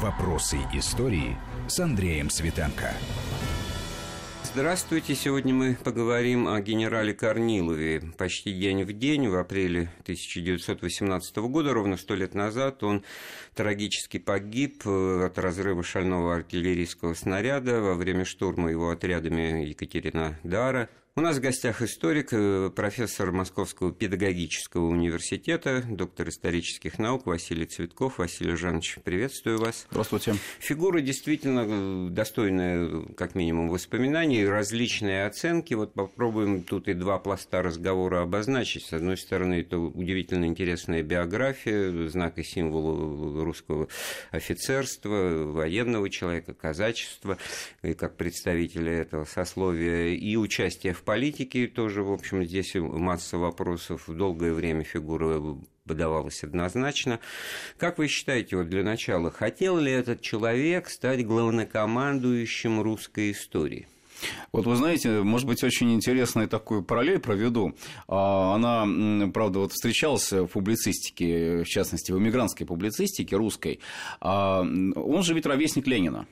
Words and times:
Вопросы 0.00 0.56
истории 0.72 1.36
с 1.68 1.78
Андреем 1.78 2.30
Светенко. 2.30 2.94
Здравствуйте. 4.42 5.14
Сегодня 5.14 5.52
мы 5.52 5.74
поговорим 5.74 6.48
о 6.48 6.58
генерале 6.62 7.12
Корнилове. 7.12 8.00
Почти 8.16 8.54
день 8.54 8.84
в 8.84 8.92
день, 8.94 9.28
в 9.28 9.36
апреле 9.36 9.90
1918 10.00 11.36
года, 11.36 11.74
ровно 11.74 11.98
сто 11.98 12.14
лет 12.14 12.32
назад, 12.32 12.82
он 12.82 13.04
трагически 13.54 14.18
погиб 14.18 14.80
э, 14.86 15.26
от 15.26 15.38
разрыва 15.38 15.82
шального 15.82 16.36
артиллерийского 16.36 17.12
снаряда 17.12 17.82
во 17.82 17.94
время 17.94 18.24
штурма 18.24 18.70
его 18.70 18.90
отрядами 18.90 19.66
Екатерина 19.66 20.38
Дара 20.42 20.88
у 21.14 21.20
нас 21.20 21.36
в 21.36 21.40
гостях 21.40 21.82
историк, 21.82 22.28
э, 22.32 22.70
профессор 22.74 23.32
Московского 23.32 23.92
педагогического 23.92 24.86
университета, 24.86 25.84
доктор 25.86 26.30
исторических 26.30 26.98
наук 26.98 27.26
Василий 27.26 27.66
Цветков. 27.66 28.16
Василий 28.16 28.56
Жанович, 28.56 28.96
приветствую 29.04 29.58
вас. 29.58 29.86
Здравствуйте. 29.90 30.36
Фигура 30.58 31.02
действительно 31.02 31.66
э, 31.68 32.08
достойная, 32.08 33.04
как 33.14 33.34
минимум, 33.34 33.68
воспоминаний, 33.68 34.46
различные 34.46 35.26
оценки. 35.26 35.74
Вот 35.74 35.92
попробуем 35.92 36.62
тут 36.62 36.88
и 36.88 36.94
два 36.94 37.18
пласта 37.18 37.60
разговора 37.60 38.22
обозначить. 38.22 38.86
С 38.86 38.94
одной 38.94 39.18
стороны, 39.18 39.60
это 39.60 39.78
удивительно 39.78 40.46
интересная 40.46 41.02
биография, 41.02 42.08
знак 42.08 42.38
и 42.38 42.42
символ 42.42 43.44
русского 43.44 43.88
офицерства, 44.30 45.44
военного 45.44 46.08
человека, 46.08 46.54
казачества, 46.54 47.36
и 47.82 47.92
как 47.92 48.16
представителя 48.16 48.92
этого 48.92 49.26
сословия, 49.26 50.14
и 50.14 50.36
участие 50.36 50.94
в 50.94 51.01
в 51.02 51.04
политике 51.04 51.66
тоже, 51.66 52.04
в 52.04 52.12
общем, 52.12 52.44
здесь 52.44 52.76
масса 52.76 53.36
вопросов. 53.36 54.04
Долгое 54.06 54.52
время 54.52 54.84
фигура 54.84 55.58
подавалась 55.84 56.44
однозначно. 56.44 57.18
Как 57.76 57.98
вы 57.98 58.06
считаете, 58.06 58.56
вот 58.56 58.68
для 58.68 58.84
начала, 58.84 59.32
хотел 59.32 59.78
ли 59.78 59.90
этот 59.90 60.20
человек 60.20 60.88
стать 60.88 61.26
главнокомандующим 61.26 62.80
русской 62.80 63.32
истории? 63.32 63.88
Вот 64.52 64.64
вы 64.66 64.76
знаете, 64.76 65.22
может 65.22 65.48
быть, 65.48 65.64
очень 65.64 65.92
интересную 65.92 66.46
такую 66.46 66.84
параллель 66.84 67.18
проведу. 67.18 67.74
А, 68.06 68.54
она, 68.54 68.86
правда, 69.32 69.58
вот 69.58 69.72
встречалась 69.72 70.30
в 70.30 70.46
публицистике, 70.46 71.64
в 71.64 71.68
частности, 71.68 72.12
в 72.12 72.18
эмигрантской 72.20 72.64
публицистике 72.64 73.34
русской. 73.34 73.80
А, 74.20 74.60
он 74.60 75.22
же 75.24 75.34
ведь 75.34 75.46
ровесник 75.46 75.88
Ленина. 75.88 76.28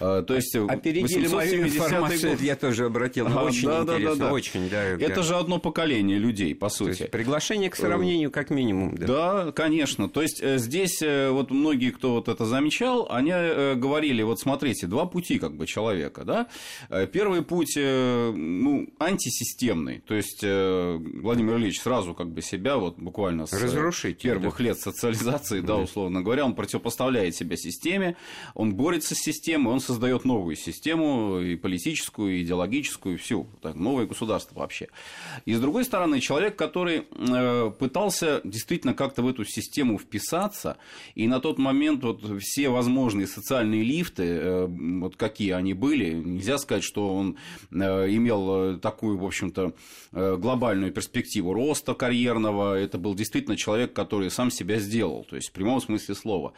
А, 0.00 0.22
то 0.22 0.34
есть 0.34 0.54
Опередили 0.54 1.28
мою 1.28 1.66
информацию, 1.66 2.36
я 2.40 2.56
тоже 2.56 2.86
обратил, 2.86 3.26
ага, 3.26 3.44
очень 3.44 3.68
да, 3.68 3.82
интересно, 3.82 4.16
да, 4.16 4.26
да, 4.26 4.32
очень, 4.32 4.68
да. 4.68 4.84
Это 4.84 5.20
я... 5.20 5.22
же 5.22 5.36
одно 5.36 5.58
поколение 5.58 6.18
людей, 6.18 6.54
по 6.54 6.68
сути. 6.68 7.00
Есть 7.00 7.10
приглашение 7.10 7.70
к 7.70 7.76
сравнению, 7.76 8.30
как 8.30 8.50
минимум, 8.50 8.94
да. 8.96 9.06
Да, 9.06 9.52
конечно. 9.52 10.08
То 10.08 10.22
есть 10.22 10.40
э, 10.42 10.58
здесь 10.58 11.02
э, 11.02 11.30
вот 11.30 11.50
многие, 11.50 11.90
кто 11.90 12.14
вот 12.14 12.28
это 12.28 12.44
замечал, 12.44 13.06
они 13.10 13.30
э, 13.32 13.74
говорили, 13.74 14.22
вот 14.22 14.40
смотрите, 14.40 14.86
два 14.86 15.06
пути 15.06 15.38
как 15.38 15.56
бы 15.56 15.66
человека, 15.66 16.24
да. 16.24 16.46
Первый 17.12 17.42
путь, 17.42 17.76
ну, 17.76 18.88
антисистемный, 18.98 20.00
то 20.00 20.14
есть 20.14 20.42
Владимир 20.42 21.56
Ильич 21.56 21.80
сразу 21.80 22.14
как 22.14 22.28
бы 22.28 22.42
себя 22.42 22.76
вот 22.76 22.98
буквально 22.98 23.46
с 23.46 23.52
Разрушить, 23.52 24.18
первых 24.18 24.58
да. 24.58 24.64
лет 24.64 24.78
социализации, 24.78 25.60
да, 25.60 25.76
условно 25.76 26.22
говоря, 26.22 26.44
он 26.44 26.54
противопоставляет 26.54 27.34
себя 27.34 27.56
системе, 27.56 28.16
он 28.54 28.74
борется 28.74 29.14
с 29.14 29.18
системой, 29.18 29.72
он 29.72 29.80
создает 29.88 30.26
новую 30.26 30.54
систему, 30.54 31.40
и 31.40 31.56
политическую, 31.56 32.36
и 32.36 32.42
идеологическую, 32.42 33.14
и 33.14 33.18
всю, 33.18 33.46
так, 33.62 33.74
новое 33.74 34.06
государство 34.06 34.60
вообще. 34.60 34.88
И 35.46 35.54
с 35.54 35.60
другой 35.60 35.84
стороны, 35.84 36.20
человек, 36.20 36.56
который 36.56 37.06
э, 37.10 37.72
пытался 37.78 38.42
действительно 38.44 38.92
как-то 38.92 39.22
в 39.22 39.28
эту 39.28 39.44
систему 39.46 39.98
вписаться, 39.98 40.76
и 41.14 41.26
на 41.26 41.40
тот 41.40 41.58
момент 41.58 42.04
вот 42.04 42.22
все 42.40 42.68
возможные 42.68 43.26
социальные 43.26 43.82
лифты, 43.82 44.24
э, 44.24 44.66
вот 44.66 45.16
какие 45.16 45.52
они 45.52 45.72
были, 45.72 46.12
нельзя 46.12 46.58
сказать, 46.58 46.84
что 46.84 47.14
он 47.14 47.36
э, 47.70 47.76
имел 48.10 48.78
такую, 48.78 49.16
в 49.18 49.24
общем-то, 49.24 49.72
глобальную 50.12 50.92
перспективу 50.92 51.54
роста 51.54 51.94
карьерного, 51.94 52.78
это 52.78 52.98
был 52.98 53.14
действительно 53.14 53.56
человек, 53.56 53.92
который 53.94 54.30
сам 54.30 54.50
себя 54.50 54.78
сделал, 54.78 55.24
то 55.24 55.36
есть 55.36 55.48
в 55.48 55.52
прямом 55.52 55.80
смысле 55.80 56.14
слова. 56.14 56.52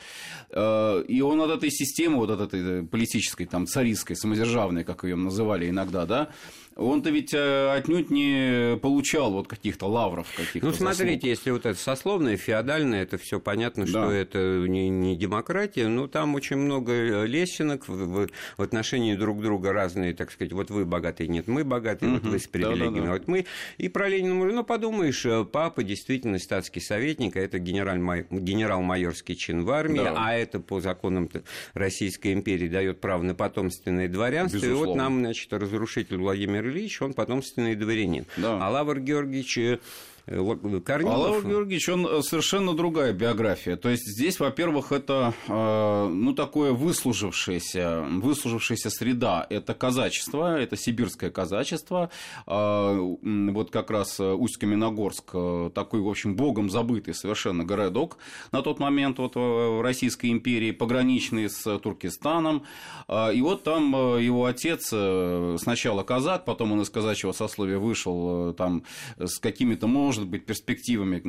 И 0.51 1.21
он 1.23 1.41
от 1.41 1.51
этой 1.51 1.71
системы, 1.71 2.17
вот 2.17 2.31
от 2.31 2.41
этой 2.41 2.85
политической 2.85 3.20
коммунистической, 3.21 3.47
там, 3.47 3.67
царистской, 3.67 4.17
самодержавной, 4.17 4.85
как 4.85 5.05
ее 5.05 5.17
называли 5.17 5.69
иногда, 5.69 6.07
да, 6.07 6.29
он-то 6.77 7.11
ведь 7.11 7.35
э, 7.35 7.73
отнюдь 7.73 8.11
не 8.11 8.79
получал 8.79 9.33
вот 9.33 9.49
каких-то 9.49 9.87
лавров 9.87 10.27
каких-то. 10.35 10.67
Ну, 10.67 10.73
смотрите, 10.73 11.05
заслуг. 11.05 11.25
если 11.25 11.51
вот 11.51 11.67
это 11.67 11.79
сословное, 11.79 12.37
феодальное, 12.37 13.03
это 13.03 13.19
все 13.19 13.39
понятно, 13.41 13.85
да. 13.85 13.91
что 13.91 14.11
это 14.11 14.39
не, 14.67 14.89
не 14.89 15.17
демократия, 15.17 15.89
но 15.89 16.07
там 16.07 16.35
очень 16.35 16.57
много 16.57 17.25
лесенок 17.25 17.87
в, 17.89 18.29
в, 18.57 18.63
отношении 18.63 19.15
друг 19.15 19.43
друга 19.43 19.73
разные, 19.73 20.15
так 20.15 20.31
сказать, 20.31 20.53
вот 20.53 20.71
вы 20.71 20.87
богатые, 20.87 21.29
нет, 21.29 21.49
мы 21.49 21.65
богатые, 21.65 22.13
угу. 22.13 22.21
вот 22.23 22.31
вы 22.33 22.39
с 22.39 22.47
привилегиями, 22.47 22.95
да, 22.95 23.01
да, 23.01 23.07
да. 23.07 23.13
вот 23.13 23.29
мы. 23.29 23.47
И 23.77 23.89
про 23.89 24.09
Ленина, 24.09 24.45
ну, 24.47 24.65
подумаешь, 24.65 25.27
э, 25.27 25.45
папа 25.45 25.83
действительно 25.83 26.39
статский 26.39 26.81
советник, 26.81 27.37
а 27.37 27.41
это 27.41 27.59
генерал-майорский 27.59 29.37
чин 29.37 29.65
в 29.65 29.71
армии, 29.71 29.99
да. 29.99 30.15
а 30.17 30.35
это 30.35 30.61
по 30.61 30.81
законам 30.81 31.29
Российской 31.75 32.33
империи 32.33 32.69
дает 32.69 33.01
право 33.01 33.10
на 33.19 33.35
потомственное 33.35 34.09
дворянство. 34.09 34.57
Безусловно. 34.59 34.85
И 34.85 34.87
вот 34.87 34.97
нам, 34.97 35.19
значит, 35.21 35.53
разрушитель 35.53 36.17
Владимир 36.17 36.67
Ильич, 36.67 37.01
он 37.03 37.15
потомственный 37.15 37.75
дворянин. 37.75 38.27
Да. 38.37 38.59
А 38.61 38.71
Лавр 38.71 39.01
Георгиевич 39.01 39.59
э, 39.59 39.79
Корнилов. 40.31 41.15
А 41.15 41.19
Лавр 41.19 41.45
Георгиевич, 41.47 41.89
он 41.89 42.07
э, 42.07 42.23
совершенно 42.23 42.75
другая 42.75 43.13
биография. 43.13 43.77
То 43.77 43.89
есть 43.89 44.07
здесь, 44.07 44.39
во-первых, 44.39 44.93
это 44.93 45.35
э, 45.49 46.09
ну, 46.09 46.33
такое 46.35 46.73
выслужившееся, 46.73 48.03
выслужившаяся 48.03 48.91
среда. 48.91 49.45
Это 49.51 49.75
казачество, 49.75 50.57
это 50.57 50.77
сибирское 50.77 51.31
казачество. 51.31 52.11
Вот 52.47 53.71
как 53.71 53.91
раз 53.91 54.21
Усть-Каменогорск, 54.21 55.73
такой, 55.75 56.01
в 56.01 56.09
общем, 56.09 56.37
богом 56.37 56.71
забытый 56.71 57.15
совершенно 57.15 57.65
городок 57.65 58.19
на 58.53 58.63
тот 58.63 58.79
момент 58.79 59.19
вот 59.19 59.35
в 59.35 59.83
Российской 59.83 60.31
империи, 60.31 60.71
пограничный 60.71 61.51
с 61.51 61.79
Туркестаном. 61.79 62.65
И 63.09 63.41
вот 63.43 63.65
там 63.65 64.19
его 64.19 64.45
отец 64.47 64.87
сначала 65.61 66.03
казак, 66.03 66.45
потом 66.45 66.73
он 66.73 66.83
из 66.83 66.91
казачьего 66.91 67.33
сословия 67.33 67.79
вышел 67.79 68.53
там 68.55 68.85
с 69.19 69.39
какими-то, 69.39 69.87
может 69.87 70.20
может 70.21 70.31
быть, 70.31 70.45
перспективами 70.45 71.21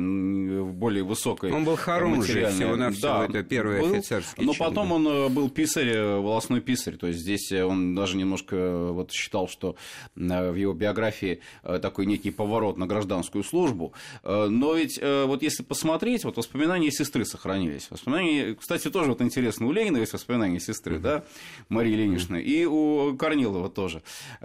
в 0.60 0.72
более 0.74 1.02
высокой 1.02 1.50
Он 1.50 1.64
был 1.64 1.76
Харунжий, 1.76 2.46
всего-навсего, 2.50 3.02
да, 3.02 3.24
это 3.24 3.42
первый 3.42 3.80
был, 3.80 3.94
офицерский 3.94 4.44
Но 4.44 4.52
чин, 4.52 4.58
потом 4.58 4.88
да. 4.88 4.94
он 4.94 5.08
э, 5.08 5.28
был 5.30 5.48
писарь, 5.48 5.88
э, 5.88 6.18
волосной 6.18 6.60
писарь, 6.60 6.96
то 6.96 7.06
есть 7.06 7.20
здесь 7.20 7.50
э, 7.52 7.64
он 7.64 7.94
даже 7.94 8.16
немножко 8.16 8.92
вот 8.92 9.12
считал, 9.12 9.48
что 9.48 9.76
в 10.14 10.54
его 10.54 10.74
биографии 10.74 11.40
такой 11.62 12.06
некий 12.06 12.30
поворот 12.30 12.76
на 12.76 12.86
гражданскую 12.86 13.44
службу. 13.44 13.94
Но 14.24 14.74
ведь 14.74 15.00
вот 15.02 15.42
если 15.42 15.62
посмотреть, 15.62 16.24
вот 16.24 16.36
воспоминания 16.36 16.90
сестры 16.90 17.24
сохранились. 17.24 17.90
Воспоминания, 17.90 18.54
кстати, 18.54 18.90
тоже 18.90 19.10
вот 19.10 19.22
интересно, 19.22 19.66
у 19.66 19.72
Ленина 19.72 19.98
есть 19.98 20.12
воспоминания 20.12 20.60
сестры, 20.60 20.96
mm-hmm. 20.96 21.00
да, 21.00 21.24
Марии 21.68 21.94
Ильиничны, 21.94 22.36
mm-hmm. 22.36 22.42
и 22.42 22.64
у 22.66 23.16
Корнилова 23.16 23.70
тоже, 23.70 24.02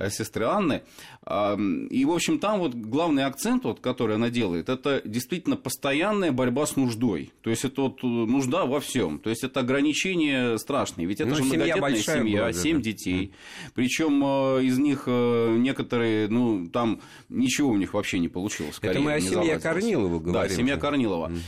сестры 0.09 0.45
Анны. 0.45 0.83
И, 1.25 2.05
в 2.05 2.11
общем, 2.11 2.39
там 2.39 2.59
вот 2.59 2.73
главный 2.73 3.25
акцент, 3.25 3.65
вот, 3.65 3.79
который 3.79 4.15
она 4.15 4.29
делает, 4.37 4.69
это 4.69 5.01
действительно 5.03 5.55
постоянная 5.55 6.31
борьба 6.31 6.65
с 6.65 6.75
нуждой. 6.75 7.31
То 7.41 7.49
есть 7.49 7.65
это 7.65 7.81
вот 7.81 8.03
э, 8.03 8.07
нужда 8.07 8.65
во 8.65 8.79
всем. 8.79 9.19
То 9.19 9.29
есть 9.29 9.43
это 9.43 9.61
ограничения 9.61 10.57
страшные. 10.57 11.07
Ведь 11.07 11.21
это 11.21 11.31
ну, 11.31 11.35
же 11.35 11.43
многодетная 11.43 11.95
семья, 11.95 12.51
семья 12.51 12.53
7 12.53 12.81
детей. 12.81 13.23
Mm. 13.25 13.71
Причем 13.73 14.23
э, 14.23 14.63
из 14.63 14.77
них 14.77 15.03
э, 15.07 15.55
некоторые, 15.57 16.27
ну, 16.27 16.67
там 16.69 17.01
ничего 17.29 17.69
у 17.69 17.77
них 17.77 17.93
вообще 17.93 18.19
не 18.19 18.27
получилось. 18.27 18.77
Это 18.81 18.99
мы 18.99 19.13
о 19.13 19.21
семье 19.21 19.59
Корнилова 19.59 20.19
говорим. 20.19 20.33
Да, 20.33 20.49
семья 20.49 20.77
Корнилова. 20.77 21.29
Mm. 21.29 21.39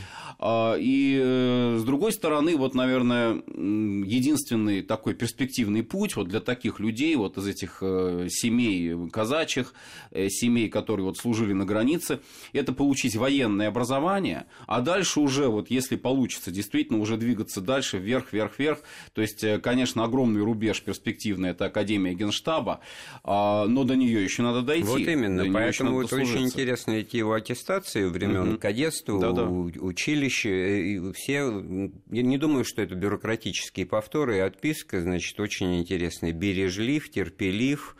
А, 0.41 0.75
и 0.79 1.19
э, 1.21 1.77
с 1.79 1.83
другой 1.83 2.13
стороны, 2.13 2.55
вот, 2.55 2.73
наверное, 2.73 3.43
единственный 3.55 4.81
такой 4.81 5.13
перспективный 5.13 5.83
путь 5.83 6.15
вот 6.15 6.29
для 6.29 6.39
таких 6.39 6.79
людей, 6.79 7.13
вот 7.17 7.37
из 7.37 7.45
этих 7.45 7.79
э, 7.81 8.27
семей 8.29 9.09
казачьих, 9.09 9.73
э, 10.11 10.29
семей, 10.29 10.69
которые 10.69 11.05
вот 11.05 11.17
служили 11.17 11.51
на 11.51 11.65
границе, 11.65 12.21
это 12.53 12.71
получить 12.71 13.17
военное 13.17 13.67
образование, 13.67 14.45
а 14.65 14.79
дальше 14.79 15.19
уже, 15.19 15.49
вот 15.49 15.69
если 15.69 15.97
получится, 15.97 16.51
действительно 16.51 16.99
уже 16.99 17.17
двигаться 17.17 17.59
дальше, 17.59 17.97
вверх, 17.97 18.31
вверх, 18.31 18.57
вверх. 18.57 18.79
То 19.13 19.21
есть, 19.21 19.43
конечно, 19.61 20.05
огромный 20.05 20.41
рубеж 20.41 20.81
перспективный, 20.81 21.49
это 21.49 21.65
Академия 21.65 22.13
Генштаба, 22.13 22.79
а, 23.25 23.65
но 23.65 23.83
до 23.83 23.97
нее 23.97 24.23
еще 24.23 24.43
надо 24.43 24.61
дойти. 24.61 24.87
Вот 24.87 25.01
именно, 25.01 25.51
поэтому 25.51 25.95
вот 25.95 26.13
очень 26.13 26.45
интересно 26.45 26.91
эти 26.91 27.17
его 27.17 27.33
аттестации 27.33 28.05
времен 28.05 28.53
угу. 28.53 28.57
кадетства, 28.57 29.19
да 29.19 29.27
-да. 29.31 29.79
училища, 29.81 30.28
училище, 30.29 30.49
э, 30.49 30.81
и 30.81 31.13
все, 31.13 31.91
я 32.09 32.21
не 32.21 32.37
думаю, 32.37 32.63
что 32.63 32.81
это 32.81 32.95
бюрократические 32.95 33.85
повторы, 33.85 34.37
и 34.37 34.39
отписка, 34.39 35.01
значит, 35.01 35.39
очень 35.39 35.79
интересная. 35.79 36.31
Бережлив, 36.31 37.09
терпелив, 37.09 37.95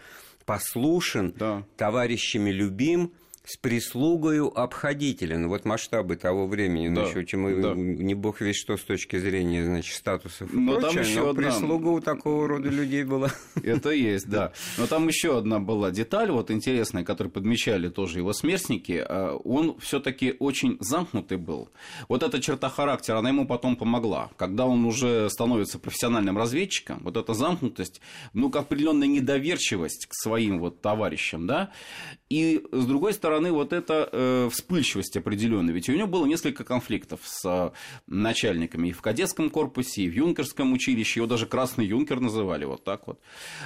послушен, 0.45 1.33
да. 1.37 1.65
товарищами 1.77 2.51
любим, 2.51 3.13
с 3.49 3.57
прислугою 3.57 4.55
обходителен. 4.55 5.47
Вот 5.47 5.65
масштабы 5.65 6.17
того 6.17 6.45
времени, 6.45 6.89
да, 6.89 7.07
значит, 7.07 7.33
мы, 7.33 7.55
да. 7.55 7.73
не 7.73 8.13
бог 8.13 8.41
весь 8.41 8.57
что 8.57 8.77
с 8.77 8.81
точки 8.81 9.17
зрения, 9.17 9.65
значит, 9.65 9.95
статусов 9.95 10.53
но 10.53 10.73
прочее, 10.73 10.91
там 10.91 11.03
еще 11.03 11.21
но 11.21 11.29
одна... 11.29 11.41
прислуга 11.41 11.87
у 11.87 11.99
такого 11.99 12.47
рода 12.47 12.69
людей 12.69 13.03
была. 13.03 13.31
Это 13.63 13.89
есть, 13.89 14.29
да. 14.29 14.53
Но 14.77 14.85
там 14.85 15.07
еще 15.07 15.35
одна 15.35 15.57
была 15.59 15.89
деталь, 15.89 16.29
вот 16.29 16.51
интересная, 16.51 17.03
которую 17.03 17.31
подмечали 17.31 17.89
тоже 17.89 18.19
его 18.19 18.33
сверстники. 18.33 19.03
А, 19.03 19.35
он 19.37 19.79
все-таки 19.79 20.35
очень 20.37 20.77
замкнутый 20.79 21.37
был. 21.37 21.69
Вот 22.07 22.21
эта 22.21 22.39
черта 22.39 22.69
характера, 22.69 23.17
она 23.17 23.29
ему 23.29 23.47
потом 23.47 23.75
помогла. 23.75 24.29
Когда 24.37 24.67
он 24.67 24.85
уже 24.85 25.27
становится 25.31 25.79
профессиональным 25.79 26.37
разведчиком, 26.37 26.99
вот 27.01 27.17
эта 27.17 27.33
замкнутость, 27.33 27.99
ну, 28.33 28.51
как 28.51 28.65
определенная 28.65 29.07
недоверчивость 29.07 30.05
к 30.05 30.13
своим 30.13 30.59
вот 30.59 30.81
товарищам, 30.81 31.47
да, 31.47 31.71
и, 32.29 32.63
с 32.71 32.85
другой 32.85 33.13
стороны, 33.13 33.38
вот 33.47 33.73
эта 33.73 34.09
э, 34.11 34.49
вспыльчивость 34.51 35.15
определенная. 35.17 35.73
Ведь 35.73 35.89
у 35.89 35.93
него 35.93 36.07
было 36.07 36.25
несколько 36.25 36.63
конфликтов 36.63 37.21
с 37.23 37.45
э, 37.45 37.71
начальниками 38.07 38.89
и 38.89 38.91
в 38.91 39.01
кадетском 39.01 39.49
корпусе, 39.49 40.03
и 40.03 40.09
в 40.09 40.13
юнкерском 40.13 40.73
училище. 40.73 41.21
Его 41.21 41.27
даже 41.27 41.45
красный 41.45 41.85
юнкер 41.85 42.19
называли 42.19 42.65
вот 42.65 42.83
так 42.83 43.07
вот. 43.07 43.19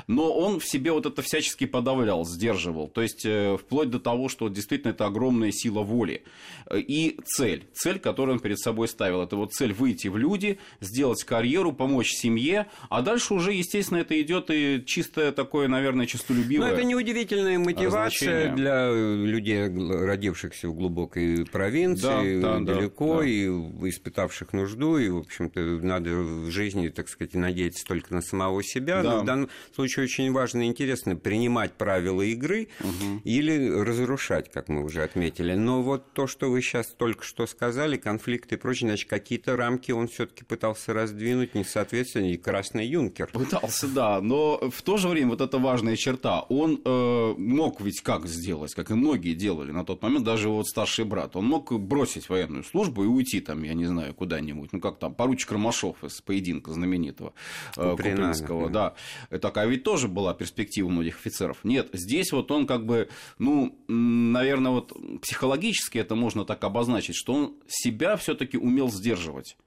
Но 0.07 0.31
он 0.31 0.59
в 0.59 0.65
себе 0.65 0.91
вот 0.91 1.05
это 1.05 1.21
всячески 1.21 1.65
подавлял, 1.65 2.25
сдерживал. 2.25 2.87
То 2.87 3.01
есть, 3.01 3.25
э, 3.25 3.57
вплоть 3.59 3.89
до 3.89 3.99
того, 3.99 4.29
что 4.29 4.49
действительно 4.49 4.91
это 4.91 5.05
огромная 5.05 5.51
сила 5.51 5.81
воли. 5.81 6.23
И 6.71 7.19
цель. 7.25 7.65
Цель, 7.73 7.99
которую 7.99 8.35
он 8.35 8.39
перед 8.39 8.59
собой 8.59 8.87
ставил. 8.87 9.21
Это 9.21 9.35
вот 9.35 9.53
цель 9.53 9.73
выйти 9.73 10.07
в 10.07 10.17
люди, 10.17 10.59
сделать 10.79 11.23
карьеру, 11.23 11.73
помочь 11.73 12.11
семье. 12.11 12.67
А 12.89 13.01
дальше 13.01 13.33
уже, 13.33 13.53
естественно, 13.53 13.97
это 13.97 14.19
идет 14.21 14.49
и 14.49 14.83
чистое 14.85 15.31
такое, 15.31 15.67
наверное, 15.67 16.05
чистолюбивое. 16.05 16.67
Но 16.67 16.73
это 16.73 16.83
неудивительная 16.83 17.59
мотивация 17.59 18.53
для 18.53 18.91
людей, 18.91 19.62
родившихся 19.67 20.69
в 20.69 20.75
глубокой 20.75 21.45
провинции, 21.45 22.39
да, 22.39 22.59
да, 22.59 22.73
далеко, 22.73 23.19
да, 23.19 23.27
и 23.27 23.47
испытавших 23.47 24.53
нужду, 24.53 24.97
и, 24.97 25.09
в 25.09 25.17
общем-то, 25.17 25.59
надо 25.59 26.11
в 26.11 26.49
жизни, 26.49 26.89
так 26.89 27.09
сказать, 27.09 27.33
надеяться 27.33 27.85
только 27.85 28.13
на 28.13 28.21
самого 28.21 28.63
себя. 28.63 29.03
Да. 29.03 29.11
Но 29.11 29.21
в 29.21 29.25
данном 29.25 29.49
случае 29.75 30.05
очень 30.05 30.31
важно 30.31 30.61
и 30.61 30.67
интересно 30.67 31.15
принимать 31.15 31.73
правила 31.73 32.21
игры 32.21 32.69
угу. 32.79 33.21
или 33.23 33.69
разрушать, 33.69 34.51
как 34.51 34.69
мы 34.69 34.83
уже 34.83 35.03
отметили. 35.03 35.53
Но 35.53 35.81
вот 35.81 36.13
то, 36.13 36.27
что 36.27 36.49
вы 36.49 36.61
сейчас 36.61 36.87
только 36.87 37.23
что 37.23 37.45
сказали, 37.47 37.97
конфликты 37.97 38.55
и 38.55 38.57
прочее, 38.57 38.89
значит, 38.89 39.09
какие-то 39.09 39.55
рамки 39.55 39.91
он 39.91 40.07
все-таки 40.07 40.43
пытался 40.43 40.93
раздвинуть, 40.93 41.55
несоответственно, 41.55 42.31
и 42.31 42.37
красный 42.37 42.87
юнкер. 42.87 43.29
Пытался, 43.31 43.87
да, 43.87 44.21
но 44.21 44.69
в 44.69 44.81
то 44.81 44.97
же 44.97 45.07
время 45.07 45.29
вот 45.29 45.41
эта 45.41 45.57
важная 45.57 45.95
черта, 45.95 46.41
он 46.41 46.81
э, 46.83 47.33
мог 47.37 47.81
ведь 47.81 48.01
как 48.01 48.27
сделать, 48.27 48.73
как 48.73 48.91
и 48.91 48.93
многие 48.93 49.33
делали 49.43 49.71
на 49.71 49.83
тот 49.83 50.01
момент, 50.01 50.23
даже 50.23 50.47
вот 50.47 50.67
старший 50.67 51.03
брат. 51.03 51.35
Он 51.35 51.45
мог 51.45 51.73
бросить 51.73 52.29
военную 52.29 52.63
службу 52.63 53.03
и 53.03 53.07
уйти 53.07 53.41
там, 53.41 53.63
я 53.63 53.73
не 53.73 53.85
знаю, 53.85 54.13
куда-нибудь. 54.13 54.71
Ну, 54.71 54.79
как 54.79 54.99
там, 54.99 55.13
поручик 55.13 55.51
Ромашов 55.51 56.01
из 56.03 56.21
поединка 56.21 56.71
знаменитого 56.71 57.33
э, 57.75 57.91
Купринского. 57.91 58.69
Да. 58.69 58.93
Такая 59.29 59.67
ведь 59.67 59.83
тоже 59.83 60.07
была 60.07 60.33
перспектива 60.33 60.87
многих 60.87 61.17
офицеров. 61.17 61.57
Нет, 61.63 61.89
здесь 61.91 62.31
вот 62.31 62.51
он 62.51 62.65
как 62.65 62.85
бы, 62.85 63.09
ну, 63.37 63.77
наверное, 63.87 64.71
вот 64.71 64.93
психологически 65.21 65.97
это 65.97 66.15
можно 66.15 66.45
так 66.45 66.63
обозначить, 66.63 67.15
что 67.15 67.33
он 67.33 67.53
себя 67.67 68.15
все 68.15 68.35
таки 68.35 68.57
умел 68.57 68.89
сдерживать. 68.89 69.57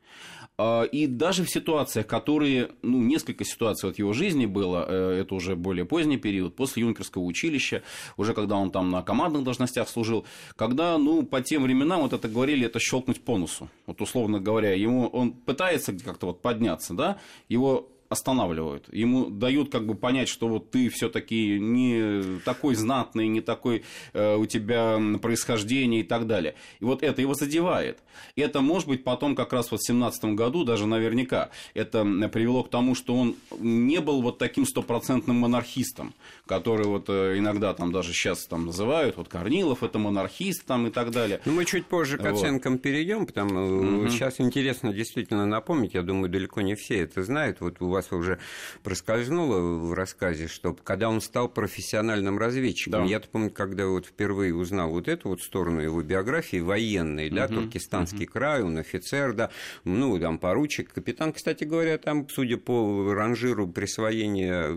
А, 0.58 0.84
и 0.84 1.06
даже 1.06 1.44
в 1.44 1.50
ситуациях, 1.50 2.06
которые, 2.06 2.70
ну, 2.80 3.02
несколько 3.02 3.44
ситуаций 3.44 3.90
от 3.90 3.98
его 3.98 4.14
жизни 4.14 4.46
было, 4.46 4.86
э, 4.88 5.20
это 5.20 5.34
уже 5.34 5.54
более 5.54 5.84
поздний 5.84 6.16
период, 6.16 6.56
после 6.56 6.82
юнкерского 6.82 7.22
училища, 7.22 7.82
уже 8.16 8.32
когда 8.32 8.56
он 8.56 8.70
там 8.70 8.90
на 8.90 9.02
командных 9.02 9.44
должностях 9.44 9.88
служил, 9.88 10.24
когда, 10.56 10.96
ну, 10.96 11.24
по 11.24 11.42
тем 11.42 11.64
временам, 11.64 12.00
вот 12.00 12.14
это 12.14 12.28
говорили, 12.28 12.64
это 12.64 12.78
щелкнуть 12.80 13.20
по 13.20 13.36
носу. 13.36 13.68
Вот, 13.86 14.00
условно 14.00 14.40
говоря, 14.40 14.72
ему, 14.72 15.08
он 15.08 15.32
пытается 15.32 15.92
как-то 15.92 16.28
вот 16.28 16.40
подняться, 16.40 16.94
да, 16.94 17.18
его 17.50 17.90
останавливают. 18.08 18.92
Ему 18.92 19.26
дают 19.26 19.70
как 19.70 19.86
бы 19.86 19.94
понять, 19.94 20.28
что 20.28 20.48
вот 20.48 20.70
ты 20.70 20.88
все-таки 20.88 21.58
не 21.58 22.38
такой 22.44 22.74
знатный, 22.74 23.28
не 23.28 23.40
такой 23.40 23.84
э, 24.12 24.36
у 24.36 24.46
тебя 24.46 25.00
происхождение 25.20 26.00
и 26.00 26.04
так 26.04 26.26
далее. 26.26 26.54
И 26.80 26.84
вот 26.84 27.02
это 27.02 27.20
его 27.20 27.34
задевает. 27.34 27.98
И 28.34 28.40
это 28.40 28.60
может 28.60 28.88
быть 28.88 29.04
потом 29.04 29.34
как 29.34 29.52
раз 29.52 29.70
вот 29.70 29.80
в 29.80 29.86
17 29.86 30.36
году, 30.36 30.64
даже 30.64 30.86
наверняка, 30.86 31.50
это 31.74 32.04
привело 32.32 32.62
к 32.62 32.70
тому, 32.70 32.94
что 32.94 33.14
он 33.14 33.36
не 33.58 34.00
был 34.00 34.22
вот 34.22 34.38
таким 34.38 34.66
стопроцентным 34.66 35.36
монархистом, 35.36 36.14
который 36.46 36.86
вот 36.86 37.06
э, 37.08 37.38
иногда 37.38 37.74
там 37.74 37.92
даже 37.92 38.12
сейчас 38.12 38.46
там 38.46 38.66
называют, 38.66 39.16
вот 39.16 39.28
Корнилов 39.28 39.82
это 39.82 39.98
монархист 39.98 40.64
там 40.64 40.86
и 40.86 40.90
так 40.90 41.10
далее. 41.10 41.40
Ну, 41.44 41.52
мы 41.52 41.64
чуть 41.64 41.86
позже 41.86 42.18
к 42.18 42.22
вот. 42.22 42.32
оценкам 42.32 42.78
перейдем, 42.78 43.26
потому 43.26 44.02
угу. 44.02 44.08
сейчас 44.10 44.40
интересно 44.40 44.92
действительно 44.92 45.46
напомнить, 45.46 45.94
я 45.94 46.02
думаю, 46.02 46.28
далеко 46.28 46.60
не 46.60 46.74
все 46.74 47.00
это 47.00 47.22
знают. 47.22 47.60
Вот 47.60 47.80
у 47.80 47.88
вас 47.96 48.12
уже 48.12 48.38
проскользнуло 48.82 49.86
в 49.86 49.94
рассказе, 49.94 50.48
что 50.48 50.74
когда 50.74 51.08
он 51.08 51.20
стал 51.20 51.48
профессиональным 51.48 52.38
разведчиком, 52.38 53.04
да. 53.04 53.10
я-то 53.10 53.28
помню, 53.28 53.50
когда 53.50 53.86
вот 53.86 54.06
впервые 54.06 54.54
узнал 54.54 54.90
вот 54.90 55.08
эту 55.08 55.30
вот 55.30 55.42
сторону 55.42 55.80
его 55.80 56.02
биографии 56.02 56.58
военной, 56.58 57.30
да, 57.30 57.46
угу, 57.46 57.54
Туркестанский 57.54 58.24
угу. 58.24 58.32
край, 58.32 58.62
он 58.62 58.78
офицер, 58.78 59.32
да, 59.32 59.50
ну, 59.84 60.18
там, 60.18 60.38
поручик, 60.38 60.92
капитан, 60.92 61.32
кстати 61.32 61.64
говоря, 61.64 61.98
там, 61.98 62.28
судя 62.28 62.56
по 62.56 63.12
ранжиру 63.12 63.66
присвоения 63.66 64.70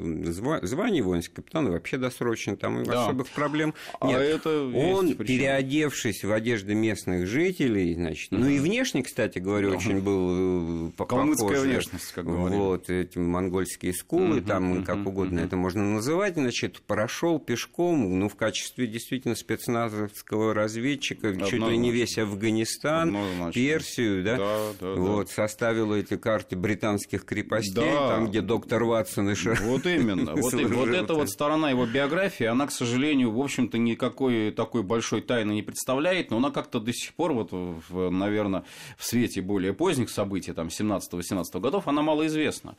звания 0.63 1.03
воинского 1.03 1.35
капитана, 1.37 1.71
вообще 1.71 1.97
досрочно, 1.97 2.55
там 2.55 2.83
да. 2.83 3.05
особых 3.05 3.29
проблем 3.29 3.73
а 3.99 4.07
нет. 4.07 4.19
А 4.19 4.23
это 4.23 4.63
он, 4.63 5.15
переодевшись 5.15 6.23
в 6.23 6.31
одежды 6.31 6.75
местных 6.75 7.27
жителей, 7.27 7.93
значит, 7.93 8.31
угу. 8.31 8.41
ну 8.41 8.49
и 8.49 8.59
внешне, 8.59 9.03
кстати 9.03 9.39
говоря, 9.39 9.69
очень 9.69 9.99
был 9.99 10.89
э, 10.97 11.05
Калмыцкая 11.05 11.61
внешность, 11.61 12.11
как 12.13 12.25
говорили. 12.25 12.59
Вот, 12.59 12.89
этим 13.09 13.27
монгольские 13.29 13.93
скулы, 13.93 14.37
uh-huh, 14.37 14.45
там 14.45 14.73
uh-huh, 14.73 14.85
как 14.85 15.05
угодно 15.05 15.39
uh-huh. 15.39 15.45
это 15.45 15.55
можно 15.57 15.83
называть, 15.83 16.35
значит, 16.35 16.81
прошел 16.81 17.39
пешком, 17.39 18.19
ну, 18.19 18.29
в 18.29 18.35
качестве 18.35 18.87
действительно 18.87 19.35
спецназовского 19.35 20.53
разведчика, 20.53 21.29
Однозначно. 21.29 21.57
чуть 21.57 21.69
ли 21.69 21.77
не 21.77 21.91
весь 21.91 22.17
Афганистан, 22.17 23.09
Однозначно. 23.09 23.51
Персию, 23.53 24.23
да, 24.23 24.37
да, 24.37 24.73
да 24.79 24.93
вот, 24.95 25.27
да. 25.27 25.33
составил 25.33 25.93
эти 25.93 26.17
карты 26.17 26.55
британских 26.55 27.25
крепостей, 27.25 27.83
да. 27.83 28.09
там, 28.09 28.27
где 28.27 28.41
доктор 28.41 28.83
Ватсон 28.83 29.29
и 29.29 29.35
Шер... 29.35 29.59
Вот 29.63 29.85
именно, 29.85 30.35
вот, 30.35 30.53
вот 30.73 30.89
эта 30.89 31.13
вот 31.13 31.29
сторона 31.29 31.69
его 31.69 31.85
биографии, 31.85 32.45
она, 32.45 32.67
к 32.67 32.71
сожалению, 32.71 33.31
в 33.31 33.39
общем-то, 33.39 33.77
никакой 33.77 34.51
такой 34.51 34.83
большой 34.83 35.21
тайны 35.21 35.51
не 35.51 35.61
представляет, 35.61 36.31
но 36.31 36.37
она 36.37 36.51
как-то 36.51 36.79
до 36.79 36.93
сих 36.93 37.13
пор, 37.13 37.33
вот, 37.33 37.49
в, 37.51 38.09
наверное, 38.09 38.63
в 38.97 39.05
свете 39.05 39.41
более 39.41 39.73
поздних 39.73 40.09
событий, 40.09 40.53
там, 40.53 40.67
17-18 40.67 41.59
годов, 41.59 41.87
она 41.87 42.01
малоизвестна. 42.01 42.75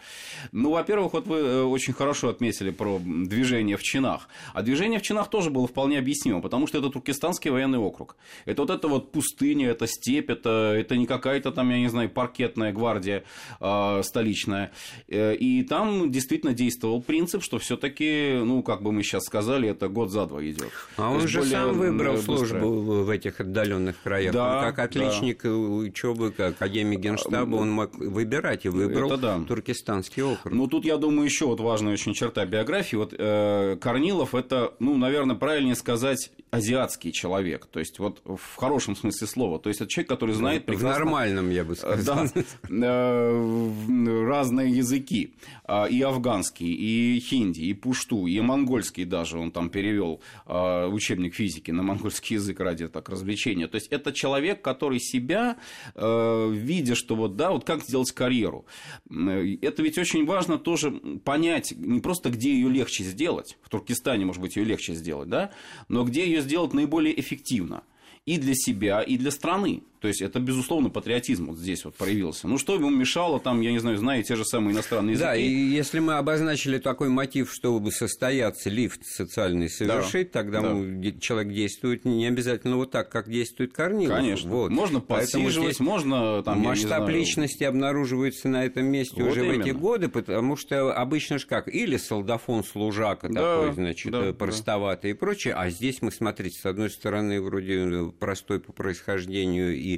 Ну, 0.53 0.71
во-первых, 0.71 1.13
вот 1.13 1.27
вы 1.27 1.37
э, 1.37 1.63
очень 1.63 1.93
хорошо 1.93 2.29
отметили 2.29 2.71
про 2.71 2.99
движение 2.99 3.77
в 3.77 3.83
чинах. 3.83 4.29
А 4.55 4.63
движение 4.63 4.99
в 4.99 5.03
чинах 5.03 5.29
тоже 5.29 5.51
было 5.51 5.67
вполне 5.67 5.99
объяснимо, 5.99 6.41
потому 6.41 6.67
что 6.67 6.79
это 6.79 6.89
Туркестанский 6.91 7.51
военный 7.51 7.79
округ. 7.79 8.17
Это 8.45 8.63
вот 8.63 8.71
эта 8.71 8.89
вот 8.89 9.13
пустыня, 9.13 9.69
это 9.69 9.87
степь, 9.87 10.31
это, 10.31 10.75
это 10.77 10.97
не 10.97 11.07
какая-то 11.07 11.51
там, 11.51 11.71
я 11.71 11.79
не 11.79 11.89
знаю, 11.89 12.09
паркетная 12.09 12.73
гвардия 12.73 13.25
э, 13.61 14.03
столичная. 14.03 14.73
Э, 15.09 15.35
и 15.35 15.63
там 15.63 16.11
действительно 16.11 16.55
действовал 16.55 17.03
принцип, 17.03 17.43
что 17.43 17.59
все-таки, 17.59 18.41
ну, 18.43 18.63
как 18.63 18.83
бы 18.83 18.93
мы 18.93 19.03
сейчас 19.03 19.25
сказали, 19.25 19.69
это 19.69 19.89
год 19.89 20.11
за 20.11 20.27
два 20.27 20.43
идет. 20.45 20.71
А 20.97 21.11
он 21.11 21.27
же 21.27 21.43
сам 21.45 21.73
выбрал 21.75 22.19
службу 22.19 23.03
в 23.05 23.11
этих 23.11 23.41
отдаленных 23.41 24.01
краях. 24.03 24.33
Да, 24.33 24.59
он 24.59 24.65
как 24.65 24.79
отличник 24.79 25.43
да. 25.43 25.51
учебы, 25.51 26.31
как 26.31 26.61
академик 26.61 27.01
генштаба, 27.01 27.57
он 27.57 27.71
мог 27.71 27.95
выбирать 27.99 28.65
и 28.65 28.69
выбрал 28.69 29.17
да. 29.17 29.41
Туркестанский 29.47 30.10
Приморский 30.11 30.23
округ. 30.23 30.55
Ну, 30.55 30.67
тут, 30.67 30.85
я 30.85 30.97
думаю, 30.97 31.25
еще 31.25 31.47
вот 31.47 31.61
важная 31.61 31.93
очень 31.93 32.15
черта 32.15 32.45
биографии. 32.45 32.97
Вот 32.97 33.15
э, 33.17 33.77
Корнилов– 33.81 34.35
это, 34.35 34.75
ну, 34.79 34.97
наверное, 34.97 35.37
правильнее 35.37 35.75
сказать, 35.75 36.31
азиатский 36.51 37.13
человек. 37.13 37.67
То 37.67 37.81
есть, 37.81 37.99
вот 37.99 38.23
в 38.25 38.57
хорошем 38.57 38.97
смысле 38.97 39.27
слова. 39.27 39.59
То 39.59 39.69
есть, 39.69 39.81
это 39.81 39.91
человек, 39.91 40.09
который 40.09 40.35
знает 40.35 40.67
прекрасно... 40.67 40.89
В 40.89 40.99
нормальном, 40.99 41.51
я 41.51 41.65
бы 41.65 41.77
сказал. 41.77 42.27
Да, 42.69 42.87
э, 42.87 44.25
разные 44.27 44.71
языки. 44.71 45.35
А, 45.65 45.87
и 45.87 46.01
афганский, 46.03 46.73
и 46.73 47.21
хинди, 47.21 47.61
и 47.61 47.75
пушту, 47.75 48.27
и 48.27 48.41
монгольский 48.41 49.05
даже. 49.05 49.39
Он 49.39 49.51
там 49.51 49.71
перевел 49.71 50.21
а, 50.47 50.89
учебник 50.89 51.35
физики 51.35 51.71
на 51.71 51.83
монгольский 51.83 52.37
язык 52.37 52.61
ради 52.61 52.89
так 52.89 53.09
развлечения. 53.09 53.69
То 53.69 53.77
есть, 53.77 53.89
это 53.89 54.13
человек, 54.13 54.63
который 54.63 55.01
себя, 55.01 55.57
э, 55.95 56.51
видя, 56.53 56.95
что 56.95 57.15
вот, 57.15 57.37
да, 57.37 57.51
вот 57.51 57.65
как 57.65 57.83
сделать 57.83 58.13
карьеру. 58.13 58.67
Это 59.09 59.83
ведь 59.83 60.00
очень 60.01 60.27
важно 60.27 60.59
тоже 60.59 60.91
понять 61.25 61.73
не 61.77 62.01
просто, 62.01 62.31
где 62.31 62.53
ее 62.53 62.69
легче 62.69 63.05
сделать, 63.05 63.59
в 63.63 63.69
Туркестане, 63.69 64.25
может 64.25 64.43
быть, 64.43 64.57
ее 64.57 64.65
легче 64.65 64.95
сделать, 64.95 65.29
да, 65.29 65.51
но 65.89 66.05
где 66.05 66.25
ее 66.25 66.41
сделать 66.41 66.75
наиболее 66.75 67.19
эффективно 67.19 67.83
и 68.27 68.39
для 68.39 68.55
себя, 68.55 69.03
и 69.03 69.17
для 69.17 69.31
страны. 69.31 69.83
То 70.01 70.09
есть 70.09 70.23
это, 70.23 70.41
безусловно, 70.41 70.89
патриотизм 70.89 71.47
вот 71.47 71.59
здесь 71.59 71.85
вот 71.85 71.95
проявился. 71.95 72.49
Ну, 72.49 72.57
что 72.57 72.75
ему 72.75 72.89
мешало, 72.89 73.39
там, 73.39 73.61
я 73.61 73.71
не 73.71 73.79
знаю, 73.81 73.99
зная 73.99 74.23
те 74.23 74.35
же 74.35 74.47
самые 74.47 74.73
иностранные 74.73 75.13
языки. 75.13 75.27
Да, 75.27 75.37
и 75.37 75.47
если 75.47 75.99
мы 75.99 76.15
обозначили 76.15 76.79
такой 76.79 77.11
мотив, 77.11 77.53
чтобы 77.53 77.93
состояться, 77.93 78.71
лифт 78.71 79.05
социальный 79.05 79.69
совершить, 79.69 80.33
да, 80.33 80.41
тогда 80.41 80.63
да. 80.63 81.13
человек 81.21 81.53
действует 81.53 82.07
не 82.07 82.27
обязательно 82.27 82.77
вот 82.77 82.91
так, 82.91 83.11
как 83.11 83.29
действует 83.29 83.75
Корнилов. 83.75 84.17
Конечно. 84.17 84.51
Вот. 84.51 84.71
Можно 84.71 85.01
подсиживать, 85.01 85.81
можно 85.81 86.43
там, 86.43 86.61
Масштаб 86.61 87.07
личности 87.09 87.65
обнаруживается 87.65 88.49
на 88.49 88.65
этом 88.65 88.87
месте 88.87 89.23
вот 89.23 89.33
уже 89.33 89.45
именно. 89.45 89.63
в 89.63 89.67
эти 89.67 89.71
годы, 89.71 90.09
потому 90.09 90.57
что 90.57 90.95
обычно 90.95 91.39
же 91.39 91.47
как, 91.47 91.69
или 91.69 91.99
солдафон 91.99 92.65
служака 92.65 93.29
да, 93.29 93.57
такой, 93.57 93.75
значит, 93.75 94.13
да, 94.13 94.33
простоватый 94.33 95.11
да. 95.13 95.17
и 95.17 95.19
прочее, 95.19 95.55
а 95.55 95.69
здесь 95.69 96.01
мы, 96.01 96.11
смотрите, 96.11 96.59
с 96.59 96.65
одной 96.65 96.89
стороны, 96.89 97.41
вроде 97.43 98.11
простой 98.19 98.61
по 98.61 98.73
происхождению 98.73 99.77
и 99.77 99.90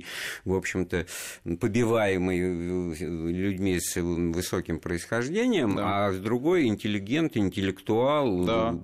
в 0.44 0.54
общем-то, 0.54 1.06
побиваемый 1.60 2.38
э, 2.38 3.04
людьми 3.30 3.78
с 3.80 4.00
высоким 4.00 4.78
происхождением, 4.78 5.76
да. 5.76 6.06
а 6.06 6.12
с 6.12 6.18
другой 6.18 6.66
интеллигент, 6.66 7.36
интеллектуал, 7.36 8.44
да. 8.44 8.78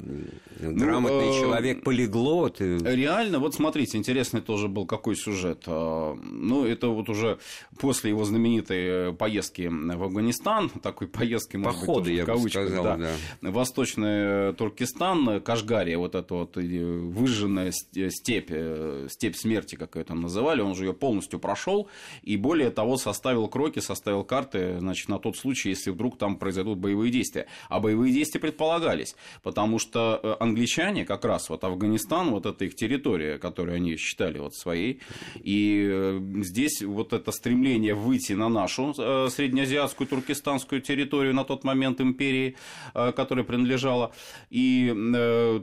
грамотный 0.60 1.26
ну, 1.26 1.40
человек, 1.40 1.84
полиглот. 1.84 2.60
Реально, 2.60 3.38
вот 3.38 3.54
смотрите, 3.54 3.98
интересный 3.98 4.40
тоже 4.40 4.68
был 4.68 4.86
какой 4.86 5.16
сюжет. 5.16 5.64
А, 5.66 6.14
ну, 6.14 6.64
это 6.64 6.88
вот 6.88 7.08
уже 7.08 7.38
после 7.78 8.10
его 8.10 8.24
знаменитой 8.24 9.12
поездки 9.14 9.68
в 9.68 10.02
Афганистан, 10.02 10.70
такой 10.70 11.08
поездки, 11.08 11.56
может 11.56 11.80
Походы, 11.80 12.10
быть, 12.10 12.18
я 12.18 12.22
в 12.24 12.26
кавычках, 12.26 12.66
сказал, 12.66 12.84
да. 12.84 13.10
да. 13.42 13.50
Восточный 13.50 14.52
Туркестан, 14.54 15.40
Кашгария, 15.40 15.98
вот 15.98 16.14
эта 16.14 16.34
вот 16.34 16.56
выжженная 16.56 17.72
степь, 17.72 18.50
э, 18.50 19.06
степь 19.10 19.36
смерти, 19.36 19.76
как 19.76 19.96
ее 19.96 20.04
там 20.04 20.20
называли, 20.20 20.60
он 20.60 20.74
же 20.74 20.84
ее 20.84 20.92
полностью 20.98 21.38
прошел, 21.38 21.88
и 22.22 22.36
более 22.36 22.70
того, 22.70 22.96
составил 22.96 23.48
кроки, 23.48 23.80
составил 23.80 24.24
карты, 24.24 24.78
значит, 24.78 25.08
на 25.08 25.18
тот 25.18 25.36
случай, 25.36 25.70
если 25.70 25.90
вдруг 25.90 26.18
там 26.18 26.36
произойдут 26.36 26.78
боевые 26.78 27.10
действия. 27.10 27.46
А 27.68 27.80
боевые 27.80 28.12
действия 28.12 28.40
предполагались, 28.40 29.16
потому 29.42 29.78
что 29.78 30.20
э, 30.22 30.36
англичане 30.40 31.04
как 31.04 31.24
раз, 31.24 31.48
вот 31.48 31.64
Афганистан, 31.64 32.30
вот 32.30 32.46
это 32.46 32.64
их 32.64 32.74
территория, 32.74 33.38
которую 33.38 33.76
они 33.76 33.96
считали 33.96 34.38
вот 34.38 34.54
своей, 34.54 35.00
и 35.36 35.88
э, 35.90 36.20
здесь 36.42 36.82
вот 36.82 37.12
это 37.12 37.32
стремление 37.32 37.94
выйти 37.94 38.32
на 38.34 38.48
нашу 38.48 38.94
э, 38.98 39.28
среднеазиатскую 39.30 40.06
туркестанскую 40.06 40.80
территорию 40.80 41.34
на 41.34 41.44
тот 41.44 41.64
момент 41.64 42.00
империи, 42.00 42.56
которая 42.94 43.44
принадлежала, 43.44 44.12
и 44.50 44.92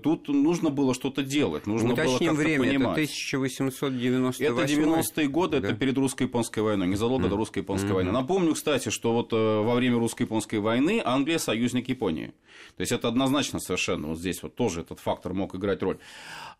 тут 0.04 0.28
нужно 0.28 0.70
было 0.70 0.94
что-то 0.94 1.24
делать, 1.24 1.68
нужно 1.68 1.94
Уточним 1.94 2.36
было 2.36 2.44
время, 2.44 2.60
понимать. 2.60 2.98
это 2.98 3.02
1898 3.04 4.46
Это 4.46 4.64
90-е 4.64 5.25
годы, 5.28 5.60
да. 5.60 5.70
это 5.70 5.78
перед 5.78 5.98
русско-японской 5.98 6.60
войной, 6.60 6.88
незадолго 6.88 7.26
mm. 7.26 7.30
до 7.30 7.38
русско-японской 7.38 7.88
mm-hmm. 7.88 7.94
войны. 7.94 8.12
Напомню, 8.12 8.54
кстати, 8.54 8.90
что 8.90 9.14
вот 9.14 9.34
э, 9.34 9.36
во 9.36 9.76
время 9.76 9.98
русско-японской 9.98 10.60
войны 10.60 11.02
Англия 11.04 11.38
союзник 11.38 11.90
Японии. 11.90 12.34
То 12.78 12.82
есть 12.82 12.92
это 12.92 13.08
однозначно 13.08 13.60
совершенно, 13.60 14.08
вот 14.10 14.20
здесь 14.20 14.44
вот 14.44 14.56
тоже 14.56 14.82
этот 14.82 15.00
фактор 15.00 15.34
мог 15.34 15.56
играть 15.56 15.82
роль. 15.82 15.98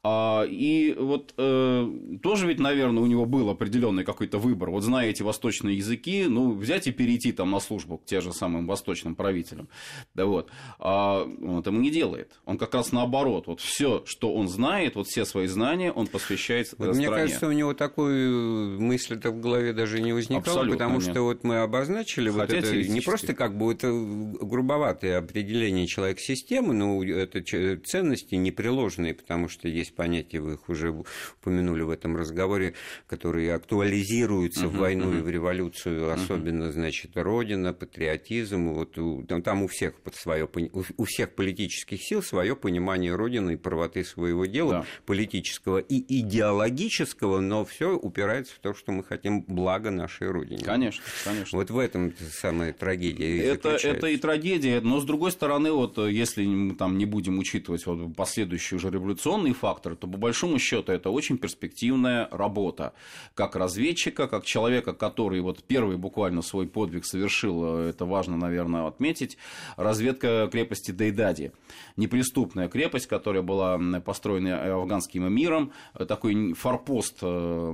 А, 0.08 0.44
и 0.44 0.94
вот 0.94 1.34
э, 1.36 1.90
тоже 2.22 2.46
ведь, 2.46 2.60
наверное, 2.60 3.02
у 3.02 3.08
него 3.08 3.26
был 3.26 3.50
определенный 3.50 4.04
какой-то 4.04 4.38
выбор. 4.38 4.70
Вот 4.70 4.84
зная 4.84 5.10
эти 5.10 5.24
восточные 5.24 5.78
языки, 5.78 6.26
ну, 6.28 6.54
взять 6.54 6.86
и 6.86 6.92
перейти 6.92 7.32
там 7.32 7.50
на 7.50 7.60
службу 7.60 7.98
к 7.98 8.06
тем 8.06 8.22
же 8.22 8.32
самым 8.32 8.68
восточным 8.68 9.16
правителям. 9.16 9.68
Да 10.14 10.28
вот. 10.28 10.52
А 10.78 11.24
он 11.24 11.58
этого 11.58 11.76
не 11.76 11.90
делает. 11.90 12.40
Он 12.46 12.60
как 12.60 12.76
раз 12.76 12.92
наоборот. 12.92 13.48
Вот 13.48 13.62
все, 13.62 14.04
что 14.06 14.32
он 14.32 14.48
знает, 14.48 14.96
вот 14.96 15.08
все 15.08 15.26
свои 15.26 15.48
знания, 15.48 15.92
он 15.92 16.06
посвящает 16.06 16.68
вот 16.78 16.90
стране. 16.90 17.08
Мне 17.08 17.10
кажется, 17.10 17.48
у 17.48 17.52
него 17.52 17.74
такой 17.74 18.30
мысли-то 18.78 19.32
в 19.32 19.42
голове 19.42 19.74
даже 19.74 20.04
не 20.04 20.14
возникало, 20.14 20.58
Абсолютно 20.58 20.72
потому 20.74 21.00
нет. 21.00 21.10
что 21.10 21.22
вот 21.24 21.44
мы 21.44 21.62
обозначили 21.62 22.30
Хотя 22.30 22.42
вот 22.42 22.52
это 22.52 22.76
не 22.76 23.02
просто 23.02 23.34
как 23.34 23.58
бы 23.58 23.74
это 23.74 23.92
грубоватое 23.92 25.18
определение 25.18 25.88
человек-системы, 25.88 26.76
но 26.76 27.04
это 27.04 27.42
ценности 27.84 28.36
непреложные, 28.36 29.16
потому 29.16 29.50
что 29.50 29.68
есть 29.68 29.95
понятия, 29.96 30.40
вы 30.40 30.54
их 30.54 30.70
уже 30.70 31.04
упомянули 31.42 31.84
в 31.84 31.90
этом 31.90 32.16
разговоре, 32.16 32.74
которые 33.08 33.54
актуализируются 33.54 34.66
uh-huh, 34.66 34.70
в 34.70 34.78
войну 34.78 35.14
uh-huh. 35.14 35.20
и 35.20 35.22
в 35.22 35.30
революцию, 35.30 36.12
особенно, 36.12 36.72
значит, 36.72 37.12
Родина, 37.16 37.74
патриотизм, 37.74 38.70
вот 38.70 38.98
там, 39.28 39.42
там 39.42 39.64
у 39.64 39.68
всех 39.68 39.96
под 40.02 40.16
свое, 40.16 40.50
у 40.98 41.04
всех 41.06 41.36
политических 41.36 42.02
сил 42.02 42.22
свое 42.22 42.56
понимание 42.56 43.16
Родины 43.16 43.54
и 43.54 43.58
правоты 43.58 44.04
своего 44.04 44.46
дела, 44.46 44.72
да. 44.72 44.86
политического 45.06 45.80
и 45.80 46.20
идеологического, 46.22 47.40
но 47.40 47.66
все 47.66 47.96
упирается 47.96 48.56
в 48.56 48.60
то, 48.60 48.74
что 48.74 48.92
мы 48.92 49.04
хотим 49.04 49.44
блага 49.44 49.92
нашей 49.92 50.30
Родине. 50.30 50.64
Конечно, 50.64 51.04
конечно. 51.24 51.58
Вот 51.58 51.70
в 51.70 51.78
этом 51.78 52.14
самая 52.32 52.74
трагедия. 52.74 53.38
Это, 53.40 53.78
это 53.82 54.08
и 54.08 54.18
трагедия, 54.18 54.82
но 54.82 55.00
с 55.00 55.06
другой 55.06 55.32
стороны, 55.32 55.72
вот 55.72 55.98
если 55.98 56.46
мы 56.46 56.76
там 56.76 56.98
не 56.98 57.06
будем 57.06 57.40
учитывать 57.40 57.86
вот 57.86 58.16
последующий 58.16 58.78
уже 58.78 58.90
революционный 58.90 59.54
фактор, 59.54 59.85
фактора, 59.86 59.96
то 59.96 60.08
по 60.08 60.18
большому 60.18 60.60
счету 60.60 60.92
это 60.92 61.10
очень 61.10 61.38
перспективная 61.38 62.28
работа. 62.32 62.94
Как 63.34 63.56
разведчика, 63.56 64.28
как 64.28 64.46
человека, 64.46 64.94
который 64.94 65.42
вот 65.42 65.64
первый 65.64 65.98
буквально 65.98 66.42
свой 66.42 66.68
подвиг 66.68 67.06
совершил, 67.06 67.78
это 67.78 68.06
важно, 68.06 68.38
наверное, 68.38 68.88
отметить, 68.88 69.38
разведка 69.78 70.50
крепости 70.52 70.92
Дейдади. 70.92 71.52
Неприступная 71.98 72.68
крепость, 72.68 73.08
которая 73.08 73.44
была 73.44 73.80
построена 74.02 74.76
афганским 74.76 75.28
эмиром, 75.28 75.72
такой 76.08 76.54
форпост 76.54 77.20
э, 77.22 77.74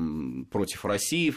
против 0.52 0.86
России, 0.86 1.34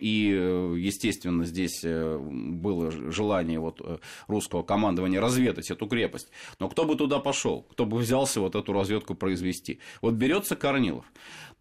и, 0.00 0.74
естественно, 0.76 1.44
здесь 1.44 1.80
э, 1.84 2.18
было 2.18 2.90
желание 2.90 3.58
вот 3.58 3.80
э, 3.84 3.98
русского 4.26 4.62
командования 4.62 5.20
разведать 5.20 5.70
эту 5.70 5.86
крепость. 5.86 6.28
Но 6.60 6.68
кто 6.68 6.84
бы 6.84 6.96
туда 6.96 7.18
пошел, 7.18 7.62
кто 7.70 7.86
бы 7.86 7.98
взялся 7.98 8.40
вот 8.40 8.54
эту 8.54 8.72
разведку 8.72 9.14
произвести? 9.14 9.78
Вот 10.02 10.17
берется 10.18 10.56
Корнилов 10.56 11.04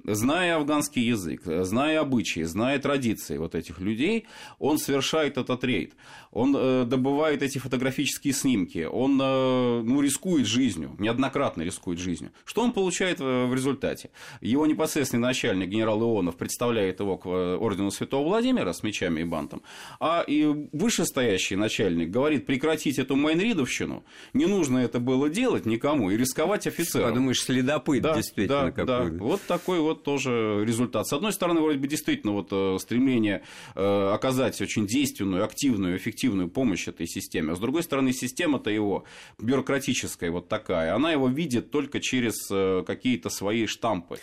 зная 0.04 0.56
афганский 0.56 1.02
язык, 1.02 1.42
зная 1.46 2.00
обычаи, 2.00 2.44
зная 2.44 2.80
традиции 2.80 3.38
вот 3.38 3.56
этих 3.56 3.80
людей, 3.80 4.26
он 4.60 4.78
совершает 4.78 5.38
этот 5.38 5.64
рейд. 5.64 5.94
Он 6.32 6.56
э, 6.56 6.86
добывает 6.86 7.42
эти 7.42 7.58
фотографические 7.58 8.34
снимки, 8.34 8.88
он 8.90 9.20
э, 9.22 9.82
ну, 9.84 10.02
рискует 10.02 10.46
жизнью, 10.46 10.96
неоднократно 11.00 11.64
рискует 11.64 12.00
жизнью. 12.00 12.32
Что 12.46 12.62
он 12.62 12.74
получает 12.74 13.20
в 13.20 13.54
результате? 13.54 14.12
Его 14.42 14.66
непосредственный 14.66 15.24
начальник, 15.24 15.70
генерал 15.70 16.02
Ионов, 16.02 16.36
представляет 16.38 17.00
его 17.00 17.18
к 17.18 17.26
э, 17.26 17.58
ордену 17.58 17.92
Святого 17.92 18.28
Владимира 18.28 18.74
с 18.74 18.84
мечами 18.84 19.22
и 19.22 19.24
бантом, 19.24 19.62
а 20.00 20.24
и 20.26 20.46
вышестоящий 20.72 21.56
начальник 21.56 22.12
говорит 22.12 22.46
прекратить 22.46 23.00
эту 23.00 23.16
майнридовщину, 23.16 24.04
не 24.34 24.46
нужно 24.46 24.80
это 24.80 25.00
было 25.00 25.30
делать 25.30 25.66
никому 25.66 26.12
и 26.12 26.18
рисковать 26.18 26.68
офицерам. 26.68 27.10
Подумаешь, 27.10 27.42
следопыт 27.42 28.04
да, 28.04 28.14
действительно 28.38 28.86
да, 28.86 28.96
какой. 29.00 29.12
Да. 29.12 29.24
Вот 29.24 29.42
такой 29.44 29.80
вот 29.80 30.04
тоже 30.04 30.64
результат. 30.66 31.08
С 31.08 31.14
одной 31.14 31.34
стороны, 31.34 31.62
вроде 31.62 31.80
бы 31.80 31.88
действительно 31.88 32.34
вот 32.34 32.50
э, 32.52 32.78
стремление 32.80 33.44
э, 33.76 34.12
оказать 34.14 34.60
очень 34.62 34.86
действенную, 34.86 35.44
активную, 35.44 35.98
эффективную 35.98 36.50
помощь 36.50 36.88
этой 36.88 37.08
системе, 37.08 37.54
а 37.54 37.56
с 37.56 37.60
другой 37.60 37.84
стороны, 37.84 38.14
система-то 38.14 38.70
его 38.70 39.06
бюрократическая 39.40 40.32
вот 40.32 40.48
такая, 40.48 40.96
она 40.96 41.12
его 41.12 41.28
видит 41.28 41.72
только 41.72 42.00
через 42.00 42.50
э, 42.52 42.84
какие-то 42.86 43.30
свои 43.30 43.66
штампы. 43.66 44.20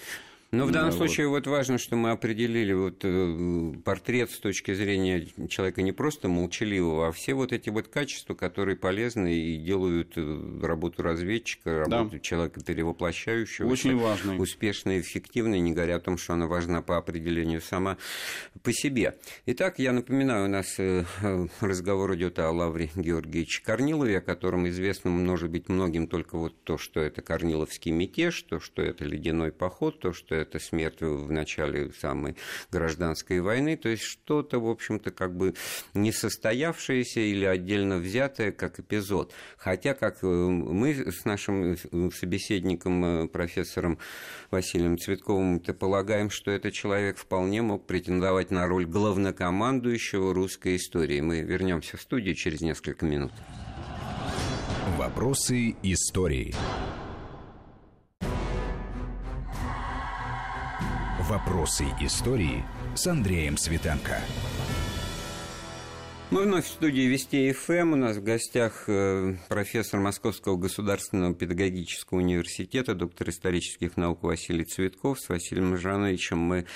Но 0.55 0.67
в 0.67 0.71
данном 0.71 0.91
да, 0.91 0.97
случае 0.97 1.29
вот. 1.29 1.47
вот 1.47 1.47
важно, 1.47 1.79
что 1.79 1.97
мы 1.97 2.11
определили 2.11 2.73
вот 2.73 3.01
э, 3.03 3.73
портрет 3.85 4.31
с 4.31 4.39
точки 4.39 4.73
зрения 4.75 5.27
человека 5.49 5.83
не 5.83 5.93
просто 5.93 6.29
молчаливого, 6.29 7.09
а 7.09 7.13
все 7.13 7.35
вот 7.35 7.53
эти 7.53 7.71
вот 7.71 7.89
качества, 7.89 8.35
которые 8.35 8.77
полезны 8.77 9.35
и 9.35 9.57
делают 9.57 10.13
э, 10.17 10.61
работу 10.63 11.03
разведчика, 11.03 11.81
работу 11.81 12.13
да. 12.13 12.19
человека 12.21 12.61
перевоплощающего. 12.63 13.69
Очень 13.69 13.97
важно. 13.97 14.37
Успешной, 14.37 15.01
эффективной, 15.01 15.61
не 15.61 15.73
говоря 15.73 15.97
о 15.97 16.01
том, 16.01 16.19
что 16.19 16.35
она 16.35 16.47
важна 16.47 16.83
по 16.83 16.97
определению 16.97 17.61
сама 17.61 17.99
по 18.63 18.73
себе. 18.73 19.19
Итак, 19.47 19.79
я 19.79 19.93
напоминаю, 19.93 20.47
у 20.47 20.49
нас 20.49 20.77
э, 20.79 21.05
разговор 21.61 22.15
идет 22.15 22.39
о 22.39 22.51
Лавре 22.51 22.91
Георгиевиче 22.95 23.63
Корнилове, 23.63 24.19
о 24.19 24.21
котором 24.21 24.69
известно, 24.69 25.11
может 25.11 25.51
быть, 25.51 25.69
многим 25.69 26.07
только 26.07 26.39
вот 26.39 26.63
то, 26.65 26.79
что 26.79 27.01
это 27.01 27.23
Корниловский 27.23 27.91
мятеж, 27.91 28.43
то, 28.43 28.61
что 28.61 28.83
это 28.83 29.05
ледяной 29.05 29.51
поход, 29.53 30.01
то, 30.01 30.13
что 30.13 30.44
это 30.45 30.59
смерть 30.59 31.01
в 31.01 31.31
начале 31.31 31.93
самой 31.93 32.37
гражданской 32.71 33.41
войны, 33.41 33.77
то 33.77 33.89
есть 33.89 34.05
что-то, 34.05 34.61
в 34.61 34.69
общем-то, 34.69 35.11
как 35.11 35.37
бы 35.37 35.55
не 35.95 36.13
состоявшееся 36.13 37.21
или 37.21 37.45
отдельно 37.45 37.99
взятое 37.99 38.53
как 38.53 38.79
эпизод. 38.79 39.33
Хотя, 39.57 39.95
как 39.95 40.23
э, 40.23 40.27
мы 40.27 40.95
с 40.95 41.25
нашим 41.25 41.77
собеседником, 42.13 43.05
э, 43.05 43.29
профессором 43.29 43.99
Василием 44.51 44.99
Цветковым, 44.99 45.57
-то 45.57 45.73
полагаем, 45.73 46.31
что 46.31 46.51
этот 46.51 46.73
человек 46.73 47.19
вполне 47.19 47.63
мог 47.63 47.87
претендовать 47.87 48.51
на 48.51 48.67
роль 48.67 48.87
главнокомандующего 48.87 50.33
русской 50.35 50.77
истории. 50.77 51.21
Мы 51.21 51.41
вернемся 51.41 51.97
в 51.97 52.03
студию 52.03 52.35
через 52.35 52.61
несколько 52.61 53.07
минут. 53.07 53.33
Вопросы 54.99 55.75
истории. 55.83 56.55
Вопросы 61.29 61.87
истории 62.03 62.63
с 62.95 63.07
Андреем 63.07 63.57
Светенко. 63.57 64.21
Мы 66.31 66.43
вновь 66.43 66.67
в 66.67 66.69
студии 66.69 67.03
Вести 67.03 67.51
ФМ. 67.53 67.93
У 67.93 67.97
нас 67.97 68.19
в 68.19 68.23
гостях 68.23 68.85
э, 68.89 69.37
профессор 69.49 70.01
Московского 70.01 70.57
государственного 70.57 71.35
педагогического 71.35 72.19
университета, 72.19 72.95
доктор 72.95 73.31
исторических 73.31 73.97
наук 73.97 74.23
Василий 74.23 74.65
Цветков. 74.65 75.19
С 75.19 75.31
Василием 75.31 75.79
Жановичем 75.79 76.39
мы 76.39 76.67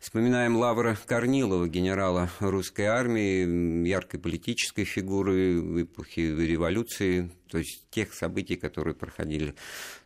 вспоминаем 0.00 0.56
Лавра 0.56 0.96
Корнилова, 1.04 1.68
генерала 1.68 2.30
русской 2.40 2.86
армии, 2.86 3.86
яркой 3.86 4.20
политической 4.20 4.84
фигуры 4.84 5.82
эпохи 5.82 6.20
революции, 6.20 7.30
то 7.50 7.58
есть 7.58 7.86
тех 7.90 8.14
событий, 8.14 8.56
которые 8.56 8.94
проходили 8.94 9.54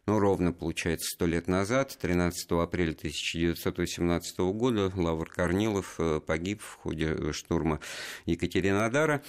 ну, 0.07 0.19
ровно, 0.19 0.53
получается, 0.53 1.09
сто 1.15 1.27
лет 1.27 1.47
назад, 1.47 1.97
13 2.01 2.51
апреля 2.53 2.91
1918 2.93 4.39
года, 4.41 4.93
Лавр 4.97 5.29
Корнилов 5.31 5.95
э, 5.99 6.21
погиб 6.21 6.61
в 6.61 6.75
ходе 6.75 7.33
штурма 7.33 7.79
Екатеринодара. 8.27 9.23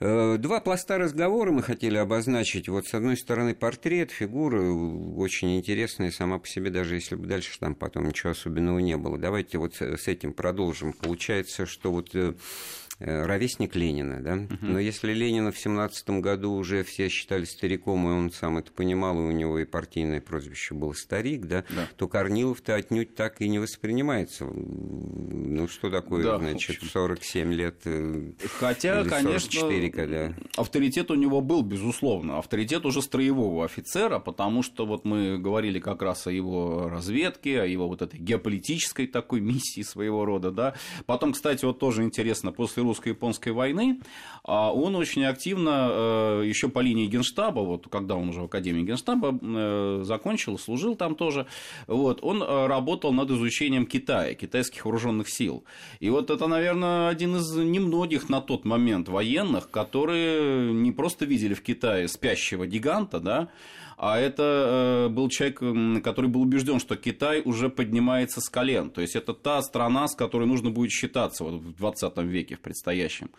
Э, 0.00 0.36
два 0.38 0.60
пласта 0.60 0.98
разговора 0.98 1.50
мы 1.50 1.64
хотели 1.64 1.96
обозначить. 1.96 2.68
Вот, 2.68 2.86
с 2.86 2.94
одной 2.94 3.16
стороны, 3.16 3.56
портрет, 3.56 4.12
фигура 4.12 4.62
очень 4.62 5.56
интересная 5.56 6.12
сама 6.12 6.38
по 6.38 6.46
себе, 6.46 6.70
даже 6.70 6.94
если 6.94 7.16
бы 7.16 7.26
дальше 7.26 7.58
там 7.58 7.74
потом 7.74 8.06
ничего 8.06 8.30
особенного 8.30 8.78
не 8.78 8.96
было. 8.96 9.18
Давайте 9.18 9.58
вот 9.58 9.74
с 9.74 10.06
этим 10.06 10.32
продолжим. 10.32 10.92
Получается, 10.92 11.66
что 11.66 11.90
вот 11.90 12.14
э, 12.14 12.34
Э, 12.34 12.87
ровесник 12.98 13.76
Ленина, 13.76 14.20
да? 14.22 14.34
Угу. 14.34 14.58
Но 14.60 14.78
если 14.78 15.12
Ленина 15.12 15.52
в 15.52 15.58
семнадцатом 15.58 16.20
году 16.20 16.52
уже 16.52 16.82
все 16.82 17.08
считали 17.08 17.44
стариком, 17.44 18.08
и 18.08 18.10
он 18.10 18.32
сам 18.32 18.58
это 18.58 18.72
понимал, 18.72 19.16
и 19.20 19.24
у 19.24 19.30
него 19.30 19.58
и 19.58 19.64
партийное 19.64 20.20
прозвище 20.20 20.74
было 20.74 20.92
«старик», 20.92 21.46
да, 21.46 21.64
да. 21.70 21.88
то 21.96 22.08
Корнилов-то 22.08 22.74
отнюдь 22.74 23.14
так 23.14 23.40
и 23.40 23.48
не 23.48 23.58
воспринимается. 23.58 24.46
Ну, 24.46 25.68
что 25.68 25.90
такое, 25.90 26.24
да, 26.24 26.38
значит, 26.38 26.82
47 26.82 27.52
лет 27.52 27.76
э, 27.84 28.32
Хотя, 28.58 29.00
или 29.00 29.08
44, 29.08 29.90
конечно, 29.90 29.90
когда... 29.90 30.34
авторитет 30.56 31.10
у 31.10 31.14
него 31.14 31.40
был, 31.40 31.62
безусловно. 31.62 32.38
Авторитет 32.38 32.84
уже 32.84 33.00
строевого 33.02 33.64
офицера, 33.64 34.18
потому 34.18 34.62
что 34.62 34.86
вот 34.86 35.04
мы 35.04 35.38
говорили 35.38 35.78
как 35.78 36.02
раз 36.02 36.26
о 36.26 36.32
его 36.32 36.88
разведке, 36.88 37.60
о 37.60 37.66
его 37.66 37.86
вот 37.86 38.02
этой 38.02 38.18
геополитической 38.18 39.06
такой 39.06 39.40
миссии 39.40 39.82
своего 39.82 40.24
рода, 40.24 40.50
да. 40.50 40.74
Потом, 41.06 41.32
кстати, 41.32 41.64
вот 41.64 41.78
тоже 41.78 42.02
интересно, 42.02 42.50
после 42.50 42.82
русско-японской 42.88 43.52
войны, 43.52 44.00
а 44.44 44.72
он 44.72 44.96
очень 44.96 45.24
активно 45.24 45.88
э, 45.90 46.42
еще 46.46 46.68
по 46.68 46.80
линии 46.80 47.06
Генштаба, 47.06 47.60
вот 47.60 47.88
когда 47.88 48.16
он 48.16 48.30
уже 48.30 48.40
в 48.40 48.44
Академии 48.44 48.82
Генштаба 48.82 49.38
э, 49.40 50.00
закончил, 50.04 50.58
служил 50.58 50.96
там 50.96 51.14
тоже, 51.14 51.46
вот, 51.86 52.20
он 52.22 52.42
э, 52.42 52.66
работал 52.66 53.12
над 53.12 53.30
изучением 53.30 53.86
Китая, 53.86 54.34
китайских 54.34 54.84
вооруженных 54.84 55.28
сил. 55.28 55.64
И 56.00 56.10
вот 56.10 56.30
это, 56.30 56.46
наверное, 56.46 57.08
один 57.08 57.36
из 57.36 57.54
немногих 57.54 58.28
на 58.28 58.40
тот 58.40 58.64
момент 58.64 59.08
военных, 59.08 59.70
которые 59.70 60.72
не 60.72 60.92
просто 60.92 61.24
видели 61.24 61.54
в 61.54 61.62
Китае 61.62 62.08
спящего 62.08 62.66
гиганта, 62.66 63.20
да, 63.20 63.48
а 64.00 64.16
это 64.20 65.08
э, 65.08 65.08
был 65.08 65.28
человек, 65.28 65.58
который 66.04 66.30
был 66.30 66.42
убежден, 66.42 66.78
что 66.78 66.94
Китай 66.94 67.42
уже 67.44 67.68
поднимается 67.68 68.40
с 68.40 68.48
колен. 68.48 68.90
То 68.90 69.00
есть 69.00 69.16
это 69.16 69.34
та 69.34 69.60
страна, 69.60 70.06
с 70.06 70.14
которой 70.14 70.46
нужно 70.46 70.70
будет 70.70 70.92
считаться 70.92 71.42
вот 71.42 71.54
в 71.54 71.74
20 71.76 72.16
веке, 72.18 72.54
в 72.54 72.60
предстоящем. 72.60 73.30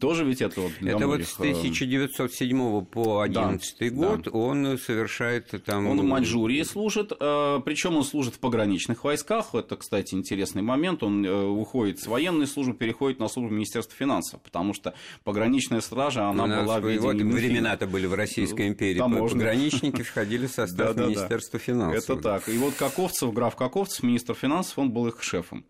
Тоже 0.00 0.24
ведь 0.24 0.40
это 0.40 0.62
вот 0.62 0.72
Это 0.80 1.06
вот 1.06 1.22
с 1.22 1.38
1907 1.38 2.80
э, 2.80 2.84
по 2.86 3.20
11 3.20 3.76
да, 3.78 3.90
год 3.90 4.22
да. 4.22 4.30
он 4.30 4.78
совершает 4.78 5.50
там... 5.66 5.86
Он 5.86 6.00
в 6.00 6.04
Маньчжурии 6.04 6.62
служит, 6.62 7.12
э, 7.12 7.60
причем 7.62 7.96
он 7.96 8.04
служит 8.04 8.36
в 8.36 8.38
пограничных 8.38 9.04
войсках. 9.04 9.54
Это, 9.54 9.76
кстати, 9.76 10.14
интересный 10.14 10.62
момент. 10.62 11.02
Он 11.02 11.26
уходит 11.26 12.00
с 12.00 12.06
военной 12.06 12.46
службы, 12.46 12.72
переходит 12.72 13.18
на 13.18 13.28
службу 13.28 13.52
Министерства 13.54 13.94
финансов, 13.94 14.40
потому 14.40 14.72
что 14.72 14.94
пограничная 15.24 15.82
стража, 15.82 16.26
она 16.26 16.46
была... 16.46 16.80
Вот 16.80 17.16
времена-то 17.16 17.86
были 17.86 18.06
в 18.06 18.14
Российской 18.14 18.68
империи. 18.68 18.98
Таможня. 18.98 19.38
Пограничники 19.38 19.89
чиновники 19.90 20.02
входили 20.02 20.46
в 20.46 20.50
состав 20.50 20.94
да, 20.94 21.04
Министерства 21.04 21.58
да, 21.58 21.64
финансов. 21.64 22.10
Это 22.10 22.22
так. 22.22 22.48
И 22.48 22.58
вот 22.58 22.74
Каковцев, 22.74 23.32
граф 23.32 23.56
Каковцев, 23.56 24.02
министр 24.02 24.34
финансов, 24.34 24.78
он 24.78 24.90
был 24.90 25.08
их 25.08 25.22
шефом. 25.22 25.64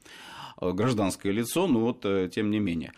Э, 0.60 0.72
гражданское 0.72 1.32
лицо, 1.32 1.66
но 1.66 1.80
вот 1.80 2.04
э, 2.04 2.28
тем 2.32 2.50
не 2.50 2.60
менее. 2.60 2.92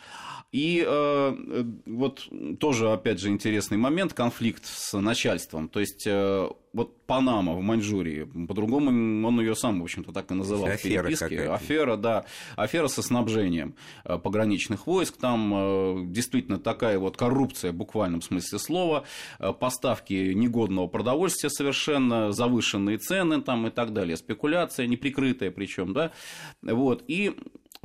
И 0.53 0.85
э, 0.87 1.65
вот 1.87 2.29
тоже, 2.61 2.93
опять 2.93 3.19
же, 3.19 3.31
интересный 3.31 3.79
момент, 3.79 4.13
конфликт 4.13 4.67
с 4.67 4.99
начальством. 5.01 5.67
То 5.71 5.81
есть, 5.81 6.07
э, 6.07 6.49
вот 6.75 7.07
Панама 7.07 7.55
в 7.55 7.63
Маньчжурии, 7.63 8.25
по-другому 8.47 9.27
он 9.27 9.41
ее 9.41 9.55
сам, 9.55 9.81
в 9.81 9.83
общем-то, 9.83 10.13
так 10.13 10.31
и 10.31 10.35
называл 10.35 10.67
афера 10.67 11.05
в 11.05 11.07
переписке. 11.07 11.49
Афера, 11.49 11.97
да, 11.97 12.27
афера 12.57 12.89
со 12.89 13.01
снабжением 13.01 13.77
э, 14.05 14.19
пограничных 14.19 14.87
войск. 14.87 15.17
Там 15.17 15.53
э, 15.55 16.05
действительно 16.09 16.59
такая 16.59 16.99
вот 16.99 17.17
коррупция 17.17 17.73
в 17.73 17.77
буквальном 17.77 18.21
смысле 18.21 18.59
слова, 18.59 19.05
э, 19.39 19.55
поставки 19.55 20.35
негодного 20.35 20.87
продовольствия 20.87 21.49
совершенно, 21.49 22.31
завышенные 22.33 22.99
цены 22.99 23.41
там 23.41 23.69
и 23.69 23.71
так 23.71 23.95
далее, 23.95 24.19
спекуляция 24.19 24.87
неприкрытая 24.87 25.51
причем, 25.51 25.95
да, 25.95 26.13
вот, 26.61 27.05
и 27.09 27.35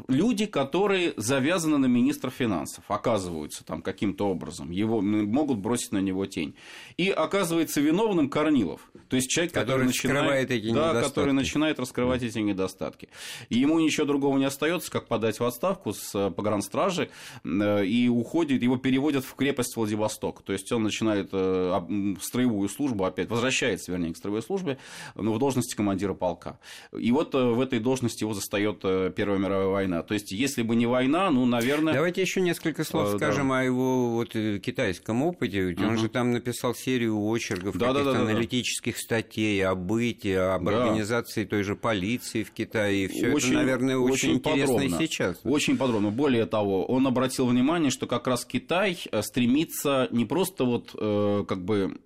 люди, 0.08 0.46
которые 0.46 1.14
завязаны 1.18 1.78
на 1.78 1.88
министра 1.88 2.30
финансов, 2.30 2.84
оказываются 2.88 3.66
там 3.66 3.82
каким-то 3.82 4.28
образом, 4.28 4.72
его, 4.72 5.02
могут 5.02 5.60
бросить 5.60 5.92
на 5.92 6.00
него 6.00 6.26
тень. 6.26 6.56
И 6.98 7.10
оказывается 7.10 7.82
виновным 7.82 8.30
Корнилов, 8.30 8.92
то 9.10 9.16
есть 9.16 9.30
человек, 9.30 9.54
который, 9.54 9.86
который 9.86 9.86
начинает, 9.88 10.52
эти 10.52 10.74
да, 10.74 11.02
который 11.02 11.34
начинает 11.34 11.80
раскрывать 11.80 12.24
эти 12.24 12.40
недостатки. 12.40 13.10
И 13.50 13.60
ему 13.60 13.80
ничего 13.80 14.06
другого 14.06 14.38
не 14.38 14.46
остается, 14.46 14.92
как 14.92 15.08
подать 15.08 15.40
в 15.40 15.44
отставку 15.44 15.94
с 15.94 16.14
э, 16.14 16.32
погранстражи 16.32 17.10
э, 17.44 17.86
и 17.86 18.10
уходит, 18.10 18.62
его 18.62 18.78
переводят 18.78 19.24
в 19.24 19.34
крепость 19.36 19.76
Владивосток. 19.76 20.42
То 20.44 20.54
есть 20.54 20.72
он 20.72 20.84
начинает 20.84 21.30
э, 21.32 22.16
строевую 22.22 22.70
службу, 22.70 23.06
опять 23.06 23.30
возвращается, 23.30 23.92
вернее, 23.92 24.14
к 24.14 24.18
строевой 24.18 24.42
службе, 24.42 24.78
но 25.16 25.34
в 25.34 25.40
должности 25.40 25.76
командира 25.76 26.14
полка. 26.14 26.60
И 26.98 27.12
вот 27.12 27.34
в 27.34 27.60
этой 27.60 27.80
должности 27.80 28.24
его 28.24 28.34
застает 28.34 28.82
Первая 28.82 29.40
мировая 29.40 29.68
война. 29.68 30.04
То 30.04 30.14
есть, 30.14 30.32
если 30.32 30.62
бы 30.62 30.76
не 30.76 30.86
война, 30.86 31.30
ну, 31.30 31.46
наверное... 31.46 31.94
Давайте 31.94 32.22
еще 32.22 32.42
несколько 32.42 32.84
слов 32.84 33.14
а, 33.14 33.18
скажем 33.18 33.50
да. 33.50 33.60
о 33.60 33.64
его 33.64 34.12
вот, 34.12 34.30
китайском 34.30 35.24
опыте. 35.24 35.62
Ведь 35.62 35.80
угу. 35.80 35.90
он 35.90 35.98
же 35.98 36.10
там 36.10 36.32
написал 36.32 36.76
серию 36.76 37.18
очерков, 37.28 37.78
да, 37.78 37.88
каких-то 37.88 38.14
да, 38.14 38.14
да, 38.14 38.22
аналитических 38.22 38.97
да. 38.98 39.02
статей 39.04 39.66
о 39.66 39.76
быте, 39.76 40.40
об 40.40 40.66
да. 40.66 40.78
организации 40.78 41.46
той 41.46 41.64
же 41.64 41.76
полиции 41.76 42.44
в 42.44 42.52
Китае. 42.52 43.08
Все 43.08 43.32
очень, 43.32 43.50
это, 43.50 43.58
наверное, 43.58 43.98
очень, 43.98 44.14
очень 44.14 44.34
интересно 44.36 44.76
подробно. 44.76 44.96
и 44.96 45.08
сейчас. 45.08 45.40
Очень 45.44 45.78
подробно. 45.78 46.12
Более 46.12 46.46
того, 46.46 46.86
он 46.86 47.08
обратил 47.08 47.48
внимание, 47.48 47.92
что 47.92 48.08
как 48.08 48.28
раз 48.28 48.46
Китай 48.46 48.98
э, 49.12 49.22
стремится 49.22 50.08
не 50.12 50.26
просто 50.26 50.66
вот 50.66 50.92
э, 50.94 51.46
как 51.48 51.64
бы 51.64 51.98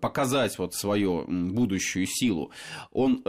показать 0.00 0.58
вот 0.58 0.74
свою 0.74 1.24
будущую 1.26 2.06
силу, 2.06 2.50
он 2.92 3.22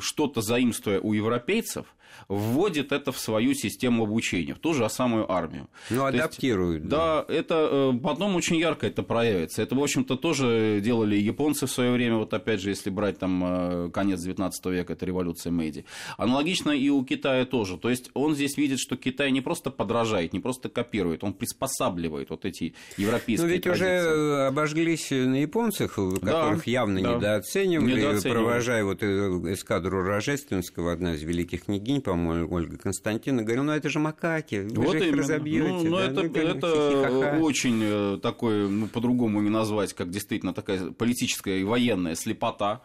что-то 0.00 0.40
заимствуя 0.40 1.00
у 1.00 1.12
европейцев, 1.12 1.86
вводит 2.28 2.92
это 2.92 3.12
в 3.12 3.18
свою 3.18 3.54
систему 3.54 4.04
обучения, 4.04 4.54
в 4.54 4.58
ту 4.58 4.74
же 4.74 4.88
самую 4.88 5.30
армию. 5.30 5.68
Ну, 5.90 6.04
адаптирует. 6.04 6.80
Есть, 6.80 6.88
да. 6.88 7.24
да, 7.26 7.34
это 7.34 7.68
э, 7.70 7.98
потом 8.02 8.36
очень 8.36 8.56
ярко 8.56 8.86
это 8.86 9.02
проявится. 9.02 9.62
Это, 9.62 9.74
в 9.74 9.82
общем-то, 9.82 10.16
тоже 10.16 10.80
делали 10.82 11.16
японцы 11.16 11.66
в 11.66 11.70
свое 11.70 11.92
время, 11.92 12.16
вот 12.16 12.32
опять 12.34 12.60
же, 12.60 12.70
если 12.70 12.90
брать 12.90 13.18
там 13.18 13.42
э, 13.44 13.90
конец 13.92 14.20
19 14.20 14.66
века, 14.66 14.92
это 14.92 15.06
революция 15.06 15.50
Мэйди. 15.50 15.84
Аналогично 16.16 16.70
и 16.70 16.88
у 16.88 17.04
Китая 17.04 17.44
тоже. 17.44 17.78
То 17.78 17.90
есть 17.90 18.10
он 18.14 18.34
здесь 18.34 18.56
видит, 18.56 18.78
что 18.78 18.96
Китай 18.96 19.30
не 19.30 19.40
просто 19.40 19.70
подражает, 19.70 20.32
не 20.32 20.40
просто 20.40 20.68
копирует, 20.68 21.24
он 21.24 21.34
приспосабливает 21.34 22.30
вот 22.30 22.44
эти 22.44 22.74
европейские 22.96 23.46
Но 23.46 23.52
ведь 23.52 23.62
традиции. 23.64 23.84
уже 23.84 24.46
обожглись 24.46 25.10
на 25.10 25.40
японцах, 25.40 25.94
которых 25.94 26.22
да, 26.22 26.62
явно 26.64 27.00
да. 27.00 27.14
недооценивали, 27.14 27.94
недооценивали, 27.94 28.44
провожая 28.44 28.84
вот 28.84 29.02
э, 29.02 29.06
эскадру 29.52 30.02
Рожественского, 30.02 30.92
одна 30.92 31.14
из 31.14 31.22
великих 31.22 31.64
княгинь, 31.64 32.00
по-моему, 32.04 32.54
Ольга 32.54 32.76
Константина, 32.76 33.42
говорил, 33.42 33.64
ну 33.64 33.72
это 33.72 33.88
же 33.88 33.98
макаки, 33.98 34.66
вы 34.70 34.84
вот 34.84 34.98
же 34.98 35.08
их 35.08 35.16
разобьете. 35.16 35.68
Ну, 35.68 35.84
ну, 35.84 35.96
да? 35.96 36.04
это, 36.04 36.22
ну, 36.22 36.28
это 36.28 37.38
очень 37.40 37.80
э, 37.82 38.18
такое, 38.22 38.68
ну, 38.68 38.86
по-другому 38.86 39.40
не 39.40 39.50
назвать, 39.50 39.94
как 39.94 40.10
действительно 40.10 40.54
такая 40.54 40.90
политическая 40.92 41.58
и 41.58 41.64
военная 41.64 42.14
слепота, 42.14 42.82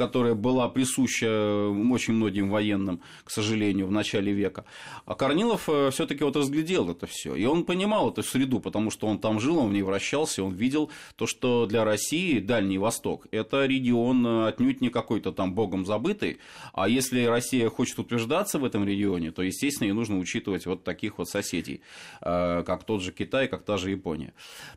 которая 0.00 0.34
была 0.34 0.66
присуща 0.70 1.68
очень 1.92 2.14
многим 2.14 2.48
военным, 2.48 3.02
к 3.22 3.30
сожалению, 3.30 3.86
в 3.86 3.90
начале 3.90 4.32
века. 4.32 4.64
А 5.04 5.14
Корнилов 5.14 5.68
э, 5.68 5.90
все-таки 5.90 6.24
вот 6.24 6.36
разглядел 6.36 6.88
это 6.88 7.06
все. 7.06 7.34
И 7.34 7.44
он 7.44 7.64
понимал 7.64 8.10
эту 8.10 8.22
среду, 8.22 8.60
потому 8.60 8.90
что 8.90 9.08
он 9.08 9.18
там 9.18 9.40
жил, 9.40 9.58
он 9.58 9.68
в 9.68 9.72
ней 9.74 9.82
вращался, 9.82 10.42
он 10.42 10.54
видел 10.54 10.90
то, 11.16 11.26
что 11.26 11.66
для 11.66 11.84
России 11.84 12.38
Дальний 12.38 12.78
Восток– 12.78 13.26
это 13.30 13.66
регион 13.66 14.26
э, 14.26 14.48
отнюдь 14.48 14.80
не 14.80 14.88
какой-то 14.88 15.32
там 15.32 15.52
богом 15.52 15.84
забытый. 15.84 16.38
А 16.72 16.88
если 16.88 17.24
Россия 17.24 17.68
хочет 17.68 17.98
утверждаться, 17.98 18.58
в 18.58 18.64
этом 18.64 18.86
регионе, 18.86 19.32
то, 19.32 19.42
естественно, 19.42 19.88
и 19.88 19.92
нужно 19.92 20.18
учитывать 20.18 20.64
вот 20.64 20.82
таких 20.82 21.18
вот 21.18 21.28
соседей, 21.28 21.82
как 22.20 22.84
тот 22.84 23.02
же 23.02 23.12
Китай, 23.12 23.48
как 23.48 23.64
та 23.64 23.76
же 23.76 23.90
Япония. 23.90 24.32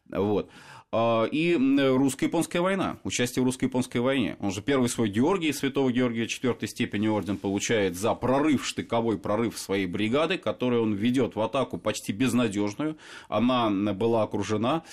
Вот. 0.09 0.49
А, 0.95 1.23
и 1.23 1.55
русско-японская 1.55 2.61
война, 2.61 2.99
участие 3.03 3.41
в 3.41 3.45
русско-японской 3.47 3.97
войне. 3.97 4.37
Он 4.39 4.51
же 4.51 4.61
первый 4.61 4.89
свой 4.89 5.09
Георгий, 5.09 5.51
святого 5.51 5.91
Георгия 5.91 6.27
четвертой 6.27 6.69
степени 6.69 7.07
орден 7.07 7.37
получает 7.37 7.95
за 7.95 8.13
прорыв, 8.13 8.63
штыковой 8.63 9.17
прорыв 9.17 9.57
своей 9.57 9.87
бригады, 9.87 10.37
которую 10.37 10.83
он 10.83 10.93
ведет 10.93 11.35
в 11.35 11.41
атаку 11.41 11.79
почти 11.79 12.13
безнадежную. 12.13 12.95
Она 13.27 13.71
была 13.71 14.21
окружена. 14.21 14.83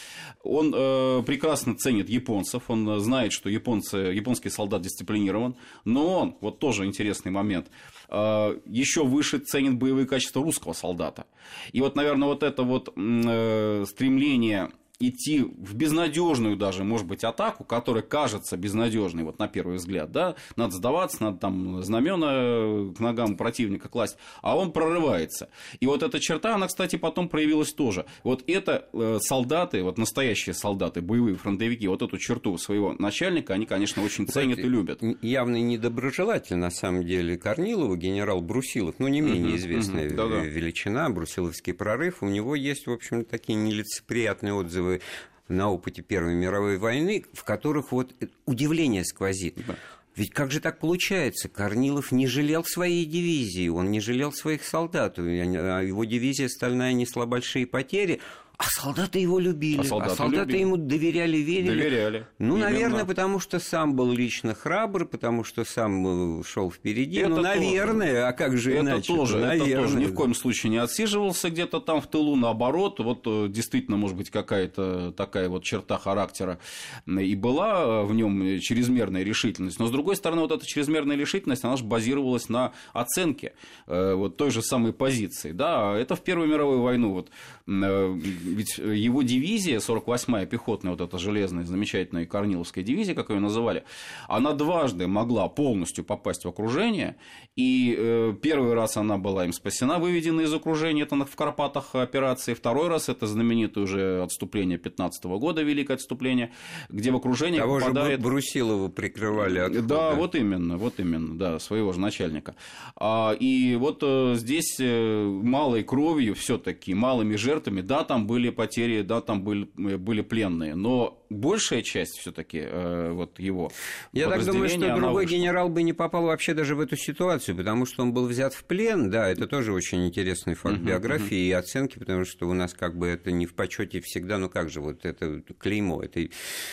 Он 0.42 0.72
э, 0.74 1.22
прекрасно 1.26 1.74
ценит 1.74 2.08
японцев, 2.08 2.62
он 2.68 2.98
знает, 3.00 3.32
что 3.32 3.50
японцы, 3.50 3.98
японский 3.98 4.48
солдат 4.48 4.80
дисциплинирован, 4.80 5.54
но 5.84 6.20
он, 6.20 6.36
вот 6.40 6.60
тоже 6.60 6.86
интересный 6.86 7.30
момент, 7.30 7.66
э, 8.08 8.58
еще 8.64 9.04
выше 9.04 9.38
ценит 9.38 9.76
боевые 9.76 10.06
качества 10.06 10.42
русского 10.42 10.72
солдата. 10.72 11.26
И 11.72 11.82
вот, 11.82 11.94
наверное, 11.94 12.28
вот 12.28 12.42
это 12.42 12.62
вот 12.62 12.90
э, 12.96 13.84
стремление 13.86 14.70
идти 15.00 15.40
в 15.40 15.74
безнадежную 15.74 16.56
даже, 16.56 16.84
может 16.84 17.06
быть, 17.06 17.24
атаку, 17.24 17.64
которая 17.64 18.02
кажется 18.02 18.56
безнадежной, 18.56 19.24
вот 19.24 19.38
на 19.38 19.48
первый 19.48 19.76
взгляд, 19.76 20.12
да, 20.12 20.36
надо 20.56 20.74
сдаваться, 20.76 21.22
надо 21.22 21.38
там 21.38 21.82
знамена 21.82 22.92
к 22.94 23.00
ногам 23.00 23.36
противника 23.36 23.88
класть, 23.88 24.18
а 24.42 24.56
он 24.56 24.72
прорывается. 24.72 25.48
И 25.80 25.86
вот 25.86 26.02
эта 26.02 26.20
черта, 26.20 26.54
она, 26.54 26.68
кстати, 26.68 26.96
потом 26.96 27.28
проявилась 27.28 27.72
тоже. 27.72 28.04
Вот 28.22 28.44
это 28.46 28.88
э, 28.92 29.18
солдаты, 29.22 29.82
вот 29.82 29.96
настоящие 29.96 30.54
солдаты, 30.54 31.00
боевые 31.00 31.36
фронтовики, 31.36 31.88
вот 31.88 32.02
эту 32.02 32.18
черту 32.18 32.56
своего 32.58 32.94
начальника, 32.98 33.54
они, 33.54 33.64
конечно, 33.64 34.04
очень 34.04 34.28
ценят 34.28 34.58
и 34.58 34.68
любят. 34.68 35.02
Явный 35.22 35.62
недоброжелатель, 35.62 36.56
на 36.56 36.70
самом 36.70 37.06
деле, 37.06 37.38
Корнилова, 37.38 37.96
генерал 37.96 38.42
Брусилов, 38.42 38.96
ну, 38.98 39.08
не 39.08 39.22
менее 39.22 39.56
известная 39.56 40.10
uh-huh, 40.10 40.46
величина, 40.46 41.08
Брусиловский 41.08 41.72
прорыв, 41.72 42.22
у 42.22 42.28
него 42.28 42.54
есть, 42.54 42.86
в 42.86 42.92
общем, 42.92 43.24
такие 43.24 43.58
нелицеприятные 43.58 44.52
отзывы 44.52 44.89
первой, 44.98 45.03
на 45.48 45.70
опыте 45.70 46.03
Первой 46.03 46.35
мировой 46.35 46.79
войны, 46.79 47.24
в 47.33 47.44
которых 47.44 47.92
вот 47.92 48.14
удивление 48.46 49.05
сквозит. 49.05 49.57
Да. 49.66 49.74
Ведь 50.16 50.31
как 50.31 50.50
же 50.50 50.61
так 50.61 50.79
получается? 50.79 51.48
Корнилов 51.48 52.12
не 52.12 52.26
жалел 52.26 52.64
своей 52.64 53.05
дивизии, 53.05 53.68
он 53.68 53.90
не 53.90 54.00
жалел 54.00 54.33
своих 54.33 54.64
солдат. 54.64 55.18
А 55.18 55.22
его 55.22 56.05
дивизия 56.05 56.48
стальная 56.48 56.92
несла 56.92 57.26
большие 57.26 57.66
потери, 57.66 58.20
а 58.60 58.64
солдаты 58.64 59.18
его 59.18 59.38
любили, 59.38 59.80
а 59.80 59.84
солдаты, 59.84 60.12
а 60.12 60.16
солдаты 60.16 60.40
любили. 60.48 60.60
ему 60.60 60.76
доверяли, 60.76 61.38
верили. 61.38 61.80
Доверяли. 61.80 62.26
Ну, 62.38 62.56
Именно. 62.56 62.70
наверное, 62.70 63.04
потому 63.06 63.40
что 63.40 63.58
сам 63.58 63.96
был 63.96 64.12
лично 64.12 64.54
храбр, 64.54 65.06
потому 65.06 65.44
что 65.44 65.64
сам 65.64 66.44
шел 66.44 66.70
впереди. 66.70 67.20
Это 67.20 67.30
ну, 67.30 67.40
наверное, 67.40 68.08
тоже. 68.08 68.26
а 68.26 68.32
как 68.34 68.58
же 68.58 68.72
это 68.74 68.80
иначе? 68.80 69.14
Тоже, 69.14 69.38
наверное. 69.38 69.72
Это 69.72 69.82
тоже 69.82 69.96
ни 69.96 70.04
в 70.04 70.14
коем 70.14 70.34
случае 70.34 70.68
не 70.68 70.76
отсиживался 70.76 71.48
где-то 71.48 71.80
там 71.80 72.02
в 72.02 72.06
тылу, 72.06 72.36
наоборот. 72.36 73.00
Вот 73.00 73.22
э, 73.24 73.46
действительно, 73.48 73.96
может 73.96 74.18
быть, 74.18 74.28
какая-то 74.28 75.12
такая 75.12 75.48
вот 75.48 75.64
черта 75.64 75.96
характера 75.96 76.58
и 77.06 77.34
была 77.34 78.02
в 78.02 78.12
нем 78.12 78.60
чрезмерная 78.60 79.22
решительность. 79.22 79.78
Но, 79.78 79.86
с 79.86 79.90
другой 79.90 80.16
стороны, 80.16 80.42
вот 80.42 80.52
эта 80.52 80.66
чрезмерная 80.66 81.16
решительность, 81.16 81.64
она 81.64 81.78
же 81.78 81.84
базировалась 81.84 82.50
на 82.50 82.74
оценке 82.92 83.54
э, 83.86 84.12
вот 84.12 84.36
той 84.36 84.50
же 84.50 84.60
самой 84.60 84.92
позиции. 84.92 85.52
Да, 85.52 85.96
это 85.96 86.14
в 86.14 86.20
Первую 86.20 86.46
мировую 86.50 86.82
войну 86.82 87.14
вот 87.14 87.30
э, 87.66 88.18
ведь 88.50 88.78
его 88.78 89.22
дивизия, 89.22 89.78
48-я 89.78 90.46
пехотная, 90.46 90.92
вот 90.92 91.00
эта 91.00 91.18
железная, 91.18 91.64
замечательная 91.64 92.26
Корниловская 92.26 92.84
дивизия, 92.84 93.14
как 93.14 93.30
ее 93.30 93.40
называли, 93.40 93.84
она 94.28 94.52
дважды 94.52 95.06
могла 95.06 95.48
полностью 95.48 96.04
попасть 96.04 96.44
в 96.44 96.48
окружение, 96.48 97.16
и 97.56 97.94
э, 97.96 98.34
первый 98.40 98.74
раз 98.74 98.96
она 98.96 99.18
была 99.18 99.44
им 99.44 99.52
спасена, 99.52 99.98
выведена 99.98 100.42
из 100.42 100.52
окружения, 100.52 101.02
это 101.02 101.16
в 101.24 101.36
Карпатах 101.36 101.94
операции, 101.94 102.54
второй 102.54 102.88
раз 102.88 103.08
это 103.08 103.26
знаменитое 103.26 103.84
уже 103.84 104.22
отступление 104.22 104.78
15 104.78 105.24
-го 105.24 105.38
года, 105.38 105.62
великое 105.62 105.94
отступление, 105.94 106.52
где 106.88 107.10
в 107.10 107.16
окружение 107.16 107.60
Того 107.60 107.78
попадает... 107.78 108.20
же 108.20 108.26
Брусилова 108.26 108.88
прикрывали 108.88 109.58
от 109.58 109.86
Да, 109.86 110.14
вот 110.14 110.34
именно, 110.34 110.76
вот 110.76 111.00
именно, 111.00 111.36
да, 111.38 111.58
своего 111.58 111.92
же 111.92 112.00
начальника. 112.00 112.54
А, 112.96 113.32
и 113.32 113.76
вот 113.76 114.02
э, 114.02 114.34
здесь 114.36 114.76
э, 114.78 115.24
малой 115.24 115.82
кровью 115.82 116.34
все 116.34 116.58
таки 116.58 116.94
малыми 116.94 117.36
жертвами, 117.36 117.80
да, 117.80 118.04
там 118.04 118.26
были 118.26 118.39
были 118.40 118.50
потери, 118.50 119.03
да, 119.03 119.20
там 119.20 119.42
были, 119.42 119.64
были 119.74 120.22
пленные, 120.22 120.74
но 120.74 121.22
большая 121.29 121.83
часть 121.83 122.18
все-таки 122.18 122.59
э, 122.59 123.12
вот 123.12 123.38
его 123.38 123.70
Я 124.12 124.29
так 124.29 124.44
думаю, 124.44 124.68
что 124.68 124.96
другой 124.96 125.24
вышла. 125.24 125.37
генерал 125.37 125.68
бы 125.68 125.83
не 125.83 125.92
попал 125.92 126.24
вообще 126.24 126.55
даже 126.55 126.74
в 126.74 126.81
эту 126.81 126.96
ситуацию, 126.96 127.57
потому 127.57 127.87
что 127.87 128.03
он 128.03 128.12
был 128.12 128.26
взят 128.26 128.55
в 128.55 128.64
плен, 128.64 129.11
да, 129.11 129.29
это 129.29 129.46
тоже 129.46 129.72
очень 129.72 130.07
интересный 130.07 130.55
факт 130.55 130.76
uh-huh, 130.76 130.85
биографии 130.85 131.37
uh-huh. 131.37 131.48
и 131.48 131.53
оценки, 131.53 131.98
потому 131.98 132.24
что 132.24 132.48
у 132.48 132.55
нас 132.55 132.72
как 132.72 132.96
бы 132.96 133.07
это 133.07 133.31
не 133.31 133.46
в 133.46 133.55
почете 133.55 134.00
всегда, 134.00 134.38
ну 134.38 134.48
как 134.48 134.70
же, 134.70 134.81
вот 134.81 135.05
это 135.05 135.42
клеймо, 135.59 136.03
это, 136.03 136.29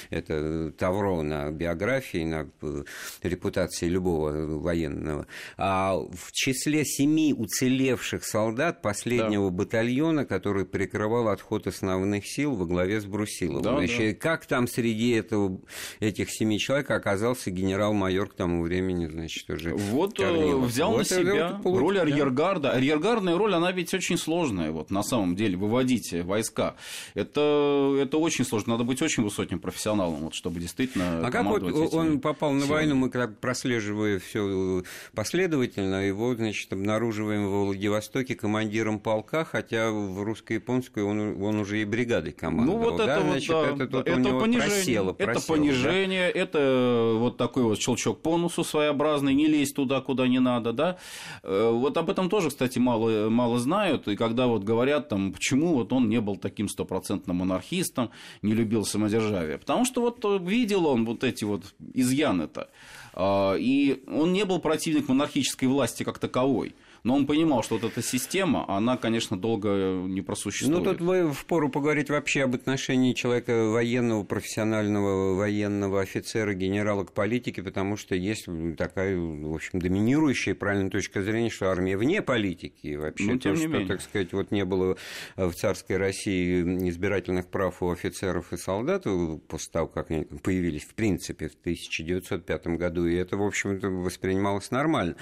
это 0.09 0.71
тавро 0.71 1.21
на 1.21 1.51
биографии, 1.51 2.23
на 2.23 2.49
э, 2.61 2.83
репутации 3.23 3.89
любого 3.89 4.31
военного. 4.59 5.27
А 5.57 5.95
в 5.97 6.31
числе 6.31 6.85
семи 6.85 7.33
уцелевших 7.33 8.23
солдат 8.23 8.81
последнего 8.81 9.51
да. 9.51 9.57
батальона, 9.57 10.25
который 10.25 10.65
прикрывал 10.65 11.27
отход 11.27 11.46
основных 11.55 12.27
сил 12.27 12.55
во 12.55 12.65
главе 12.65 12.99
с 12.99 13.05
Брусиловым. 13.05 13.61
Да, 13.61 13.77
Значит, 13.77 14.19
да. 14.19 14.19
как 14.19 14.45
там 14.45 14.67
среди 14.67 15.11
этого, 15.11 15.61
этих 15.99 16.29
семи 16.31 16.59
человек 16.59 16.91
оказался 16.91 17.51
генерал-майор 17.51 18.29
к 18.29 18.33
тому 18.33 18.63
времени, 18.63 19.07
значит, 19.07 19.49
уже 19.49 19.73
Вот 19.73 20.19
э, 20.19 20.23
Корнилов. 20.23 20.65
взял 20.65 20.91
вот 20.91 20.97
на 20.99 21.03
себя 21.05 21.59
вот 21.63 21.79
роль 21.79 21.99
арьергарда. 21.99 22.71
Арьергардная 22.71 23.37
роль, 23.37 23.53
она 23.53 23.71
ведь 23.71 23.93
очень 23.93 24.17
сложная, 24.17 24.71
вот, 24.71 24.91
на 24.91 25.03
самом 25.03 25.35
деле, 25.35 25.55
выводить 25.57 26.13
войска. 26.13 26.75
Это, 27.13 27.97
это 28.01 28.17
очень 28.17 28.45
сложно, 28.45 28.73
надо 28.73 28.83
быть 28.83 29.01
очень 29.01 29.23
высоким 29.23 29.59
профессионалом, 29.59 30.15
вот, 30.21 30.33
чтобы 30.35 30.59
действительно 30.59 31.25
А 31.25 31.31
как 31.31 31.45
вот 31.45 31.63
он 31.93 32.19
попал 32.19 32.51
на 32.51 32.65
войну, 32.65 32.95
мы 32.95 33.09
как 33.09 33.39
прослеживая 33.39 34.19
все 34.19 34.83
последовательно, 35.13 36.05
его, 36.05 36.35
значит, 36.35 36.71
обнаруживаем 36.73 37.47
в 37.47 37.65
Владивостоке 37.65 38.35
командиром 38.35 38.99
полка, 38.99 39.45
хотя 39.45 39.91
в 39.91 40.23
русско-японскую 40.23 41.07
он, 41.07 41.36
он 41.45 41.59
уже 41.59 41.81
и 41.81 41.85
бригадой 41.85 42.31
командовал. 42.31 42.79
Ну, 42.79 42.83
вот 42.83 42.95
это, 42.95 43.05
да? 43.05 43.19
вот, 43.19 43.31
значит, 43.31 43.49
да, 43.49 43.67
это, 43.67 43.87
тут 43.87 44.07
это 44.07 44.39
понижение, 44.39 44.59
просело, 44.59 45.13
просело, 45.13 45.31
это 45.31 45.47
понижение, 45.47 46.31
да? 46.33 46.39
это 46.39 47.13
вот 47.17 47.37
такой 47.37 47.63
вот 47.63 47.79
щелчок 47.79 48.21
по 48.21 48.37
носу 48.37 48.63
своеобразный, 48.63 49.33
не 49.33 49.47
лезь 49.47 49.71
туда, 49.71 50.01
куда 50.01 50.27
не 50.27 50.39
надо, 50.39 50.73
да. 50.73 50.97
Э, 51.43 51.71
вот 51.71 51.97
об 51.97 52.09
этом 52.09 52.29
тоже, 52.29 52.49
кстати, 52.49 52.79
мало, 52.79 53.29
мало 53.29 53.59
знают, 53.59 54.07
и 54.07 54.15
когда 54.15 54.47
вот 54.47 54.63
говорят, 54.63 55.09
там, 55.09 55.33
почему 55.33 55.75
вот 55.75 55.93
он 55.93 56.09
не 56.09 56.21
был 56.21 56.37
таким 56.37 56.69
стопроцентным 56.69 57.37
монархистом, 57.37 58.11
не 58.41 58.53
любил 58.53 58.85
самодержавие, 58.85 59.57
потому 59.57 59.85
что 59.85 60.01
вот 60.01 60.23
видел 60.41 60.87
он 60.87 61.05
вот 61.05 61.23
эти 61.23 61.43
вот 61.43 61.63
изъяны-то, 61.93 62.69
а, 63.13 63.55
и 63.55 64.03
он 64.07 64.33
не 64.33 64.45
был 64.45 64.59
противник 64.59 65.07
монархической 65.07 65.67
власти 65.67 66.03
как 66.03 66.19
таковой. 66.19 66.75
Но 67.07 67.15
он 67.15 67.25
понимал, 67.25 67.63
что 67.63 67.77
вот 67.77 67.89
эта 67.89 68.01
система, 68.03 68.65
она, 68.67 68.97
конечно, 68.97 69.37
долго 69.37 69.69
не 70.09 70.21
просуществует. 70.21 70.83
Ну, 70.83 70.91
тут 70.91 70.99
вы 70.99 71.31
впору 71.31 71.69
поговорить 71.69 72.09
вообще 72.09 72.43
об 72.43 72.53
отношении 72.53 73.13
человека 73.13 73.69
военного, 73.69 74.25
профессионального 74.25 75.33
военного 75.35 76.01
офицера, 76.01 76.53
генерала 76.53 77.05
к 77.05 77.13
политике, 77.13 77.63
потому 77.63 77.95
что 77.95 78.13
есть 78.13 78.49
такая, 78.77 79.17
в 79.17 79.55
общем, 79.55 79.79
доминирующая 79.79 80.53
правильная 80.53 80.89
точка 80.89 81.23
зрения, 81.23 81.49
что 81.49 81.69
армия 81.69 81.95
вне 81.95 82.21
политики. 82.21 82.95
Вообще, 82.95 83.23
ну, 83.23 83.37
тем 83.37 83.39
то, 83.39 83.49
не 83.51 83.55
что, 83.55 83.67
менее. 83.69 83.87
так 83.87 84.01
сказать, 84.01 84.33
вот 84.33 84.51
не 84.51 84.65
было 84.65 84.97
в 85.37 85.53
царской 85.53 85.95
России 85.95 86.61
избирательных 86.89 87.47
прав 87.47 87.81
у 87.81 87.89
офицеров 87.89 88.51
и 88.51 88.57
солдат 88.57 89.05
после 89.47 89.71
того, 89.71 89.87
как 89.87 90.11
они 90.11 90.25
появились, 90.25 90.83
в 90.83 90.93
принципе, 90.93 91.47
в 91.47 91.53
1905 91.61 92.67
году, 92.67 93.07
и 93.07 93.15
это, 93.15 93.37
в 93.37 93.43
общем-то, 93.43 93.87
воспринималось 93.87 94.71
нормально. 94.71 95.15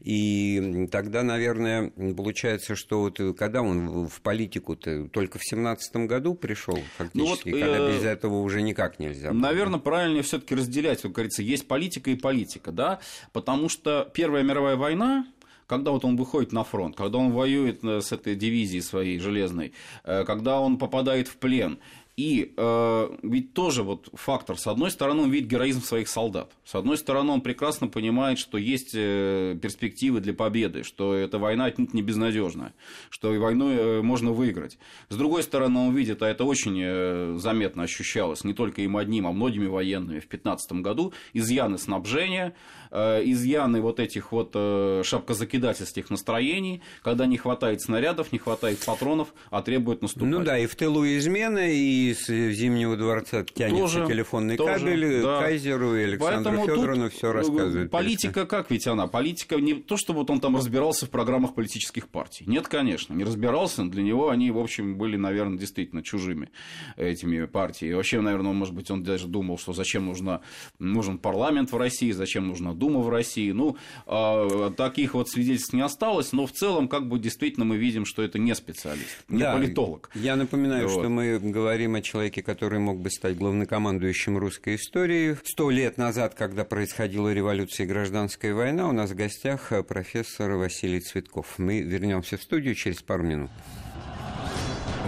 И 0.00 0.86
тогда, 0.92 1.29
наверное, 1.30 1.90
получается, 2.14 2.76
что 2.76 3.00
вот 3.00 3.20
э, 3.20 3.32
когда 3.32 3.62
он 3.62 4.06
в 4.06 4.20
политику-то 4.20 5.08
только 5.08 5.38
в 5.38 5.44
семнадцатом 5.44 6.06
году 6.06 6.34
пришел, 6.34 6.78
фактически, 6.96 7.18
ну 7.18 7.26
вот, 7.26 7.42
когда 7.42 7.78
э... 7.78 7.96
без 7.96 8.04
этого 8.04 8.40
уже 8.40 8.62
никак 8.62 8.98
нельзя. 8.98 9.30
Было. 9.30 9.38
Наверное, 9.38 9.80
правильнее 9.80 10.22
все-таки 10.22 10.54
разделять, 10.54 11.02
как 11.02 11.12
говорится, 11.12 11.42
есть 11.42 11.66
политика 11.68 12.10
и 12.10 12.16
политика, 12.16 12.72
да, 12.72 13.00
потому 13.32 13.68
что 13.68 14.10
Первая 14.12 14.42
мировая 14.42 14.76
война, 14.76 15.26
когда 15.66 15.92
вот 15.92 16.04
он 16.04 16.16
выходит 16.16 16.52
на 16.52 16.64
фронт, 16.64 16.96
когда 16.96 17.18
он 17.18 17.30
воюет 17.32 17.84
э, 17.84 18.00
с 18.00 18.10
этой 18.10 18.34
дивизией 18.34 18.82
своей 18.82 19.20
железной, 19.20 19.72
э, 20.04 20.24
когда 20.24 20.60
он 20.60 20.78
попадает 20.78 21.28
в 21.28 21.36
плен, 21.36 21.78
И 22.20 22.52
э, 22.54 23.16
ведь 23.22 23.54
тоже 23.54 23.82
вот 23.82 24.10
фактор, 24.12 24.58
с 24.58 24.66
одной 24.66 24.90
стороны, 24.90 25.22
он 25.22 25.30
видит 25.30 25.48
героизм 25.48 25.80
своих 25.80 26.06
солдат, 26.06 26.52
с 26.66 26.74
одной 26.74 26.98
стороны, 26.98 27.32
он 27.32 27.40
прекрасно 27.40 27.88
понимает, 27.88 28.38
что 28.38 28.58
есть 28.58 28.90
э, 28.92 29.56
перспективы 29.62 30.20
для 30.20 30.34
победы, 30.34 30.82
что 30.82 31.14
эта 31.14 31.38
война 31.38 31.64
отнюдь 31.64 31.94
не 31.94 32.02
безнадежная, 32.02 32.74
что 33.08 33.34
и 33.34 33.38
войну 33.38 33.70
э, 33.70 34.02
можно 34.02 34.32
выиграть. 34.32 34.76
С 35.08 35.16
другой 35.16 35.42
стороны, 35.42 35.78
он 35.78 35.96
видит, 35.96 36.22
а 36.22 36.28
это 36.28 36.44
очень 36.44 36.78
э, 36.78 37.36
заметно 37.38 37.84
ощущалось, 37.84 38.44
не 38.44 38.52
только 38.52 38.82
им 38.82 38.98
одним, 38.98 39.26
а 39.26 39.32
многими 39.32 39.66
военными 39.66 40.18
в 40.18 40.28
2015 40.28 40.72
году, 40.72 41.14
изъяны 41.32 41.78
снабжения, 41.78 42.54
изъяны 42.92 43.80
вот 43.80 44.00
этих 44.00 44.32
вот 44.32 44.50
э, 44.54 45.02
шапкозакидательских 45.04 46.10
настроений, 46.10 46.82
когда 47.02 47.26
не 47.26 47.36
хватает 47.36 47.80
снарядов, 47.82 48.32
не 48.32 48.38
хватает 48.38 48.78
патронов, 48.84 49.32
а 49.50 49.62
требует 49.62 50.02
наступать. 50.02 50.28
Ну 50.28 50.42
да, 50.42 50.58
и 50.58 50.66
в 50.66 50.74
тылу 50.74 51.04
измены, 51.06 51.74
и 51.74 52.10
из 52.10 52.26
Зимнего 52.26 52.96
дворца 52.96 53.44
тянется 53.44 53.98
тоже, 53.98 54.06
телефонный 54.06 54.56
тоже, 54.56 54.84
кабель 54.84 55.22
да. 55.22 55.40
Кайзеру 55.40 55.96
и 55.96 56.02
Александру 56.02 56.52
Поэтому 56.52 56.66
Федоровну 56.66 57.10
все 57.10 57.32
рассказывает. 57.32 57.90
Политика, 57.90 58.46
как 58.46 58.70
ведь 58.70 58.86
она? 58.86 59.06
Политика 59.06 59.56
не 59.56 59.74
то, 59.74 59.96
что 59.96 60.12
вот 60.12 60.30
он 60.30 60.40
там 60.40 60.56
разбирался 60.56 61.06
в 61.06 61.10
программах 61.10 61.54
политических 61.54 62.08
партий. 62.08 62.44
Нет, 62.46 62.68
конечно, 62.68 63.14
не 63.14 63.24
разбирался. 63.24 63.84
Для 63.84 64.02
него 64.02 64.30
они, 64.30 64.50
в 64.50 64.58
общем, 64.58 64.96
были, 64.96 65.16
наверное, 65.16 65.58
действительно 65.58 66.02
чужими 66.02 66.50
этими 66.96 67.44
партиями. 67.46 67.92
И 67.92 67.94
вообще, 67.94 68.20
наверное, 68.20 68.52
может 68.52 68.74
быть, 68.74 68.90
он 68.90 69.02
даже 69.02 69.26
думал, 69.26 69.58
что 69.58 69.72
зачем 69.72 70.06
нужна, 70.06 70.40
нужен 70.78 71.18
парламент 71.18 71.72
в 71.72 71.76
России, 71.76 72.10
зачем 72.10 72.48
нужна 72.48 72.74
Дума 72.80 73.00
в 73.00 73.08
России. 73.08 73.52
Ну, 73.52 73.76
а, 74.06 74.72
таких 74.76 75.14
вот 75.14 75.28
свидетельств 75.28 75.72
не 75.72 75.82
осталось, 75.82 76.32
но 76.32 76.46
в 76.46 76.52
целом, 76.52 76.88
как 76.88 77.06
бы, 77.08 77.20
действительно, 77.20 77.64
мы 77.64 77.76
видим, 77.76 78.04
что 78.04 78.22
это 78.22 78.38
не 78.38 78.54
специалист, 78.54 79.24
не 79.28 79.40
да, 79.40 79.54
политолог. 79.54 80.10
Я 80.14 80.34
напоминаю, 80.34 80.88
вот. 80.88 80.98
что 80.98 81.08
мы 81.08 81.38
говорим 81.38 81.94
о 81.94 82.02
человеке, 82.02 82.42
который 82.42 82.80
мог 82.80 82.98
бы 82.98 83.10
стать 83.10 83.36
главнокомандующим 83.36 84.36
русской 84.38 84.74
истории. 84.74 85.36
Сто 85.44 85.70
лет 85.70 85.98
назад, 85.98 86.34
когда 86.34 86.64
происходила 86.64 87.32
революция 87.32 87.84
и 87.84 87.88
гражданская 87.88 88.54
война, 88.54 88.88
у 88.88 88.92
нас 88.92 89.10
в 89.10 89.14
гостях 89.14 89.72
профессор 89.86 90.52
Василий 90.52 91.00
Цветков. 91.00 91.58
Мы 91.58 91.82
вернемся 91.82 92.36
в 92.36 92.42
студию 92.42 92.74
через 92.74 93.02
пару 93.02 93.22
минут. 93.22 93.50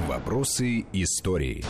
Вопросы 0.07 0.85
истории. 0.93 1.65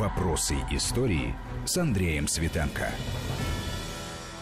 Вопросы 0.00 0.56
истории 0.72 1.34
с 1.66 1.76
Андреем 1.76 2.28
Светенко. 2.28 2.90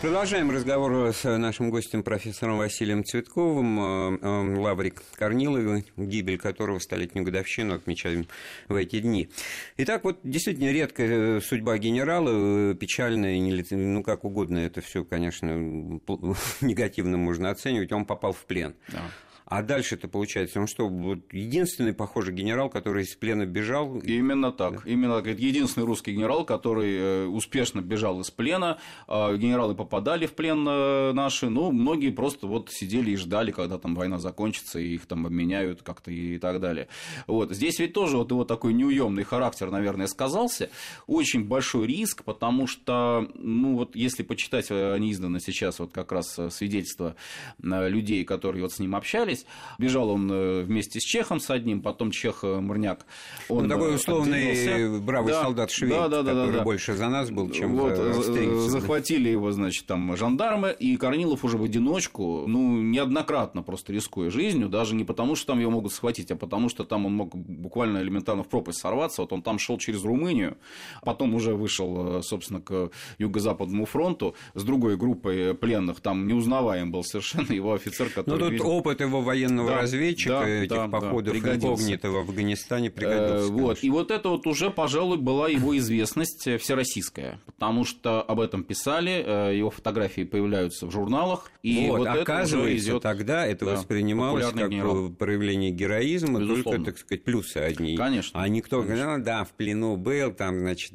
Продолжаем 0.02 0.50
разговор 0.50 1.14
с 1.14 1.38
нашим 1.38 1.70
гостем, 1.70 2.02
профессором 2.02 2.58
Василием 2.58 3.04
Цветковым. 3.04 3.78
Э, 3.78 4.18
э, 4.20 4.58
Лаврик 4.58 5.00
Корнилов, 5.14 5.84
гибель 5.96 6.38
которого 6.38 6.80
столетнюю 6.80 7.24
годовщину 7.24 7.74
отмечаем 7.74 8.26
в 8.66 8.74
эти 8.74 8.98
дни. 8.98 9.30
Итак, 9.76 10.02
вот 10.02 10.18
действительно 10.24 10.72
редкая 10.72 11.40
судьба 11.40 11.78
генерала, 11.78 12.74
печальная, 12.74 13.38
ну 13.70 14.02
как 14.02 14.24
угодно, 14.24 14.58
это 14.58 14.80
все, 14.80 15.04
конечно, 15.04 15.50
негативно 16.60 17.16
можно 17.16 17.50
оценивать. 17.50 17.92
Он 17.92 18.04
попал 18.04 18.32
в 18.32 18.44
плен. 18.44 18.74
Да. 18.88 19.02
А 19.44 19.62
дальше-то 19.62 20.08
получается, 20.08 20.60
он 20.60 20.66
что, 20.66 20.88
вот 20.88 21.32
единственный, 21.32 21.92
похожий 21.92 22.32
генерал, 22.32 22.70
который 22.70 23.02
из 23.02 23.14
плена 23.14 23.44
бежал? 23.44 23.98
Именно 23.98 24.52
так. 24.52 24.84
Да. 24.84 24.90
Именно 24.90 25.20
так. 25.20 25.38
Единственный 25.38 25.84
русский 25.84 26.12
генерал, 26.12 26.44
который 26.44 26.96
э, 26.96 27.26
успешно 27.26 27.80
бежал 27.80 28.20
из 28.20 28.30
плена. 28.30 28.78
А, 29.08 29.34
генералы 29.36 29.74
попадали 29.74 30.26
в 30.26 30.34
плен 30.34 30.66
э, 30.68 31.12
наши, 31.12 31.48
но 31.48 31.70
многие 31.70 32.10
просто 32.10 32.46
вот 32.46 32.70
сидели 32.70 33.10
и 33.10 33.16
ждали, 33.16 33.50
когда 33.50 33.78
там 33.78 33.94
война 33.94 34.18
закончится, 34.18 34.78
и 34.78 34.94
их 34.94 35.06
там 35.06 35.26
обменяют 35.26 35.82
как-то 35.82 36.10
и 36.10 36.38
так 36.38 36.60
далее. 36.60 36.88
Вот. 37.26 37.52
Здесь 37.52 37.78
ведь 37.78 37.92
тоже 37.92 38.16
вот 38.16 38.30
его 38.30 38.44
такой 38.44 38.72
неуемный 38.72 39.24
характер, 39.24 39.70
наверное, 39.70 40.06
сказался. 40.06 40.70
Очень 41.06 41.44
большой 41.44 41.86
риск, 41.86 42.24
потому 42.24 42.66
что, 42.66 43.28
ну 43.34 43.76
вот 43.76 43.96
если 43.96 44.22
почитать, 44.22 44.70
э, 44.70 44.92
они 44.94 45.12
изданы 45.12 45.40
сейчас 45.40 45.78
вот 45.78 45.92
как 45.92 46.12
раз 46.12 46.38
свидетельства 46.50 47.16
людей, 47.58 48.24
которые 48.24 48.62
вот 48.62 48.72
с 48.72 48.78
ним 48.78 48.94
общались, 48.94 49.31
здесь. 49.34 49.46
Бежал 49.78 50.10
он 50.10 50.30
э, 50.30 50.62
вместе 50.62 51.00
с 51.00 51.02
Чехом 51.02 51.40
с 51.40 51.50
одним, 51.50 51.82
потом 51.82 52.10
Чех 52.10 52.40
э, 52.42 52.60
Мырняк. 52.60 53.06
Он 53.48 53.64
ну, 53.64 53.68
такой 53.68 53.92
э, 53.92 53.94
условный 53.94 54.50
отделился. 54.52 55.00
бравый 55.00 55.32
да, 55.32 55.42
солдат 55.42 55.70
швед, 55.70 55.90
да, 55.90 56.08
да, 56.08 56.22
да, 56.22 56.30
который 56.30 56.52
да, 56.52 56.62
больше 56.62 56.94
за 56.94 57.08
нас 57.08 57.30
был, 57.30 57.50
чем 57.50 57.76
вот, 57.76 57.96
за 57.96 58.70
Захватили 58.70 59.28
его, 59.28 59.52
значит, 59.52 59.86
там 59.86 60.16
жандармы, 60.16 60.74
и 60.78 60.96
Корнилов 60.96 61.44
уже 61.44 61.56
в 61.56 61.64
одиночку, 61.64 62.44
ну, 62.46 62.80
неоднократно 62.82 63.62
просто 63.62 63.92
рискуя 63.92 64.30
жизнью, 64.30 64.68
даже 64.68 64.94
не 64.94 65.04
потому, 65.04 65.34
что 65.34 65.48
там 65.48 65.60
его 65.60 65.70
могут 65.70 65.92
схватить, 65.92 66.30
а 66.30 66.36
потому, 66.36 66.68
что 66.68 66.84
там 66.84 67.06
он 67.06 67.14
мог 67.14 67.34
буквально 67.34 67.98
элементарно 67.98 68.42
в 68.42 68.48
пропасть 68.48 68.78
сорваться. 68.78 69.22
Вот 69.22 69.32
он 69.32 69.42
там 69.42 69.58
шел 69.58 69.78
через 69.78 70.04
Румынию, 70.04 70.56
потом 71.02 71.34
уже 71.34 71.54
вышел, 71.54 72.22
собственно, 72.22 72.60
к 72.60 72.90
юго-западному 73.18 73.86
фронту 73.86 74.34
с 74.54 74.62
другой 74.64 74.96
группой 74.96 75.54
пленных, 75.54 76.00
там 76.00 76.26
неузнаваем 76.26 76.90
был 76.90 77.04
совершенно 77.04 77.52
его 77.52 77.74
офицер, 77.74 78.08
который... 78.08 78.38
Ну, 78.38 78.38
тут 78.38 78.52
видел... 78.52 78.68
опыт 78.68 79.00
его 79.00 79.21
военного 79.22 79.70
да, 79.70 79.80
разведчика, 79.82 80.40
да, 80.40 80.48
этих 80.48 80.68
да, 80.76 80.88
походов 80.88 81.40
да, 81.42 81.54
инкогнито 81.54 82.10
в 82.10 82.16
Афганистане 82.16 82.90
пригодился. 82.90 83.48
Э, 83.48 83.50
вот. 83.50 83.78
И 83.82 83.90
вот 83.90 84.10
это 84.10 84.28
вот 84.28 84.46
уже, 84.46 84.70
пожалуй, 84.70 85.18
была 85.18 85.48
его 85.48 85.76
известность 85.78 86.48
всероссийская, 86.60 87.40
потому 87.46 87.84
что 87.84 88.22
об 88.22 88.40
этом 88.40 88.64
писали, 88.64 89.24
э, 89.24 89.56
его 89.56 89.70
фотографии 89.70 90.22
появляются 90.22 90.86
в 90.86 90.90
журналах. 90.90 91.50
И 91.62 91.88
вот, 91.88 92.00
вот 92.00 92.08
оказывается, 92.08 92.76
это 92.76 92.90
идет, 92.90 93.02
тогда 93.02 93.46
это 93.46 93.64
да, 93.64 93.72
воспринималось 93.72 94.46
как 94.46 94.70
генерал. 94.70 95.10
проявление 95.10 95.70
героизма, 95.70 96.40
Безусловно. 96.40 96.62
только, 96.62 96.84
так 96.92 96.98
сказать, 96.98 97.24
плюсы 97.24 97.58
одни. 97.58 97.96
Конечно. 97.96 98.42
А 98.42 98.48
никто 98.48 98.82
говорит, 98.82 99.04
ну 99.04 99.22
да, 99.22 99.44
в 99.44 99.52
плену 99.52 99.96
был, 99.96 100.32
там, 100.32 100.58
значит, 100.60 100.92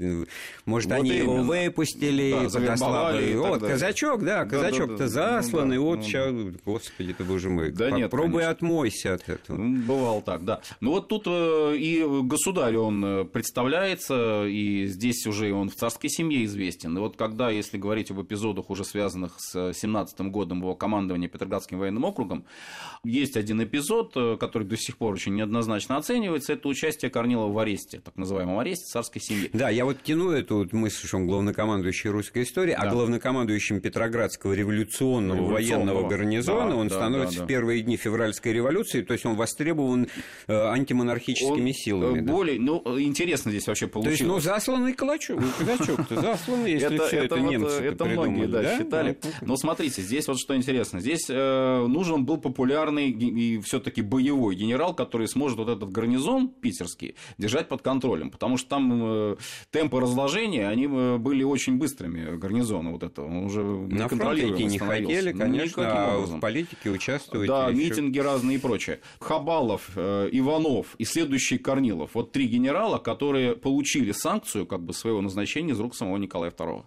может, 0.66 0.90
вот 0.90 1.00
они 1.00 1.12
именно. 1.12 1.22
его 1.22 1.44
выпустили, 1.44 2.32
да, 2.32 2.50
подослали. 2.50 3.36
Вот, 3.36 3.62
казачок, 3.62 4.24
да, 4.24 4.46
казачок-то 4.46 4.98
да, 4.98 5.04
да, 5.04 5.42
засланный, 5.42 5.78
ну, 5.78 5.84
вот 5.84 6.00
да, 6.00 6.04
сейчас, 6.04 6.34
господи, 6.66 7.14
ты 7.14 7.24
боже 7.24 7.50
мой. 7.50 7.72
Да 7.72 7.92
нет, 7.92 8.14
Пробуй 8.18 8.42
конечно. 8.42 8.52
отмойся 8.52 9.14
от 9.14 9.30
этого. 9.30 9.58
Бывало 9.58 10.22
так, 10.22 10.44
да. 10.44 10.62
Ну 10.82 10.92
вот 10.92 11.08
тут 11.08 11.24
э, 11.28 11.76
и 11.78 12.04
государь 12.24 12.76
он 12.78 13.04
э, 13.06 13.26
представляется, 13.26 14.46
и 14.48 14.86
здесь 14.88 15.26
уже 15.28 15.54
он 15.54 15.70
в 15.70 15.76
царской 15.76 16.10
семье 16.10 16.46
известен. 16.46 16.98
И 16.98 17.00
вот 17.00 17.16
когда, 17.16 17.50
если 17.50 17.78
говорить 17.78 18.12
об 18.12 18.22
эпизодах, 18.22 18.70
уже 18.70 18.84
связанных 18.84 19.36
с 19.38 19.74
17 19.74 20.20
годом 20.32 20.60
его 20.60 20.76
командования 20.76 21.28
Петроградским 21.28 21.80
военным 21.80 22.06
округом, 22.06 22.46
есть 23.04 23.38
один 23.38 23.62
эпизод, 23.64 24.14
э, 24.16 24.38
который 24.40 24.68
до 24.68 24.78
сих 24.78 24.98
пор 24.98 25.14
очень 25.14 25.36
неоднозначно 25.36 25.98
оценивается, 25.98 26.54
это 26.54 26.68
участие 26.68 27.12
Корнилова 27.12 27.52
в 27.52 27.60
аресте, 27.60 28.00
так 28.00 28.16
называемом 28.18 28.60
аресте 28.60 28.86
царской 28.86 29.22
семьи. 29.22 29.50
Да, 29.54 29.70
я 29.70 29.86
вот 29.86 30.02
тяну 30.04 30.32
эту 30.32 30.58
вот 30.58 30.74
мысль, 30.74 31.08
что 31.08 31.18
он 31.18 31.28
главнокомандующий 31.28 32.10
русской 32.10 32.44
истории, 32.44 32.74
а 32.74 32.84
да. 32.84 32.90
а 32.90 32.94
главнокомандующим 32.94 33.82
Петроградского 33.82 34.54
революционного, 34.54 35.38
революционного 35.38 35.54
военного 35.54 36.10
гарнизона 36.10 36.72
да, 36.72 36.76
он 36.76 36.88
да, 36.88 36.96
становится 36.96 37.36
да, 37.36 37.40
да. 37.40 37.46
в 37.46 37.48
первые 37.48 37.82
дни 37.82 37.98
февральской 38.08 38.54
революции, 38.54 39.02
то 39.02 39.14
есть 39.14 39.26
он 39.26 39.36
востребован 39.36 40.08
э, 40.48 40.54
антимонархическими 40.54 41.70
он 41.70 41.74
силами. 41.74 42.22
Более, 42.22 42.58
да? 42.58 42.64
ну, 42.64 43.00
интересно 43.00 43.52
здесь 43.52 43.68
вообще 43.68 43.88
получилось. 43.88 44.20
То 44.20 44.24
есть, 44.24 44.34
ну, 44.34 44.40
засланный 44.40 44.94
калачок, 44.94 45.42
ну, 45.42 45.48
казачок-то 45.58 46.22
засланный, 46.22 46.72
если 46.72 46.96
это, 46.96 47.08
все 47.08 47.18
это, 47.18 47.36
это 47.36 47.40
немцы 47.40 47.84
Это 47.84 48.06
многие, 48.06 48.48
да, 48.48 48.62
да? 48.62 48.78
считали. 48.78 49.18
Да? 49.22 49.30
Но 49.42 49.58
смотрите, 49.58 50.02
здесь 50.02 50.28
вот 50.28 50.40
что 50.40 50.56
интересно. 50.56 51.00
Здесь 51.00 51.26
э, 51.30 51.86
нужен 51.88 52.26
был 52.26 52.38
популярный 52.38 53.10
и 53.10 53.60
все 53.60 53.80
таки 53.80 54.02
боевой 54.02 54.56
генерал, 54.56 54.96
который 54.96 55.28
сможет 55.28 55.58
вот 55.58 55.70
этот 55.70 55.92
гарнизон 55.92 56.50
питерский 56.50 57.16
держать 57.38 57.68
под 57.68 57.82
контролем, 57.82 58.32
потому 58.32 58.58
что 58.58 58.70
там 58.70 59.02
э, 59.04 59.36
темпы 59.72 60.00
разложения, 60.00 60.68
они 60.68 60.86
э, 60.86 61.18
были 61.18 61.44
очень 61.44 61.78
быстрыми, 61.78 62.38
гарнизона 62.38 62.92
вот 62.92 63.04
этого. 63.04 63.28
Он 63.28 63.46
уже 63.46 63.64
На 63.64 64.08
фронт 64.08 64.40
идти 64.40 64.66
не 64.66 64.80
хотели, 64.80 65.32
ну, 65.32 65.40
конечно, 65.40 65.84
а 65.88 66.18
в 66.20 66.40
политике 66.40 66.90
участвовать 66.90 67.48
Да, 67.48 67.72
митинги 67.98 68.20
разные 68.20 68.58
и 68.58 68.60
прочее. 68.60 69.00
Хабалов, 69.20 69.92
э, 69.96 70.30
Иванов 70.32 70.96
и 70.98 71.06
следующий 71.06 71.58
Корнилов. 71.58 72.12
Вот 72.14 72.32
три 72.32 72.48
генерала, 72.48 72.98
которые 72.98 73.56
получили 73.56 74.12
санкцию 74.12 74.66
как 74.66 74.82
бы 74.82 74.94
своего 74.94 75.22
назначения 75.22 75.74
из 75.74 75.80
рук 75.80 75.96
самого 75.96 76.18
Николая 76.18 76.52
II. 76.52 76.84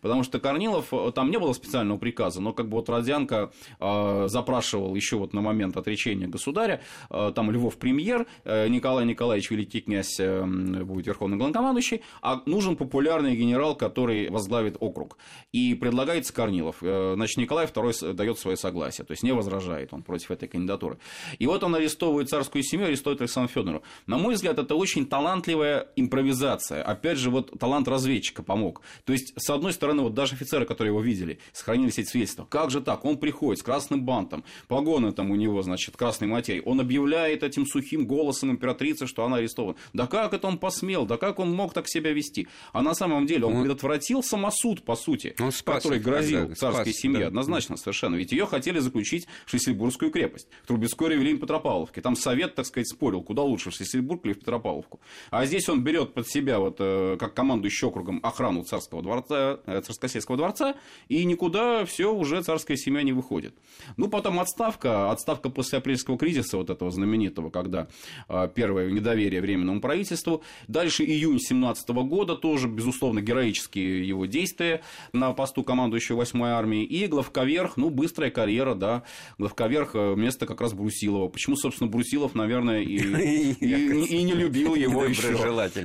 Потому 0.00 0.22
что 0.22 0.40
Корнилов, 0.40 0.92
э, 0.92 1.12
там 1.14 1.30
не 1.30 1.38
было 1.38 1.52
специального 1.52 1.98
приказа, 1.98 2.40
но 2.40 2.52
как 2.52 2.68
бы 2.68 2.78
вот 2.78 2.88
Родянко 2.88 3.52
э, 3.80 4.24
запрашивал 4.28 4.94
еще 4.94 5.16
вот 5.16 5.34
на 5.34 5.40
момент 5.40 5.76
отречения 5.76 6.26
государя, 6.26 6.80
там 7.10 7.50
Львов 7.50 7.76
премьер, 7.76 8.26
Николай 8.44 9.04
Николаевич 9.04 9.50
великий 9.50 9.80
князь 9.80 10.18
будет 10.18 11.06
верховный 11.06 11.36
главнокомандующий, 11.36 12.02
а 12.22 12.42
нужен 12.46 12.76
популярный 12.76 13.36
генерал, 13.36 13.76
который 13.76 14.30
возглавит 14.30 14.76
округ. 14.80 15.18
И 15.52 15.74
предлагается 15.74 16.32
Корнилов. 16.32 16.76
Значит, 16.80 17.36
Николай 17.36 17.66
II 17.66 18.12
дает 18.12 18.38
свое 18.38 18.56
согласие, 18.56 19.04
то 19.04 19.12
есть 19.12 19.22
не 19.22 19.32
возражает 19.32 19.92
он 19.92 20.02
против 20.02 20.30
этой 20.30 20.48
кандидатуры. 20.54 20.98
И 21.38 21.46
вот 21.46 21.62
он 21.62 21.74
арестовывает 21.74 22.28
царскую 22.28 22.62
семью, 22.62 22.86
арестовывает 22.86 23.20
Александра 23.22 23.52
Федорова. 23.52 23.82
На 24.06 24.18
мой 24.18 24.34
взгляд, 24.34 24.58
это 24.58 24.74
очень 24.74 25.06
талантливая 25.06 25.88
импровизация. 25.96 26.82
Опять 26.82 27.18
же, 27.18 27.30
вот 27.30 27.58
талант 27.58 27.88
разведчика 27.88 28.42
помог. 28.42 28.80
То 29.04 29.12
есть, 29.12 29.32
с 29.36 29.50
одной 29.50 29.72
стороны, 29.72 30.02
вот 30.02 30.14
даже 30.14 30.34
офицеры, 30.34 30.66
которые 30.66 30.92
его 30.92 31.00
видели, 31.00 31.38
сохранились 31.52 31.98
эти 31.98 32.08
свидетельства. 32.08 32.44
Как 32.44 32.70
же 32.70 32.80
так? 32.80 33.04
Он 33.04 33.18
приходит 33.18 33.60
с 33.60 33.62
красным 33.62 34.04
бантом, 34.04 34.44
погоны 34.68 35.12
там 35.12 35.30
у 35.30 35.36
него, 35.36 35.62
значит, 35.62 35.96
красной 35.96 36.28
материи. 36.28 36.62
Он 36.64 36.80
объявляет 36.80 37.42
этим 37.42 37.66
сухим 37.66 38.06
голосом 38.06 38.50
императрицы, 38.50 39.06
что 39.06 39.24
она 39.24 39.38
арестована. 39.38 39.76
Да 39.92 40.06
как 40.06 40.34
это 40.34 40.46
он 40.46 40.58
посмел? 40.58 41.06
Да 41.06 41.16
как 41.16 41.38
он 41.38 41.52
мог 41.52 41.72
так 41.72 41.88
себя 41.88 42.12
вести? 42.12 42.48
А 42.72 42.82
на 42.82 42.94
самом 42.94 43.26
деле 43.26 43.46
он, 43.46 43.56
он... 43.56 43.62
предотвратил 43.62 44.22
самосуд, 44.22 44.82
по 44.82 44.96
сути, 44.96 45.34
он 45.38 45.52
спас 45.52 45.76
который 45.76 45.98
грозил 45.98 46.54
царской 46.54 46.92
спас, 46.92 47.00
семье. 47.00 47.20
Да. 47.20 47.26
Однозначно 47.28 47.76
совершенно. 47.76 48.16
Ведь 48.16 48.32
ее 48.32 48.46
хотели 48.46 48.78
заключить 48.78 49.26
в 49.46 49.50
Шлиссельбургскую 49.50 50.10
крепость. 50.10 50.43
В 50.62 50.66
Трубецкой 50.66 51.14
или 51.14 51.34
в 51.34 51.40
Петропавловке. 51.40 52.00
Там 52.00 52.16
совет, 52.16 52.54
так 52.54 52.66
сказать, 52.66 52.88
спорил, 52.88 53.22
куда 53.22 53.42
лучше, 53.42 53.70
в 53.70 53.74
Шлиссельбург 53.74 54.24
или 54.24 54.32
в 54.32 54.38
Петропавловку. 54.40 55.00
А 55.30 55.44
здесь 55.46 55.68
он 55.68 55.82
берет 55.82 56.14
под 56.14 56.28
себя, 56.28 56.58
вот, 56.58 56.76
э, 56.78 57.16
как 57.18 57.34
командующий 57.34 57.86
округом, 57.86 58.20
охрану 58.22 58.64
царского 58.64 59.02
дворца, 59.02 59.60
э, 59.66 59.80
царскосельского 59.82 60.36
дворца, 60.36 60.76
и 61.08 61.24
никуда 61.24 61.84
все 61.84 62.12
уже 62.14 62.42
царская 62.42 62.76
семья 62.76 63.02
не 63.02 63.12
выходит. 63.12 63.54
Ну, 63.96 64.08
потом 64.08 64.40
отставка, 64.40 65.10
отставка 65.10 65.50
после 65.50 65.78
апрельского 65.78 66.16
кризиса, 66.18 66.56
вот 66.56 66.70
этого 66.70 66.90
знаменитого, 66.90 67.50
когда 67.50 67.88
э, 68.28 68.48
первое 68.54 68.90
недоверие 68.90 69.40
временному 69.40 69.80
правительству. 69.80 70.42
Дальше 70.68 71.04
июнь 71.04 71.38
17 71.38 71.88
года, 71.90 72.36
тоже, 72.36 72.68
безусловно, 72.68 73.20
героические 73.20 74.06
его 74.06 74.26
действия 74.26 74.82
на 75.12 75.32
посту 75.32 75.62
командующего 75.62 76.22
8-й 76.22 76.50
армии. 76.50 76.84
И 76.84 77.06
главковерх, 77.06 77.76
ну, 77.76 77.90
быстрая 77.90 78.30
карьера, 78.30 78.74
да, 78.74 79.02
главковерх 79.38 79.94
вместо 80.34 80.46
как 80.46 80.60
раз 80.60 80.72
Брусилова. 80.72 81.28
Почему, 81.28 81.56
собственно, 81.56 81.88
Брусилов, 81.88 82.34
наверное, 82.34 82.82
и, 82.82 82.96
и, 83.60 84.22
не 84.22 84.32
любил 84.32 84.74
его 84.74 85.04
еще. 85.04 85.34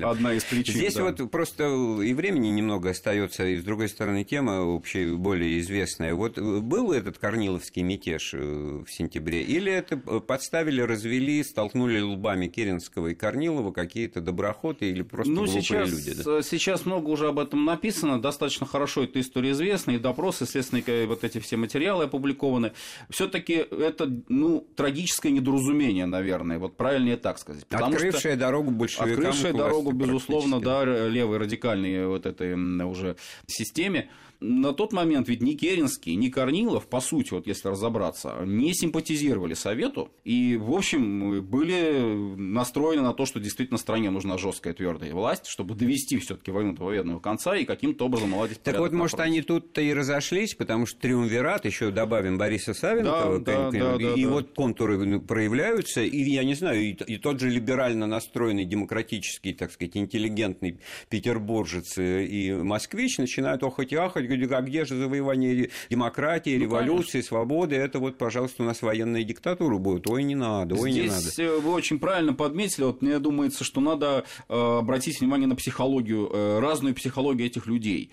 Одна 0.04 0.34
из 0.34 0.44
причин. 0.44 0.74
Здесь 0.74 0.96
вот 0.98 1.30
просто 1.30 1.66
и 2.02 2.14
времени 2.14 2.50
немного 2.50 2.90
остается, 2.90 3.46
и 3.46 3.58
с 3.58 3.64
другой 3.64 3.90
стороны 3.90 4.24
тема 4.24 4.62
общая 4.62 5.14
более 5.14 5.60
известная. 5.60 6.16
Вот 6.16 6.40
был 6.40 6.92
этот 6.92 7.18
Корниловский 7.18 7.84
мятеж 7.84 8.34
э, 8.34 8.38
в 8.86 8.92
сентябре, 8.92 9.44
или 9.44 9.72
это 9.72 9.98
подставили, 9.98 10.82
развели, 10.82 11.44
столкнули 11.44 12.00
лбами 12.00 12.48
Керенского 12.48 13.08
и 13.08 13.16
Корнилова 13.16 13.72
какие-то 13.72 14.22
доброходы 14.22 14.90
или 14.90 15.04
просто 15.04 15.32
ну, 15.32 15.46
сейчас, 15.46 15.90
люди? 15.90 16.24
Да? 16.24 16.42
Сейчас 16.42 16.86
много 16.86 17.10
уже 17.10 17.28
об 17.28 17.40
этом 17.40 17.66
написано, 17.66 18.20
достаточно 18.22 18.66
хорошо 18.66 19.04
эта 19.04 19.20
история 19.20 19.52
известна, 19.52 19.92
и 19.92 20.00
допросы, 20.00 20.46
следственные 20.46 21.06
вот 21.08 21.24
эти 21.24 21.40
все 21.40 21.58
материалы 21.58 22.06
опубликованы. 22.06 22.72
Все-таки 23.10 23.54
это 23.54 24.08
ну, 24.40 24.68
трагическое 24.76 25.32
недоразумение, 25.32 26.06
наверное, 26.06 26.58
вот 26.58 26.78
правильнее 26.78 27.18
так 27.18 27.38
сказать. 27.38 27.66
Потому 27.68 27.94
открывшая 27.94 28.34
что, 28.34 28.40
дорогу 28.40 28.72
большевикам. 28.72 29.12
Открывшая 29.12 29.54
дорогу, 29.54 29.92
безусловно, 29.92 30.60
да, 30.60 30.84
левой 30.86 31.38
радикальной 31.38 32.08
вот 32.08 32.26
этой 32.26 32.54
уже 32.54 33.18
системе 33.48 34.10
на 34.42 34.74
тот 34.74 34.94
момент 34.94 35.28
ведь 35.28 35.42
ни 35.42 35.54
Керенский, 35.54 36.16
ни 36.16 36.30
Корнилов, 36.30 36.88
по 36.88 37.02
сути, 37.02 37.34
вот 37.34 37.48
если 37.48 37.68
разобраться, 37.68 38.38
не 38.46 38.74
симпатизировали 38.74 39.54
Совету 39.54 40.12
и, 40.24 40.58
в 40.58 40.72
общем, 40.72 41.44
были 41.44 42.36
настроены 42.38 43.02
на 43.02 43.14
то, 43.14 43.26
что 43.26 43.40
действительно 43.40 43.78
стране 43.78 44.10
нужна 44.10 44.38
жесткая 44.38 44.74
твердая 44.74 45.14
власть, 45.14 45.48
чтобы 45.48 45.76
довести 45.76 46.18
все-таки 46.20 46.52
войну 46.52 46.74
до 46.74 46.86
победного 46.86 47.20
конца 47.20 47.58
и 47.58 47.66
каким-то 47.66 48.06
образом 48.06 48.32
наладить 48.32 48.62
Так 48.64 48.80
вот, 48.80 48.94
может, 48.94 49.20
они 49.20 49.42
тут-то 49.42 49.82
и 49.82 49.94
разошлись, 49.94 50.56
потому 50.56 50.86
что 50.86 51.00
триумвират, 51.00 51.66
еще 51.66 51.92
добавим 51.92 52.38
Бориса 52.38 52.74
Савенкова, 52.74 53.40
да, 53.40 53.72
да, 53.72 53.98
да, 53.98 54.14
и 54.14 54.24
да, 54.24 54.30
вот 54.30 54.48
да. 54.48 54.54
контуры 54.56 55.20
проявляются, 55.20 56.02
и 56.02 56.18
я 56.30 56.44
не 56.44 56.54
знаю, 56.54 56.82
и, 56.82 56.92
и 56.92 57.18
тот 57.18 57.42
же 57.42 57.50
либерально 57.50 58.08
настроенный, 58.08 58.64
демократический, 58.64 59.54
так 59.54 59.72
сказать, 59.72 59.98
интеллигентный 59.98 60.80
петербуржец 61.10 61.98
и 61.98 62.54
москвич 62.54 63.18
начинают 63.18 63.64
охоть 63.64 63.92
и 63.92 63.96
ахать, 63.96 64.29
говорит, 64.30 64.52
а 64.52 64.62
где 64.62 64.86
же 64.86 64.98
завоевание 64.98 65.70
демократии, 65.90 66.56
ну, 66.56 66.64
революции, 66.64 67.12
конечно. 67.12 67.28
свободы? 67.28 67.76
Это 67.76 68.00
вот, 68.00 68.18
пожалуйста, 68.18 68.64
у 68.64 68.66
нас 68.66 68.82
военная 68.82 69.24
диктатура 69.24 69.78
будет. 69.78 70.08
Ой, 70.08 70.24
не 70.24 70.36
надо, 70.36 70.76
ой, 70.76 70.92
Здесь 70.92 71.04
не 71.04 71.10
надо. 71.10 71.22
Здесь 71.22 71.62
вы 71.62 71.72
очень 71.72 72.00
правильно 72.00 72.34
подметили. 72.34 72.86
Вот 72.86 73.02
мне 73.02 73.20
думается, 73.20 73.64
что 73.64 73.82
надо 73.82 74.26
э, 74.48 74.78
обратить 74.80 75.20
внимание 75.20 75.48
на 75.48 75.56
психологию, 75.56 76.30
э, 76.32 76.60
разную 76.60 76.96
психологию 76.96 77.48
этих 77.48 77.68
людей. 77.68 78.12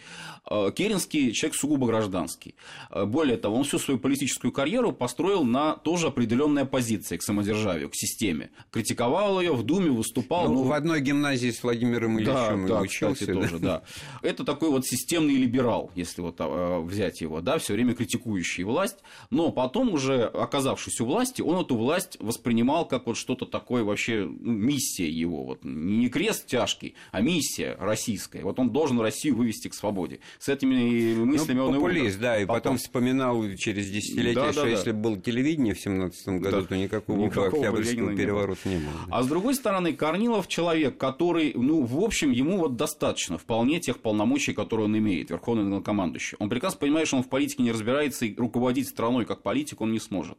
Э, 0.49 0.71
Керенский 0.75 1.33
человек 1.33 1.57
сугубо 1.57 1.87
гражданский. 1.87 2.55
Более 2.91 3.37
того, 3.37 3.57
он 3.57 3.65
всю 3.65 3.79
свою 3.79 3.99
политическую 3.99 4.53
карьеру 4.53 4.93
построил 4.93 5.45
на 5.45 5.77
тоже 5.77 6.09
определенной 6.09 6.63
оппозиции 6.63 7.17
к 7.17 7.23
самодержавию, 7.23 7.91
к 7.91 7.95
системе. 7.95 8.51
Критиковал 8.71 9.41
ее, 9.41 9.55
в 9.55 9.63
Думе 9.63 9.91
выступал. 9.91 10.49
Ну, 10.49 10.55
ну... 10.55 10.63
В 10.65 10.73
одной 10.73 11.01
гимназии 11.01 11.51
с 11.51 11.63
Владимиром 11.63 12.19
Ильичем 12.19 12.67
да, 12.67 12.75
да, 12.75 12.81
учился. 12.81 13.15
Кстати, 13.15 13.31
да? 13.31 13.41
тоже, 13.41 13.59
да. 13.59 13.83
Это 14.23 14.45
такой 14.45 14.71
вот 14.71 14.87
системный 14.87 15.35
либерал, 15.35 15.91
если 16.07 16.23
вот 16.23 16.37
а, 16.39 16.81
взять 16.81 17.21
его, 17.21 17.41
да, 17.41 17.59
все 17.59 17.75
время 17.75 17.95
критикующий 17.95 18.65
власть, 18.65 18.99
но 19.31 19.51
потом 19.51 19.93
уже 19.93 20.25
оказавшись 20.25 21.01
у 21.01 21.07
власти, 21.07 21.43
он 21.43 21.61
эту 21.61 21.77
власть 21.77 22.17
воспринимал 22.21 22.87
как 22.87 23.07
вот 23.07 23.17
что-то 23.17 23.47
такое 23.47 23.85
вообще 23.85 24.25
ну, 24.25 24.53
миссия 24.53 25.09
его, 25.09 25.45
вот 25.45 25.61
не 25.65 26.09
крест 26.09 26.47
тяжкий, 26.47 26.95
а 27.13 27.21
миссия 27.21 27.77
российская. 27.79 28.43
Вот 28.43 28.59
он 28.59 28.71
должен 28.71 29.01
Россию 29.01 29.37
вывести 29.37 29.69
к 29.69 29.75
свободе. 29.75 30.21
С 30.39 30.49
этими 30.49 31.15
мыслями 31.15 31.59
ну, 31.59 31.67
он 31.67 31.75
популист, 31.75 32.19
и 32.19 32.21
да, 32.21 32.39
и 32.39 32.47
потом, 32.47 32.57
потом 32.57 32.79
вспоминал 32.79 33.43
через 33.57 33.91
десятилетия, 33.91 34.41
да, 34.41 34.53
что 34.53 34.63
да, 34.63 34.69
если 34.69 34.93
бы 34.93 34.99
было 34.99 35.21
телевидение 35.21 35.75
в 35.75 35.81
17 35.81 36.29
году, 36.41 36.61
да, 36.61 36.63
то 36.63 36.77
никакого, 36.77 37.19
никакого 37.19 37.47
Октябрьского 37.47 38.17
переворота 38.17 38.69
не 38.69 38.77
было. 38.77 38.93
А 39.11 39.23
с 39.23 39.27
другой 39.27 39.55
стороны, 39.55 39.93
Корнилов 39.93 40.49
человек, 40.49 40.97
который, 40.99 41.53
ну, 41.55 41.83
в 41.83 41.99
общем, 42.01 42.31
ему 42.31 42.59
вот 42.59 42.77
достаточно 42.77 43.39
вполне 43.39 43.81
тех 43.81 43.99
полномочий, 43.99 44.53
которые 44.53 44.87
он 44.87 44.97
имеет, 44.99 45.31
верховный 45.31 45.65
главнокомандующий. 45.97 46.37
Он 46.39 46.49
прекрасно 46.49 46.79
понимает, 46.79 47.09
что 47.09 47.17
он 47.17 47.23
в 47.23 47.29
политике 47.29 47.63
не 47.63 47.73
разбирается 47.73 48.27
и 48.27 48.35
руководить 48.37 48.89
страной 48.89 49.25
как 49.25 49.43
политик 49.43 49.81
он 49.81 49.93
не 49.93 49.99
сможет. 49.99 50.39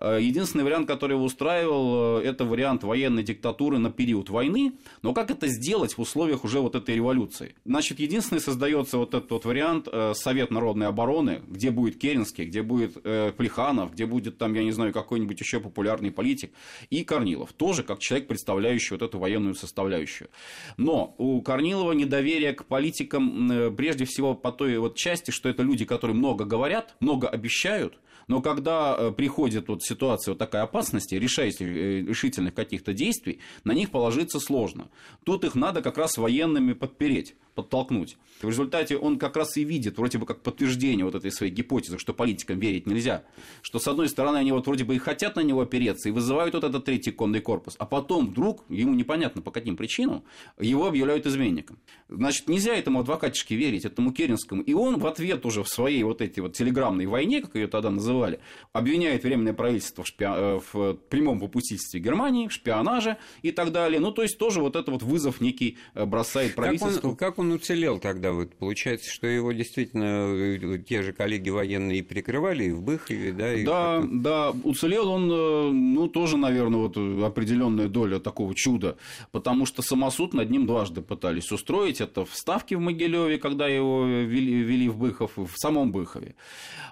Э, 0.00 0.18
единственный 0.20 0.64
вариант, 0.64 0.86
который 0.86 1.12
его 1.12 1.24
устраивал, 1.24 2.20
э, 2.20 2.24
это 2.24 2.44
вариант 2.44 2.84
военной 2.84 3.22
диктатуры 3.22 3.78
на 3.78 3.90
период 3.90 4.30
войны. 4.30 4.72
Но 5.02 5.12
как 5.12 5.30
это 5.30 5.48
сделать 5.48 5.96
в 5.96 6.00
условиях 6.00 6.44
уже 6.44 6.60
вот 6.60 6.74
этой 6.74 6.94
революции? 6.94 7.54
Значит, 7.64 8.00
единственный 8.00 8.40
создается 8.40 8.98
вот 8.98 9.14
этот 9.14 9.30
вот 9.30 9.44
вариант 9.44 9.88
э, 9.90 10.12
Совет 10.14 10.50
народной 10.50 10.86
обороны, 10.86 11.42
где 11.48 11.70
будет 11.70 11.98
Керенский, 11.98 12.44
где 12.44 12.62
будет 12.62 13.02
Плеханов, 13.36 13.92
где 13.92 14.06
будет 14.06 14.38
там, 14.38 14.54
я 14.54 14.64
не 14.64 14.72
знаю, 14.72 14.92
какой-нибудь 14.92 15.40
еще 15.40 15.60
популярный 15.60 16.10
политик, 16.10 16.52
и 16.90 17.04
Корнилов, 17.04 17.52
тоже 17.52 17.82
как 17.82 17.98
человек, 17.98 18.28
представляющий 18.28 18.96
вот 18.96 19.02
эту 19.02 19.18
военную 19.18 19.54
составляющую. 19.54 20.28
Но 20.76 21.14
у 21.18 21.40
Корнилова 21.42 21.92
недоверие 21.92 22.52
к 22.52 22.64
политикам 22.64 23.74
прежде 23.76 24.04
всего 24.04 24.34
по 24.34 24.52
той 24.52 24.78
вот 24.82 24.96
части, 24.96 25.30
что 25.30 25.48
это 25.48 25.62
люди, 25.62 25.84
которые 25.84 26.16
много 26.16 26.44
говорят, 26.44 26.94
много 27.00 27.28
обещают, 27.28 27.98
но 28.28 28.40
когда 28.40 28.96
э, 28.96 29.12
приходит 29.12 29.68
вот 29.68 29.82
ситуация 29.82 30.32
вот 30.32 30.38
такая 30.38 30.62
опасности, 30.62 31.14
решаете 31.14 31.66
решительных 32.02 32.54
каких-то 32.54 32.92
действий, 32.92 33.40
на 33.64 33.72
них 33.72 33.90
положиться 33.90 34.40
сложно. 34.40 34.88
Тут 35.24 35.44
их 35.44 35.54
надо 35.54 35.82
как 35.82 35.98
раз 35.98 36.18
военными 36.18 36.72
подпереть 36.72 37.34
подтолкнуть. 37.54 38.16
В 38.40 38.48
результате 38.48 38.96
он 38.96 39.18
как 39.18 39.36
раз 39.36 39.56
и 39.56 39.64
видит 39.64 39.98
вроде 39.98 40.18
бы 40.18 40.26
как 40.26 40.42
подтверждение 40.42 41.04
вот 41.04 41.14
этой 41.14 41.30
своей 41.30 41.52
гипотезы, 41.52 41.98
что 41.98 42.12
политикам 42.12 42.58
верить 42.58 42.86
нельзя. 42.86 43.24
Что 43.62 43.78
с 43.78 43.86
одной 43.86 44.08
стороны 44.08 44.38
они 44.38 44.52
вот 44.52 44.66
вроде 44.66 44.84
бы 44.84 44.96
и 44.96 44.98
хотят 44.98 45.36
на 45.36 45.40
него 45.40 45.60
опереться 45.60 46.08
и 46.08 46.12
вызывают 46.12 46.54
вот 46.54 46.64
этот 46.64 46.84
третий 46.84 47.12
конный 47.12 47.40
корпус, 47.40 47.76
а 47.78 47.86
потом 47.86 48.28
вдруг, 48.28 48.64
ему 48.68 48.94
непонятно 48.94 49.42
по 49.42 49.50
каким 49.50 49.76
причинам, 49.76 50.24
его 50.58 50.86
объявляют 50.86 51.26
изменником. 51.26 51.78
Значит, 52.08 52.48
нельзя 52.48 52.74
этому 52.74 53.00
адвокатишке 53.00 53.56
верить, 53.56 53.84
этому 53.84 54.12
Керенскому. 54.12 54.62
И 54.62 54.74
он 54.74 54.98
в 54.98 55.06
ответ 55.06 55.46
уже 55.46 55.62
в 55.62 55.68
своей 55.68 56.02
вот 56.02 56.20
этой 56.20 56.40
вот 56.40 56.54
телеграммной 56.54 57.06
войне, 57.06 57.40
как 57.40 57.54
ее 57.54 57.66
тогда 57.66 57.90
называли, 57.90 58.40
обвиняет 58.72 59.22
Временное 59.22 59.54
правительство 59.54 60.02
в, 60.02 60.06
шпи... 60.06 60.24
Э, 60.24 60.60
в 60.72 60.94
прямом 60.94 61.40
попустительстве 61.40 62.00
Германии, 62.00 62.48
в 62.48 62.52
шпионаже 62.52 63.18
и 63.42 63.50
так 63.52 63.72
далее. 63.72 64.00
Ну, 64.00 64.10
то 64.10 64.22
есть 64.22 64.38
тоже 64.38 64.60
вот 64.60 64.76
это 64.76 64.90
вот 64.90 65.02
вызов 65.02 65.40
некий 65.40 65.78
э, 65.94 66.04
бросает 66.04 66.54
правительству. 66.54 67.00
Как 67.00 67.04
он, 67.04 67.16
как 67.16 67.38
он 67.38 67.41
уцелел 67.50 67.98
тогда? 67.98 68.32
Вот 68.32 68.54
получается, 68.54 69.10
что 69.10 69.26
его 69.26 69.52
действительно 69.52 70.26
э, 70.28 70.78
те 70.86 71.02
же 71.02 71.12
коллеги 71.12 71.50
военные 71.50 72.04
прикрывали 72.04 72.64
и 72.64 72.70
в 72.70 72.82
Быхове, 72.82 73.32
да? 73.32 73.54
И 73.54 73.64
да, 73.64 73.96
потом... 73.96 74.22
да, 74.22 74.50
уцелел 74.50 75.08
он, 75.10 75.30
э, 75.32 75.70
ну, 75.72 76.08
тоже, 76.08 76.36
наверное, 76.36 76.80
вот 76.80 76.96
определенная 76.96 77.88
доля 77.88 78.18
такого 78.18 78.54
чуда, 78.54 78.96
потому 79.32 79.66
что 79.66 79.82
самосуд 79.82 80.34
над 80.34 80.50
ним 80.50 80.66
дважды 80.66 81.02
пытались 81.02 81.50
устроить. 81.50 82.00
Это 82.00 82.24
в 82.24 82.34
Ставке 82.34 82.76
в 82.76 82.80
Могилеве, 82.80 83.38
когда 83.38 83.66
его 83.66 84.06
вели, 84.06 84.62
вели 84.62 84.88
в 84.88 84.96
Быхов, 84.96 85.32
в 85.36 85.56
самом 85.56 85.90
Быхове. 85.90 86.34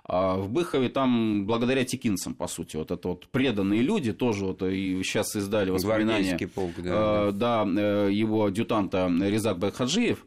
А 0.04 0.36
в 0.36 0.50
Быхове 0.50 0.88
там 0.88 1.46
благодаря 1.46 1.84
текинцам, 1.84 2.34
по 2.34 2.48
сути, 2.48 2.76
вот 2.76 2.90
это 2.90 3.08
вот 3.08 3.28
преданные 3.28 3.80
люди, 3.80 4.12
тоже 4.12 4.44
вот 4.44 4.62
и 4.62 5.02
сейчас 5.04 5.36
издали 5.36 5.70
воспоминания. 5.70 6.36
полк, 6.48 6.72
да. 6.78 7.28
Э, 7.28 7.32
да, 7.32 7.64
э, 7.64 8.08
его 8.12 8.46
адъютанта 8.46 9.10
Резак 9.20 9.58
Байхаджиев, 9.58 10.26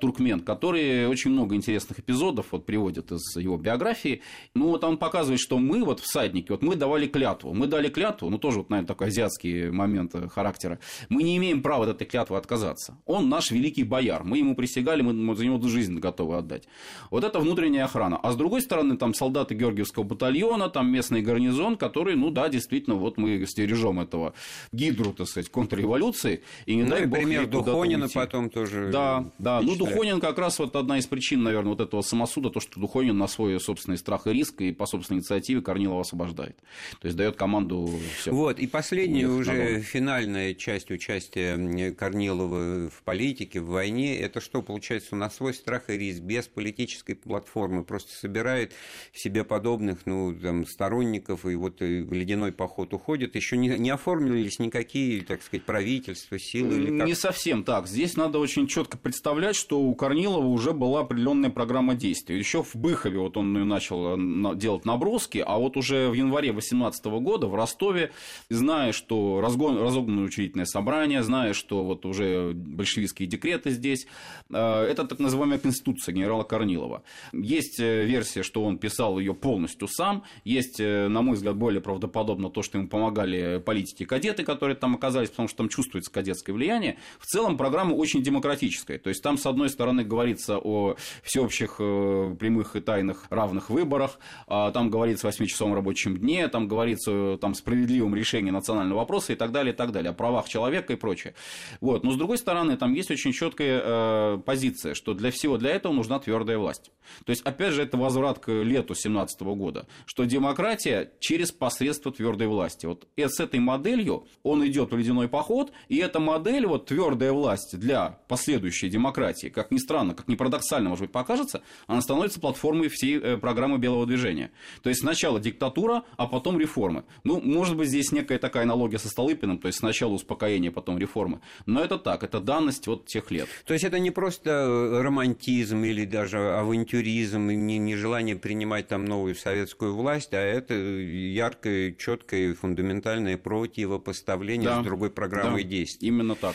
туркмен, 0.00 0.40
который 0.40 1.06
очень 1.08 1.32
много 1.32 1.54
интересных 1.54 1.98
эпизодов 1.98 2.46
вот 2.52 2.64
приводит 2.64 3.10
из 3.12 3.36
его 3.36 3.56
биографии. 3.56 4.22
Ну, 4.54 4.68
вот 4.68 4.84
он 4.84 4.96
показывает, 4.96 5.40
что 5.40 5.58
мы 5.58 5.84
вот 5.84 6.00
всадники, 6.00 6.50
вот 6.50 6.62
мы 6.62 6.76
давали 6.76 7.06
клятву, 7.06 7.52
мы 7.52 7.66
дали 7.66 7.88
клятву, 7.88 8.30
ну, 8.30 8.38
тоже 8.38 8.58
вот, 8.58 8.70
наверное, 8.70 8.88
такой 8.88 9.08
азиатский 9.08 9.70
момент 9.70 10.14
характера, 10.32 10.78
мы 11.08 11.22
не 11.22 11.36
имеем 11.36 11.62
права 11.62 11.84
от 11.84 11.90
этой 11.90 12.06
клятвы 12.06 12.36
отказаться. 12.36 12.96
Он 13.04 13.28
наш 13.28 13.50
великий 13.50 13.84
бояр, 13.84 14.24
мы 14.24 14.38
ему 14.38 14.54
присягали, 14.54 15.02
мы 15.02 15.34
за 15.34 15.44
него 15.44 15.60
жизнь 15.66 15.98
готовы 15.98 16.36
отдать. 16.36 16.64
Вот 17.10 17.24
это 17.24 17.40
внутренняя 17.40 17.84
охрана. 17.84 18.16
А 18.16 18.32
с 18.32 18.36
другой 18.36 18.60
стороны, 18.60 18.96
там 18.96 19.14
солдаты 19.14 19.54
Георгиевского 19.54 20.04
батальона, 20.04 20.68
там 20.68 20.92
местный 20.92 21.22
гарнизон, 21.22 21.76
который, 21.76 22.14
ну 22.16 22.30
да, 22.30 22.48
действительно, 22.48 22.96
вот 22.96 23.18
мы 23.18 23.44
стережем 23.46 23.98
этого 23.98 24.34
гидру, 24.72 25.12
так 25.12 25.26
сказать, 25.26 25.50
контрреволюции. 25.50 26.42
И, 26.66 26.76
не 26.76 26.84
ну, 26.84 26.90
дай 26.90 27.02
и 27.02 27.06
бог, 27.06 27.18
пример 27.18 27.46
Духонина 27.46 28.08
потом 28.12 28.50
тоже. 28.50 28.90
Да, 28.92 29.24
да. 29.38 29.60
Ну, 29.64 29.76
Духонин 29.76 30.20
как 30.20 30.38
раз 30.38 30.58
вот 30.58 30.76
одна 30.76 30.98
из 30.98 31.06
причин, 31.06 31.42
наверное, 31.42 31.70
вот 31.70 31.80
этого 31.80 32.02
самосуда, 32.02 32.50
то, 32.50 32.60
что 32.60 32.80
Духонин 32.80 33.16
на 33.16 33.26
свой 33.26 33.58
собственный 33.60 33.98
страх 33.98 34.26
и 34.26 34.32
риск 34.32 34.60
и 34.60 34.72
по 34.72 34.86
собственной 34.86 35.18
инициативе 35.18 35.60
Корнилова 35.60 36.02
освобождает. 36.02 36.56
То 37.00 37.06
есть 37.06 37.16
дает 37.16 37.36
команду 37.36 37.90
все. 38.18 38.30
Вот, 38.32 38.58
и 38.58 38.66
последняя 38.66 39.28
уже 39.28 39.80
финальная 39.80 40.54
часть 40.54 40.90
участия 40.90 41.92
Корнилова 41.92 42.88
в 42.88 43.02
политике, 43.04 43.60
в 43.60 43.66
войне, 43.66 44.18
это 44.18 44.40
что, 44.40 44.62
получается, 44.62 45.16
на 45.16 45.30
свой 45.30 45.54
страх 45.54 45.90
и 45.90 45.98
риск, 45.98 46.20
без 46.20 46.46
политической 46.46 47.14
платформы, 47.14 47.84
просто 47.84 48.12
собирает 48.12 48.72
себе 49.12 49.44
подобных, 49.44 50.06
ну, 50.06 50.34
там, 50.34 50.66
сторонников, 50.66 51.46
и 51.46 51.54
вот 51.54 51.82
и 51.82 52.00
ледяной 52.00 52.52
поход 52.52 52.92
уходит, 52.94 53.36
еще 53.36 53.56
не, 53.56 53.68
не 53.68 53.90
оформились 53.90 54.58
никакие, 54.58 55.22
так 55.22 55.42
сказать, 55.42 55.64
правительства, 55.64 56.38
силы 56.38 56.76
или 56.76 56.98
как? 56.98 57.06
Не 57.06 57.14
совсем 57.14 57.64
так. 57.64 57.86
Здесь 57.86 58.16
надо 58.16 58.38
очень 58.38 58.66
четко 58.66 58.98
представлять, 58.98 59.53
что 59.54 59.80
у 59.80 59.94
Корнилова 59.94 60.46
уже 60.46 60.72
была 60.72 61.00
определенная 61.00 61.50
программа 61.50 61.94
действий. 61.94 62.38
Еще 62.38 62.62
в 62.62 62.74
Быхове 62.74 63.18
вот 63.18 63.36
он 63.36 63.52
начал 63.68 64.16
э, 64.16 64.56
делать 64.56 64.84
наброски, 64.84 65.42
а 65.44 65.58
вот 65.58 65.76
уже 65.76 66.08
в 66.08 66.14
январе 66.14 66.52
2018 66.52 67.04
года 67.06 67.46
в 67.46 67.54
Ростове, 67.54 68.12
зная, 68.50 68.92
что 68.92 69.40
разгон, 69.40 69.80
разогнано 69.80 70.22
учредительное 70.22 70.66
собрание, 70.66 71.22
зная, 71.22 71.54
что 71.54 71.84
вот 71.84 72.06
уже 72.06 72.52
большевистские 72.54 73.28
декреты 73.28 73.70
здесь, 73.70 74.06
э, 74.50 74.56
это 74.56 75.04
так 75.04 75.18
называемая 75.18 75.58
конституция 75.58 76.12
генерала 76.12 76.42
Корнилова. 76.42 77.02
Есть 77.32 77.80
э, 77.80 78.04
версия, 78.04 78.42
что 78.42 78.64
он 78.64 78.78
писал 78.78 79.18
ее 79.18 79.34
полностью 79.34 79.88
сам, 79.88 80.24
есть, 80.44 80.78
на 80.78 81.22
мой 81.22 81.36
взгляд, 81.36 81.56
более 81.56 81.80
правдоподобно 81.80 82.50
то, 82.50 82.62
что 82.62 82.78
ему 82.78 82.88
помогали 82.88 83.62
политики-кадеты, 83.64 84.44
которые 84.44 84.76
там 84.76 84.94
оказались, 84.94 85.30
потому 85.30 85.48
что 85.48 85.58
там 85.58 85.68
чувствуется 85.68 86.10
кадетское 86.10 86.54
влияние. 86.54 86.98
В 87.18 87.26
целом 87.26 87.56
программа 87.56 87.94
очень 87.94 88.22
демократическая. 88.22 88.98
То 88.98 89.08
есть 89.08 89.22
там, 89.22 89.38
с 89.44 89.46
одной 89.46 89.68
стороны, 89.68 90.04
говорится 90.04 90.58
о 90.58 90.96
всеобщих 91.22 91.76
э, 91.78 92.34
прямых 92.40 92.76
и 92.76 92.80
тайных 92.80 93.26
равных 93.28 93.68
выборах, 93.68 94.18
а 94.46 94.70
там 94.70 94.88
говорится 94.88 95.28
о 95.28 95.30
8-часовом 95.30 95.74
рабочем 95.74 96.16
дне, 96.16 96.48
там 96.48 96.66
говорится 96.66 97.10
о 97.12 97.36
там, 97.36 97.54
справедливом 97.54 98.14
решении 98.14 98.50
национального 98.50 99.00
вопроса 99.00 99.34
и 99.34 99.36
так 99.36 99.52
далее, 99.52 99.74
и 99.74 99.76
так 99.76 99.92
далее, 99.92 100.10
о 100.10 100.14
правах 100.14 100.48
человека 100.48 100.94
и 100.94 100.96
прочее. 100.96 101.34
Вот. 101.82 102.04
Но, 102.04 102.12
с 102.12 102.16
другой 102.16 102.38
стороны, 102.38 102.78
там 102.78 102.94
есть 102.94 103.10
очень 103.10 103.32
четкая 103.32 103.82
э, 103.84 104.38
позиция, 104.46 104.94
что 104.94 105.12
для 105.12 105.30
всего 105.30 105.58
для 105.58 105.72
этого 105.72 105.92
нужна 105.92 106.18
твердая 106.18 106.56
власть. 106.56 106.90
То 107.26 107.30
есть, 107.30 107.42
опять 107.42 107.74
же, 107.74 107.82
это 107.82 107.98
возврат 107.98 108.38
к 108.38 108.50
лету 108.50 108.94
2017 108.94 109.42
года, 109.42 109.86
что 110.06 110.24
демократия 110.24 111.10
через 111.20 111.52
посредство 111.52 112.12
твердой 112.12 112.46
власти. 112.46 112.86
Вот 112.86 113.06
и 113.16 113.26
с 113.26 113.40
этой 113.40 113.60
моделью 113.60 114.26
он 114.42 114.66
идет 114.66 114.92
в 114.92 114.96
ледяной 114.96 115.28
поход, 115.28 115.72
и 115.90 115.98
эта 115.98 116.18
модель, 116.18 116.66
вот 116.66 116.86
твердая 116.86 117.32
власть 117.32 117.78
для 117.78 118.18
последующей 118.26 118.88
демократии, 118.88 119.33
как 119.42 119.70
ни 119.70 119.78
странно, 119.78 120.14
как 120.14 120.28
ни 120.28 120.34
парадоксально, 120.34 120.90
может 120.90 121.02
быть, 121.02 121.12
покажется, 121.12 121.62
она 121.86 122.00
становится 122.00 122.40
платформой 122.40 122.88
всей 122.88 123.18
э, 123.18 123.36
программы 123.36 123.78
белого 123.78 124.06
движения. 124.06 124.50
То 124.82 124.88
есть 124.88 125.00
сначала 125.00 125.40
диктатура, 125.40 126.04
а 126.16 126.26
потом 126.26 126.58
реформы. 126.58 127.04
Ну, 127.24 127.40
может 127.40 127.76
быть, 127.76 127.88
здесь 127.88 128.12
некая 128.12 128.38
такая 128.38 128.64
аналогия 128.64 128.98
со 128.98 129.08
Столыпиным, 129.08 129.58
то 129.58 129.68
есть 129.68 129.78
сначала 129.78 130.12
успокоение, 130.12 130.70
потом 130.70 130.98
реформы. 130.98 131.40
Но 131.66 131.80
это 131.80 131.98
так, 131.98 132.22
это 132.22 132.40
данность 132.40 132.86
вот 132.86 133.06
тех 133.06 133.30
лет. 133.30 133.48
То 133.66 133.74
есть 133.74 133.84
это 133.84 133.98
не 133.98 134.10
просто 134.10 134.50
э, 134.50 135.00
романтизм 135.02 135.84
или 135.84 136.04
даже 136.04 136.38
авантюризм, 136.56 137.48
не, 137.48 137.78
не 137.78 137.96
желание 137.96 138.36
принимать 138.36 138.88
там 138.88 139.04
новую 139.04 139.34
советскую 139.34 139.94
власть, 139.94 140.34
а 140.34 140.40
это 140.40 140.74
яркое, 140.74 141.92
четкое, 141.92 142.54
фундаментальное 142.54 143.36
противопоставление 143.36 144.68
да, 144.68 144.80
с 144.80 144.84
другой 144.84 145.10
программой 145.10 145.62
да, 145.64 145.70
действий. 145.70 146.08
Именно 146.08 146.34
так. 146.34 146.54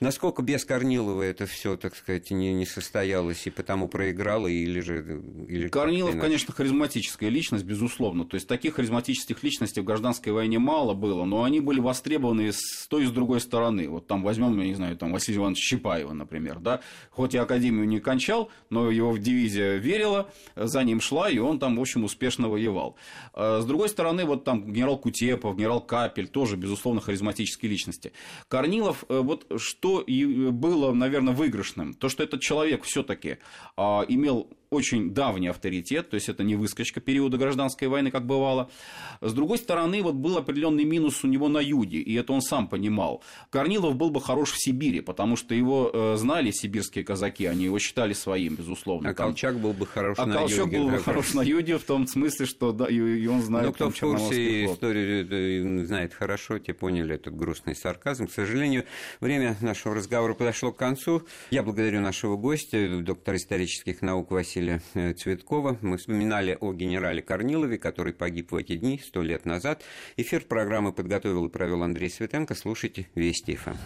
Насколько 0.00 0.42
без 0.42 0.64
Корнилова 0.64 1.22
это 1.22 1.46
все, 1.46 1.76
так 1.76 1.94
сказать, 1.94 2.19
не, 2.30 2.52
не 2.52 2.66
состоялось 2.66 3.46
и 3.46 3.50
потому 3.50 3.88
проиграло, 3.88 4.46
или 4.46 4.80
же... 4.80 5.22
Или 5.48 5.68
Корнилов, 5.68 6.18
конечно, 6.18 6.52
харизматическая 6.52 7.30
личность, 7.30 7.64
безусловно. 7.64 8.24
То 8.24 8.34
есть 8.34 8.46
таких 8.46 8.74
харизматических 8.74 9.42
личностей 9.42 9.80
в 9.80 9.84
гражданской 9.84 10.32
войне 10.32 10.58
мало 10.58 10.94
было, 10.94 11.24
но 11.24 11.44
они 11.44 11.60
были 11.60 11.80
востребованы 11.80 12.52
с 12.52 12.86
той 12.88 13.04
и 13.04 13.06
с 13.06 13.10
другой 13.10 13.40
стороны. 13.40 13.88
Вот 13.88 14.06
там 14.06 14.22
возьмем, 14.22 14.58
я 14.58 14.66
не 14.66 14.74
знаю, 14.74 14.96
там 14.96 15.12
Василия 15.12 15.38
Ивановича 15.38 15.62
Щипаева, 15.62 16.12
например, 16.12 16.58
да, 16.58 16.80
хоть 17.10 17.34
и 17.34 17.38
академию 17.38 17.86
не 17.86 18.00
кончал, 18.00 18.50
но 18.68 18.90
его 18.90 19.16
дивизия 19.16 19.76
верила, 19.76 20.30
за 20.56 20.82
ним 20.84 21.00
шла, 21.00 21.30
и 21.30 21.38
он 21.38 21.58
там, 21.58 21.76
в 21.76 21.80
общем, 21.80 22.04
успешно 22.04 22.48
воевал. 22.48 22.96
А 23.32 23.60
с 23.60 23.64
другой 23.64 23.88
стороны, 23.88 24.24
вот 24.24 24.44
там 24.44 24.72
генерал 24.72 24.98
Кутепов, 24.98 25.56
генерал 25.56 25.80
Капель, 25.80 26.28
тоже, 26.28 26.56
безусловно, 26.56 27.00
харизматические 27.00 27.70
личности. 27.70 28.12
Корнилов, 28.48 29.04
э, 29.08 29.20
вот 29.20 29.46
что 29.56 30.04
было, 30.06 30.92
наверное, 30.92 31.34
выигрышным, 31.34 31.94
то, 32.00 32.08
что 32.08 32.22
этот 32.24 32.40
человек 32.40 32.82
все-таки 32.82 33.38
а, 33.76 34.04
имел 34.08 34.50
очень 34.70 35.12
давний 35.12 35.48
авторитет, 35.48 36.10
то 36.10 36.14
есть 36.14 36.28
это 36.28 36.44
не 36.44 36.54
выскочка 36.54 37.00
периода 37.00 37.36
гражданской 37.36 37.88
войны, 37.88 38.12
как 38.12 38.24
бывало. 38.24 38.70
С 39.20 39.32
другой 39.32 39.58
стороны, 39.58 40.00
вот 40.00 40.14
был 40.14 40.38
определенный 40.38 40.84
минус 40.84 41.24
у 41.24 41.26
него 41.26 41.48
на 41.48 41.58
юге, 41.58 41.98
и 41.98 42.14
это 42.14 42.32
он 42.32 42.40
сам 42.40 42.68
понимал. 42.68 43.22
Корнилов 43.50 43.96
был 43.96 44.10
бы 44.10 44.20
хорош 44.20 44.52
в 44.52 44.62
Сибири, 44.62 45.00
потому 45.00 45.34
что 45.34 45.56
его 45.56 45.90
э, 45.92 46.16
знали 46.16 46.52
сибирские 46.52 47.04
казаки, 47.04 47.46
они 47.46 47.64
его 47.64 47.80
считали 47.80 48.12
своим, 48.12 48.54
безусловно. 48.54 49.10
А 49.10 49.14
Там... 49.14 49.26
Колчак 49.30 49.58
был 49.58 49.72
бы 49.72 49.86
хорош 49.86 50.18
а 50.20 50.26
на 50.26 50.34
Колчак 50.34 50.58
юге. 50.58 50.78
был 50.78 50.88
бы 50.90 50.98
хорош 50.98 51.34
на 51.34 51.42
юге 51.42 51.76
в 51.76 51.82
том 51.82 52.06
смысле, 52.06 52.46
что 52.46 52.70
да, 52.70 52.86
и, 52.86 52.94
и 52.94 53.26
он 53.26 53.42
знает 53.42 53.66
Ну, 53.66 53.72
кто 53.72 53.90
в 53.90 53.98
курсе 53.98 54.66
истории 54.66 55.84
знает 55.84 56.14
хорошо, 56.14 56.60
те 56.60 56.74
поняли 56.74 57.16
этот 57.16 57.34
грустный 57.34 57.74
сарказм. 57.74 58.28
К 58.28 58.32
сожалению, 58.32 58.84
время 59.20 59.56
нашего 59.60 59.96
разговора 59.96 60.34
подошло 60.34 60.70
к 60.70 60.76
концу. 60.76 61.22
Я 61.50 61.64
благодарю 61.64 62.00
нашего 62.00 62.36
гостя, 62.36 63.00
доктора 63.00 63.36
исторических 63.36 64.00
наук 64.00 64.30
Василия 64.30 64.59
Василия 64.60 64.80
э, 64.94 65.14
Цветкова. 65.14 65.78
Мы 65.80 65.96
вспоминали 65.96 66.56
о 66.60 66.72
генерале 66.74 67.22
Корнилове, 67.22 67.78
который 67.78 68.12
погиб 68.12 68.52
в 68.52 68.56
эти 68.56 68.76
дни, 68.76 69.00
сто 69.02 69.22
лет 69.22 69.46
назад. 69.46 69.82
Эфир 70.18 70.44
программы 70.44 70.92
подготовил 70.92 71.46
и 71.46 71.48
провел 71.48 71.82
Андрей 71.82 72.10
Светенко. 72.10 72.54
Слушайте 72.54 73.08
Вести 73.14 73.54
ФМ. 73.56 73.76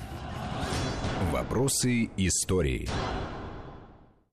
Вопросы 1.31 2.11
истории. 2.17 2.89